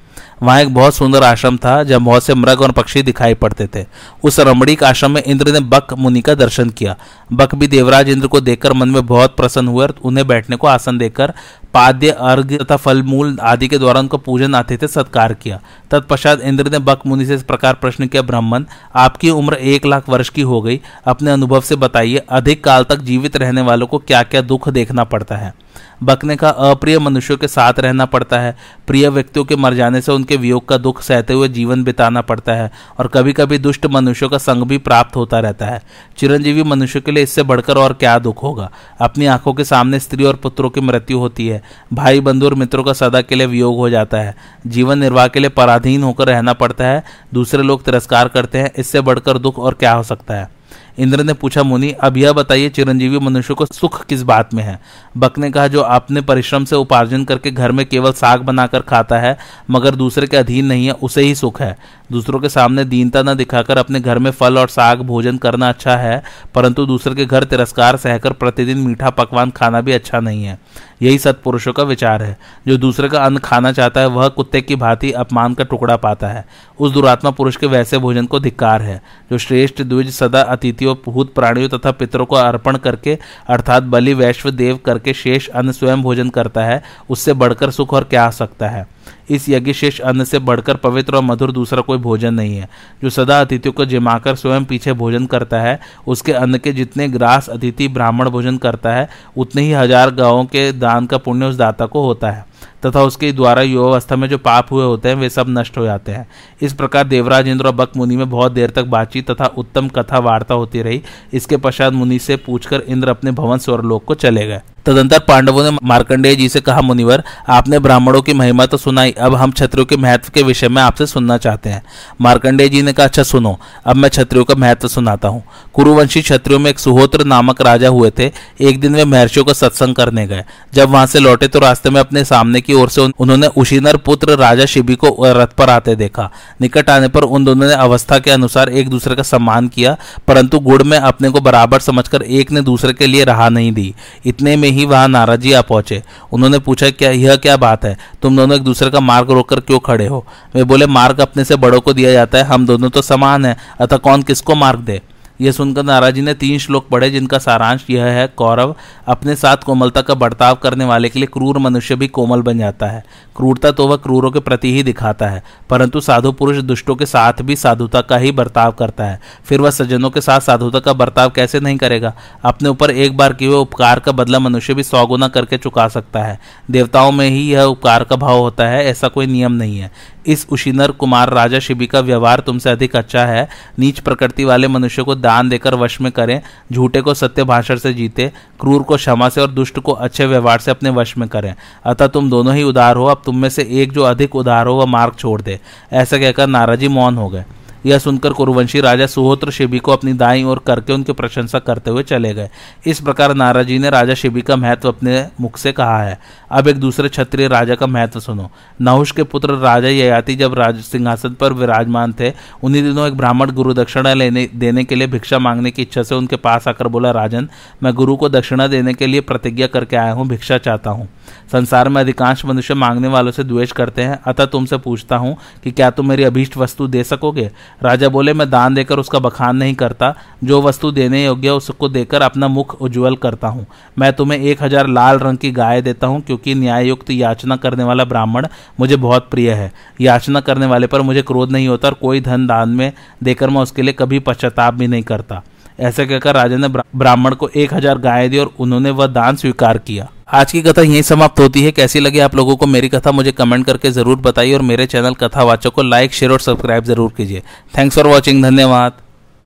वहाँ 0.43 0.62
एक 0.62 0.73
बहुत 0.73 0.95
सुंदर 0.95 1.23
आश्रम 1.23 1.57
था, 1.57 1.83
जहाँ 1.83 2.01
बहुत 2.01 2.23
से 2.23 2.33
मृग 2.33 2.62
और 2.62 2.71
पक्षी 2.71 3.01
दिखाई 3.01 3.33
पड़ते 3.33 3.67
थे। 3.67 3.86
उस 4.23 4.39
रमणीक 4.39 4.83
आश्रम 4.83 5.12
में 5.12 5.23
इंद्र 5.23 5.51
ने 5.51 5.59
बक 5.59 5.93
मुनि 5.93 6.21
का 6.21 6.33
दर्शन 6.36 6.69
किया। 6.69 6.95
बक 7.33 7.55
भी 7.55 7.67
देवराज 7.67 8.09
इंद्र 8.09 8.27
को 8.27 8.41
देखकर 8.41 8.73
मन 8.73 8.89
में 8.89 9.05
बहुत 9.05 9.36
प्रसन्न 9.38 9.67
हुए 9.67 9.83
और 9.83 9.95
उन्हें 10.03 10.27
बैठने 10.27 10.55
को 10.55 10.67
आसन 10.67 10.97
देकर 10.97 11.33
पाद्य, 11.73 12.09
अर्घ 12.09 12.62
तथा 12.62 12.75
फल 12.75 13.03
मूल 13.03 13.38
आदि 13.41 13.67
के 13.67 13.77
द्वारा 13.77 13.99
उनका 13.99 14.17
पूजन 14.17 14.55
आतिथ्य 14.55 14.88
सत्कार 14.88 15.33
किया। 15.33 15.62
तत्पश्चात 15.91 16.41
इंद्र 16.41 16.71
ने 16.71 16.79
बक 16.79 16.99
मुनि 17.05 17.25
से 17.25 17.36
इस 17.36 17.43
प्रकार 17.43 17.73
प्रश्न 17.73 18.07
किया, 18.07 18.21
ब्राह्मण, 18.21 18.63
आपकी 18.95 19.29
उम्र 19.29 19.53
एक 19.53 19.86
लाख 19.86 20.09
वर्ष 20.09 20.29
की 20.29 20.41
हो 20.41 20.62
गई। 20.62 20.81
अपने 21.05 21.31
अनुभव 21.31 21.62
से 21.62 21.75
बताइए, 21.75 22.17
अधिक 22.29 22.63
काल 22.63 22.83
तक 22.83 22.99
जीवित 22.99 23.38
रहने 23.38 23.62
वालों 23.62 23.88
को 23.88 23.97
क्या 23.97 24.23
क्या 24.23 24.41
दुख 24.41 24.69
देखना 24.69 25.03
पड़ता 25.03 25.36
है? 25.36 25.63
बकने 26.03 26.36
का 26.36 26.49
अप्रिय 26.49 26.99
मनुष्यों 26.99 27.38
के 27.38 27.47
साथ 27.47 27.73
रहना 27.79 28.05
पड़ता 28.05 28.39
है। 28.39 28.57
प्रिय 28.88 29.09
व्यक्तियों 29.09 29.45
के 29.45 29.55
मर 29.55 29.73
जाने 29.73 30.01
से 30.01 30.12
उनके 30.12 30.36
वियोग 30.36 30.67
का 30.67 30.77
दुख 30.77 31.01
सहते 31.01 31.33
हुए 31.33 31.47
जीवन 31.47 31.83
बिताना 31.83 32.21
पड़ता 32.21 32.53
है 32.53 32.71
और 32.99 33.07
कभी 33.07 33.33
कभी 33.33 33.57
दुष्ट 33.57 33.86
मनुष्यों 33.86 34.29
का 34.29 34.38
संग 34.38 34.63
भी 34.63 34.77
प्राप्त 34.77 35.15
होता 35.15 35.39
रहता 35.39 35.65
है। 35.65 35.81
चिरंजीवी 36.17 36.63
मनुष्य 36.63 37.01
के 37.01 37.12
लिए 37.12 37.23
इससे 37.23 37.43
बढ़कर 37.43 37.77
और 37.77 37.93
क्या 37.93 38.19
दुख 38.19 38.43
होगा? 38.43 38.71
अपनी 39.01 39.25
आँखों 39.25 39.53
के 39.53 39.63
सामने 39.63 39.99
स्त्री 39.99 40.23
और 40.23 40.36
पुत्रों 40.36 40.69
की 40.69 40.81
मृत्यु 40.81 41.19
होती 41.19 41.47
है। 41.47 41.62
भाई 41.93 42.19
बंधु 42.19 42.45
और 42.45 42.54
मित्रों 42.54 42.84
का 42.84 42.93
सदा 42.93 43.21
के 43.21 43.36
लिए 43.36 43.47
वियोग 43.47 43.78
हो 43.78 43.89
जाता 43.89 44.17
है। 44.17 44.36
जीवन 44.67 44.99
निर्वाह 44.99 45.28
के 45.28 45.39
लिए 45.39 45.49
पराधीन 45.49 46.04
होकर 46.04 46.28
रहना 46.28 46.54
पड़ता 46.54 46.86
है। 46.86 47.04
दूसरे 47.34 47.63
लोग 47.63 47.84
तिरस्कार 47.84 48.28
करते 48.28 48.58
हैं, 48.58 48.71
इससे 48.78 49.02
बढ़कर 49.02 49.38
दुख 49.38 49.60
और 49.60 49.73
क्या 49.73 49.93
हो 49.93 50.04
सकता 50.04 50.34
है? 50.34 50.63
इंद्र 50.99 51.23
ने 51.23 51.34
पूछा, 51.34 51.63
मुनि, 51.63 51.91
अब 51.91 52.17
यह 52.17 52.34
बताइए, 52.34 52.69
चिरंजीवी 52.69 53.19
मनुष्य 53.19 53.54
को 53.54 53.65
सुख 53.65 54.06
किस 54.06 54.23
बात 54.23 54.54
में 54.54 54.63
है? 54.63 54.80
बक 55.17 55.38
ने 55.38 55.52
कहा, 55.52 55.67
जो 55.67 55.82
अपने 55.82 56.21
परिश्रम 56.21 56.65
से 56.65 56.76
उपार्जन 56.76 57.23
करके 57.23 57.52
घर 57.52 57.71
में 57.71 57.86
केवल 57.86 58.12
साग 58.12 58.41
बनाकर 58.41 58.80
खाता 58.80 59.19
है, 59.19 59.38
मगर 59.71 59.95
दूसरे 59.95 60.28
के 60.28 60.38
अधीन 60.38 60.65
नहीं 60.65 60.86
है, 60.86 60.91
उसे 60.91 61.21
ही 61.21 61.36
सुख 61.36 61.62
है। 61.62 61.78
दूसरों 62.12 62.39
के 62.39 62.49
सामने 62.49 62.86
दीनता 62.86 63.23
न 63.23 63.34
दिखाकर 63.36 63.78
अपने 63.78 63.99
घर 63.99 64.19
में 64.19 64.32
फल 64.32 64.58
और 64.58 64.67
साग 64.67 65.02
भोजन 65.02 65.38
करना 65.38 65.69
अच्छा 65.69 65.95
है, 65.95 66.23
परंतु 66.56 66.86
दूसरे 66.86 67.15
के 67.15 67.26
घर 67.26 67.43
तिरस्कार 67.43 67.97
सहकर 67.97 68.32
प्रतिदिन 68.32 68.78
मीठा 68.78 69.10
पकवान 69.10 69.52
खाना 69.52 69.82
भी 69.82 69.91
अच्छा 69.91 70.19
नहीं 70.19 70.43
है। 70.43 70.60
यही 71.03 71.17
सत्पुरुषों 71.17 71.73
का 71.73 71.83
विचार 71.83 72.23
है। 72.23 72.37
जो 72.67 72.77
दूसरे 72.77 73.09
का 73.09 73.25
अन्न 73.25 73.37
खाना 73.37 73.71
चाहता 73.71 74.01
है, 74.01 74.07
वह 74.07 74.27
कुत्ते 74.27 74.61
की 74.61 74.75
भांति 74.75 75.11
अपमान 75.11 75.53
का 75.53 75.63
टुकड़ा 75.63 75.95
पाता 75.95 76.27
है। 76.27 76.45
उस 76.79 76.91
दुरात्मा 76.91 77.31
पुरुष 77.31 77.55
के 77.55 77.67
वैसे 77.67 77.97
भोजन 77.97 78.25
को 78.25 78.39
धिक्कार 78.39 78.81
है, 78.81 79.01
जो 79.31 79.37
श्रेष्ठ 79.37 79.81
द्विज 79.81 80.13
सदा 80.13 80.41
अतिथियों, 80.41 80.95
भूत 81.11 81.33
प्राणियों 81.33 81.69
तथा 81.69 81.91
पितरों 81.91 82.25
को 82.25 82.35
अर्पण 82.35 82.77
करके, 82.77 83.17
अर्थात 83.47 83.83
बलि 83.83 84.13
वैश्व 84.13 84.51
देव 84.51 84.79
करके 84.85 85.13
शेष 85.13 85.47
अन्न 85.47 85.71
स्वयं 85.71 86.01
भोजन 86.01 86.29
करता 86.29 86.63
है, 86.63 86.83
उससे 87.09 87.33
बढ़कर 87.33 87.71
सुख 87.71 87.93
और 87.93 88.03
क्या 88.03 88.25
आ 88.25 88.29
सकता 88.29 88.69
है? 88.69 88.92
इस 89.29 89.49
यज्ञ 89.49 89.73
शेष 89.73 89.99
अन्न 90.01 90.23
से 90.23 90.39
बढ़कर 90.39 90.75
पवित्र 90.75 91.15
और 91.15 91.23
मधुर 91.23 91.51
दूसरा 91.51 91.81
कोई 91.81 91.97
भोजन 91.97 92.33
नहीं 92.33 92.55
है। 92.57 92.69
जो 93.03 93.09
सदा 93.09 93.39
अतिथियों 93.41 93.73
को 93.73 93.85
जिमाकर 93.85 94.35
स्वयं 94.35 94.65
पीछे 94.65 94.93
भोजन 94.93 95.25
करता 95.25 95.61
है, 95.61 95.79
उसके 96.07 96.31
अन्न 96.31 96.57
के 96.57 96.73
जितने 96.73 97.07
ग्रास 97.07 97.49
अतिथि 97.49 97.87
ब्राह्मण 97.87 98.29
भोजन 98.29 98.57
करता 98.57 98.93
है, 98.93 99.09
उतने 99.37 99.61
ही 99.61 99.71
हज़ार 99.71 100.11
गाँवों 100.11 100.45
के 100.45 100.71
दान 100.71 101.05
का 101.05 101.17
पुण्य 101.17 101.45
उस 101.45 101.55
दाता 101.55 101.85
को 101.85 102.05
होता 102.05 102.31
है। 102.31 102.45
तथा 102.86 103.04
उसके 103.04 103.32
द्वारा 103.32 103.62
युवावस्था 103.62 104.15
में 104.15 104.28
जो 104.30 104.38
पाप 104.38 104.72
हुए 104.72 104.86
होते 104.86 105.10
हैं, 105.10 105.15
वे 105.15 105.30
सब 105.30 105.46
नष्ट 105.50 105.78
हो 105.78 105.86
जाते 105.86 106.12
हैं। 106.12 106.28
इस 106.62 106.74
प्रकार 106.74 107.08
देवराज 107.08 107.48
इंद्र 107.48 107.67
और 107.67 107.76
बक 107.76 107.98
मुनि 107.98 108.15
में 108.15 108.30
बहुत 108.30 108.52
देर 108.52 108.69
तक 108.69 108.86
बातचीत 108.88 109.32
तथा 109.32 109.46
उत्तम 109.58 109.88
कथा 109.88 110.19
वार्ता 110.19 110.56
होती 110.56 110.82
रही। 110.82 111.02
इसके 111.34 111.58
पश्चात 111.58 111.93
मुनि 111.93 112.19
से 112.19 112.36
पूछकर 112.36 112.84
इंद्र 112.88 113.10
अपने 113.10 113.32
भवन 113.32 113.58
स्वर्लोक 113.58 114.06
को 114.06 114.13
चले 114.15 114.48
गए। 114.48 114.62
तदंतर 114.86 115.19
पांडवों 115.19 115.63
ने 115.63 115.78
मार्कंडेय 115.84 116.36
जी 116.36 116.48
से 116.50 116.62
कहा, 116.62 116.82
मुनिवर, 116.82 117.24
आपने 117.50 117.80
ब्राह्मणों 117.80 118.22
की 118.22 118.34
महिमा 118.34 118.65
तो 118.65 118.78
सुनाई। 118.78 119.12
अब 119.12 119.36
हम 119.36 119.52
छत्रियों 119.52 119.86
के 119.86 119.98
महत्व 119.98 120.32
के 120.34 120.41
विषय 120.43 120.67
में 120.67 120.82
आपसे 120.82 121.06
सुनना 121.06 121.38
चाहते 121.38 121.69
हैं। 121.69 121.82
मार्कंडेय 122.22 122.69
जी 122.69 122.82
ने 122.82 122.93
कहा 122.93 123.06
अच्छा 123.06 123.24
सुनो, 123.24 123.58
अब 123.86 123.96
मैं 123.96 124.10
छत्रियों 124.10 124.46
का 124.46 124.56
महत्व 124.56 124.88
सुनाता 124.88 125.28
हूँ। 125.28 125.43
कुरुवंशी 125.74 126.22
छत्रियों 126.22 126.60
में 126.60 126.69
एक 126.69 126.80
सुहोत्र 126.80 127.24
नामक 127.24 127.62
राजा 127.62 127.89
हुए 127.89 128.12
थे। 128.19 128.32
एक 128.62 128.80
दिन 128.80 128.96
वे 128.96 129.06
महर्षियों 129.06 129.46
का 129.46 129.54
सत्संग 129.54 129.96
करने 129.96 130.28
गए। 130.28 130.43
जब 130.74 130.89
वहाँ 130.89 131.06
से 131.06 131.19
लौटे 131.19 131.48
तो 131.48 131.60
रास्ते 131.60 131.89
में 131.89 132.00
अपने 132.00 132.24
सामने 132.26 132.62
की 132.62 132.72
ओर 132.73 132.89
से 132.89 133.01
उन्होंने 133.01 133.47
उशीनर 133.47 133.97
पुत्र 133.97 134.36
राजा 134.38 134.65
शिबी 134.65 134.95
को 134.95 135.15
रथ 135.23 135.53
पर 135.57 135.69
आते 135.69 135.95
देखा। 135.95 136.29
निकट 136.62 136.89
आने 136.89 137.07
पर 137.07 137.23
उन 137.23 137.45
दोनों 137.45 137.67
ने 137.67 137.73
अवस्था 137.73 138.19
के 138.19 138.31
अनुसार 138.31 138.69
एक 138.69 138.89
दूसरे 138.89 139.15
का 139.15 139.23
सम्मान 139.23 139.67
किया, 139.67 139.95
परंतु 140.27 140.59
गुड़ 140.59 140.81
में 140.83 140.97
अपने 140.97 141.29
को 141.29 141.41
बराबर 141.41 141.79
समझकर 141.79 142.21
एक 142.21 142.52
ने 142.52 142.62
दूसरे 142.62 142.93
के 142.93 143.08
लिए 143.08 143.23
रहा 143.23 143.50
नहीं 143.50 143.71
दी। 143.71 143.93
इतने 144.25 144.56
में 144.56 144.69
ही 144.69 144.85
वहाँ 144.85 145.08
नाराजी 145.08 145.54
आ 145.54 145.62
पहुँचे। 145.62 146.02
उन्होंने 146.33 146.60
पूछा, 146.60 146.89
क्या 146.89 147.12
यह 147.12 147.35
क्या 147.35 147.58
बात 147.58 147.85
है? 147.85 147.98
तुम 148.21 148.37
दोनों 148.37 148.56
एक 148.56 148.63
दूसरे 148.63 148.89
का 148.89 149.00
मार्ग 149.00 149.31
रोककर 149.31 149.60
क्यों 149.60 149.79
खड़े 149.79 150.08
हो? 150.08 150.25
वे 150.56 150.63
बोले, 150.63 150.85
मार्ग 150.85 151.19
अपने 151.19 151.43
से 151.43 151.56
बड़ों 151.56 151.81
को 151.81 151.93
दिया 151.93 152.12
जाता 152.12 152.37
है, 152.37 152.43
हम 152.43 152.65
दोनों 152.65 152.89
तो 152.89 153.02
समान 153.02 153.45
है, 153.45 153.58
अतः 153.79 153.98
कौन 153.98 154.23
किसको 154.23 154.56
मार्ग 154.56 154.79
दे? 154.79 155.02
यह 155.44 155.52
सुनकर 155.52 155.83
नाराजी 155.83 156.21
ने 156.21 156.33
तीन 156.33 156.60
श्लोक 156.60 156.87
पढ़े, 156.87 157.10
जिनका 157.10 157.37
सारांश 157.37 157.85
यह 157.89 158.06
है, 158.06 158.27
कौरव 158.27 158.75
अपने 159.08 159.35
साथ 159.35 159.58
कोमलता 159.58 160.02
का 160.02 160.13
बर्ताव 160.13 160.56
करने 160.56 160.85
वाले 160.85 161.10
के 161.10 161.19
लिए 161.19 161.27
क्रूर 161.27 161.58
मनुष्य 161.58 161.96
भी 161.96 162.08
कोमल 162.08 162.41
बन 162.41 162.58
जाता 162.58 162.87
है। 162.87 163.04
क्रूरता 163.35 163.71
तो 163.71 163.87
वह 163.87 163.98
क्रूरों 163.98 164.31
के 164.31 164.39
प्रति 164.39 164.73
ही 164.73 164.83
दिखाता 164.83 165.27
है, 165.27 165.44
परंतु 165.69 166.02
साधु 166.02 166.31
पुरुष 166.31 166.58
दुष्टों 166.58 166.96
के 166.96 167.06
साथ 167.06 167.41
भी 167.41 167.56
साधुता 167.56 168.02
का 168.02 168.17
ही 168.17 168.31
बर्ताव 168.31 168.71
करता 168.71 169.06
है। 169.06 169.19
फिर 169.46 169.62
वह 169.62 169.71
सज्जनों 169.71 170.10
के 170.10 170.21
साथ 170.21 170.39
साधुता 170.39 170.79
का 170.79 170.94
बर्ताव 170.94 171.29
कैसे 171.29 171.60
नहीं 171.60 171.77
करेगा? 171.77 172.13
अपने 172.44 172.69
ऊपर 172.69 172.91
एक 172.91 173.17
बार 173.17 173.33
किए 173.33 173.50
उपकार 173.50 174.00
का 174.00 174.12
बदला 174.12 174.39
मनुष्य 174.39 174.73
भी 174.73 174.83
सौ 174.83 175.06
गुना 175.06 175.27
करके 175.27 175.58
चुका 175.58 175.87
सकता 175.87 176.23
है। 176.23 176.39
देवताओं 176.71 177.12
में 177.12 177.29
ही 177.29 177.41
यह 177.44 177.63
उपकार 177.63 178.04
का 178.04 178.15
भाव 178.15 178.39
होता 178.39 178.67
है, 178.67 178.85
ऐसा 178.85 179.08
कोई 179.08 179.25
नियम 179.25 179.52
नहीं 179.52 179.79
है। 179.79 179.91
इस 180.28 180.48
उशीनर 180.52 180.92
कुमार 180.92 181.30
राजा 181.30 181.60
शिबी 181.60 181.88
का 181.88 182.00
व्यवहार 182.00 182.40
तुमसे 182.40 182.69
अधिक 182.69 182.96
अच्छा 182.96 183.26
है। 183.26 183.50
नीच 183.80 184.00
प्रकृति 184.00 184.44
वाले 184.44 184.67
मनुष्य 184.67 185.04
को 185.04 185.15
दान 185.15 185.50
देकर 185.50 185.76
वश 185.76 186.02
में 186.02 186.12
करें। 186.12 186.42
झूठे 186.74 187.02
को 187.02 187.13
सत्य 187.13 187.44
भाषण 187.44 187.76
से 187.76 187.94
जीते। 187.94 188.32
क्रूर 188.60 188.84
को 188.84 188.96
क्षमा 188.96 189.30
से 189.30 189.42
और 189.42 189.48
दुष्ट 189.48 189.80
को 189.80 189.92
अच्छे 189.92 190.26
व्यवहार 190.26 190.60
से 190.60 190.71
अपने 190.71 190.90
वश 190.90 191.17
में 191.17 191.30
करें। 191.30 191.56
अतः 191.86 192.08
तुम 192.08 192.30
दोनों 192.30 192.56
ही 192.56 192.63
उदार 192.63 192.96
हो। 192.96 193.06
अब 193.06 193.21
तुम 193.26 193.38
में 193.38 193.50
से 193.50 193.67
एक 193.71 193.92
जो 193.92 194.04
अधिक 194.04 194.36
उदार 194.36 194.67
हो, 194.67 194.74
वह 194.74 194.86
मार्ग 194.86 195.13
छोड़ 195.13 195.42
दे। 195.42 195.60
ऐसा 195.94 196.17
कहकर 196.17 196.48
नाराजी 196.48 196.88
मौन 196.88 197.15
हो 197.15 197.30
गए। 197.30 197.46
यह 197.86 198.00
सुनकर 198.00 198.34
कुरुवंशी 198.34 198.81
राजा 198.81 199.06
सुहोत्र 199.06 199.52
शिबी 199.52 199.79
को 199.79 199.92
अपनी 199.92 200.13
दाई 200.13 200.44
ओर 200.44 200.62
करके 200.67 200.94
उनकी 200.94 201.13
प्रशंसा 201.13 201.60
करते 201.60 201.92
हुए 201.92 202.04
चले 202.04 202.34
गए। 202.34 202.50
इस 202.86 203.00
प्रकार 203.00 203.34
नाराजी 203.34 203.79
ने 203.79 203.90
राजा 203.90 204.13
शिबी 204.13 204.42
का 204.42 204.56
महत्व 204.56 204.88
अपने 204.88 205.27
मुख 205.42 205.58
से 205.58 205.71
कहा 205.71 206.04
है। 206.04 206.19
अब 206.52 206.67
एक 206.67 206.75
दूसरे 206.75 207.10
क्षत्रिय 207.10 207.48
राजा 207.48 207.75
का 207.75 207.88
महत्व 207.88 208.19
सुनो। 208.19 208.50
नहुष 208.81 209.12
के 209.12 209.23
पुत्र 209.23 209.54
राजा 209.54 209.88
ययाति 209.88 210.36
जब 210.36 210.54
राज 210.54 210.81
सिंहासन 210.81 211.29
पर 211.29 211.54
विराजमान 211.54 212.13
थे, 212.13 212.34
उन्हीं 212.63 212.84
दिनों 212.84 213.08
एक 213.08 213.13
ब्राह्मण 213.13 213.52
गुरु 213.52 213.73
दक्षिणा 213.73 214.13
लेने, 214.13 214.50
देने 214.56 214.84
के 214.84 214.96
लिए 214.96 215.08
भिक्षा 215.08 215.40
मांगने 215.40 215.71
की 215.71 215.81
इच्छा 215.81 216.04
से 216.04 216.15
उनके 216.15 216.36
पास 216.36 216.67
आकर 216.67 216.88
बोला, 216.88 217.12
राजन, 217.12 217.50
मैं 217.84 217.94
गुरु 217.94 218.15
को 218.15 218.29
दक्षिणा 218.29 218.67
देने 218.67 218.94
के 218.94 219.08
लिए 219.08 219.21
प्रतिज्ञा 219.21 219.67
करके 219.67 219.96
आया 219.96 220.12
हूँ, 220.12 220.27
भिक्षा 220.27 220.58
चाहता 220.58 220.90
हूँ। 220.90 221.10
संसार 221.52 221.90
में 221.90 222.02
अधिकांश 222.02 222.46
मनुष्य 222.46 222.73
मांगने 222.73 223.08
वालों 223.08 223.31
से 223.31 223.44
द्वेष 223.44 223.71
करते 223.71 224.02
हैं, 224.02 224.19
अतः 224.27 224.46
तुमसे 224.46 224.77
पूछता 224.77 225.15
हूँ 225.15 225.38
कि 225.63 225.71
क्या 225.71 225.90
तुम 225.90 226.10
मेरी 226.10 226.23
अभीष्ट 226.23 226.58
वस्तु 226.58 226.88
दे 226.88 227.04
सकोगे? 227.04 227.52
राजा 227.82 228.10
बोले, 228.10 228.34
मैं 228.34 228.50
दान 228.50 228.74
देकर 228.74 229.00
उसका 229.00 229.19
बखान 229.19 229.56
नहीं 229.56 229.74
करता। 229.76 230.13
जो 230.44 230.62
वस्तु 230.62 230.92
देने 230.92 231.24
योग्य 231.26 231.50
उसको 231.52 231.90
देकर 231.90 232.21
अपना 232.21 232.48
मुख 232.48 232.76
उज्ज्वल 232.82 233.15
करता 233.15 233.48
हूँ। 233.48 233.65
मैं 234.00 234.12
तुम्हें 234.13 234.40
एक 234.40 234.63
हज़ार 234.63 234.88
लाल 234.90 235.19
रंग 235.19 235.38
की 235.38 235.52
गाय 235.52 235.82
देता 235.82 236.08
हूँ, 236.08 236.21
क्योंकि 236.21 236.56
न्यायुक्त 236.56 237.10
याचना 237.12 237.56
करने 237.56 237.84
वाला 237.84 238.04
ब्राह्मण 238.06 238.48
मुझे 238.80 238.96
बहुत 238.98 239.30
प्रिय 239.32 239.52
है। 239.52 239.71
याचना 240.02 240.40
करने 240.42 240.65
वाले 240.65 240.88
पर 240.88 241.02
मुझे 241.02 241.21
क्रोध 241.21 241.52
नहीं 241.52 241.67
होता 241.67 241.88
और 241.88 241.94
कोई 241.94 242.21
धन 242.21 242.48
दान 242.48 242.69
में 242.69 242.92
देकर 243.24 243.50
मैं 243.50 243.62
उसके 243.62 243.82
लिए 243.82 243.94
कभी 243.94 244.19
पश्चाताप 244.21 244.74
भी 244.74 244.88
नहीं 244.88 245.04
करता। 245.04 245.42
ऐसे 245.80 246.06
कहकर 246.06 246.36
राजा 246.36 246.58
ने 246.58 246.67
ब्राह्मण 246.67 247.36
को 247.36 247.50
एक 247.50 247.74
हज़ार 247.74 247.98
गाय 248.00 248.30
दी 248.30 248.38
और 248.38 248.52
उन्होंने 248.60 248.90
वह 248.92 249.08
दान 249.10 249.36
स्वीकार 249.36 249.78
किया। 249.78 250.08
आज 250.34 250.52
की 250.52 250.62
कथा 250.62 250.82
यही 250.82 251.04
समाप्त 251.04 251.40
होती 251.40 251.63
है। 251.63 251.71
कैसी 251.71 252.00
लगी 252.00 252.19
आप 252.19 252.36
लोगों 252.36 252.56
को 252.56 252.65
मेरी 252.67 252.90
कथा, 252.90 253.12
मुझे 253.12 253.32
कमेंट 253.32 253.65
करके 253.65 253.92
ज़रूर 253.92 254.17
बताइए 254.19 254.54
और 254.54 254.62
मेरे 254.63 254.86
चैनल 254.88 255.13
कथावाचक 255.15 255.69
को 255.69 255.84
लाइक, 255.84 256.13
शेयर 256.13 256.32
और 256.32 256.40
सब्सक्राइब 256.42 256.84
ज़रूर 256.84 257.12
कीजिए। 257.17 257.42
थैंक्स 257.78 257.96
फॉर 257.96 258.08
वॉचिंग, 258.08 258.44
धन्यवाद। 258.44 258.94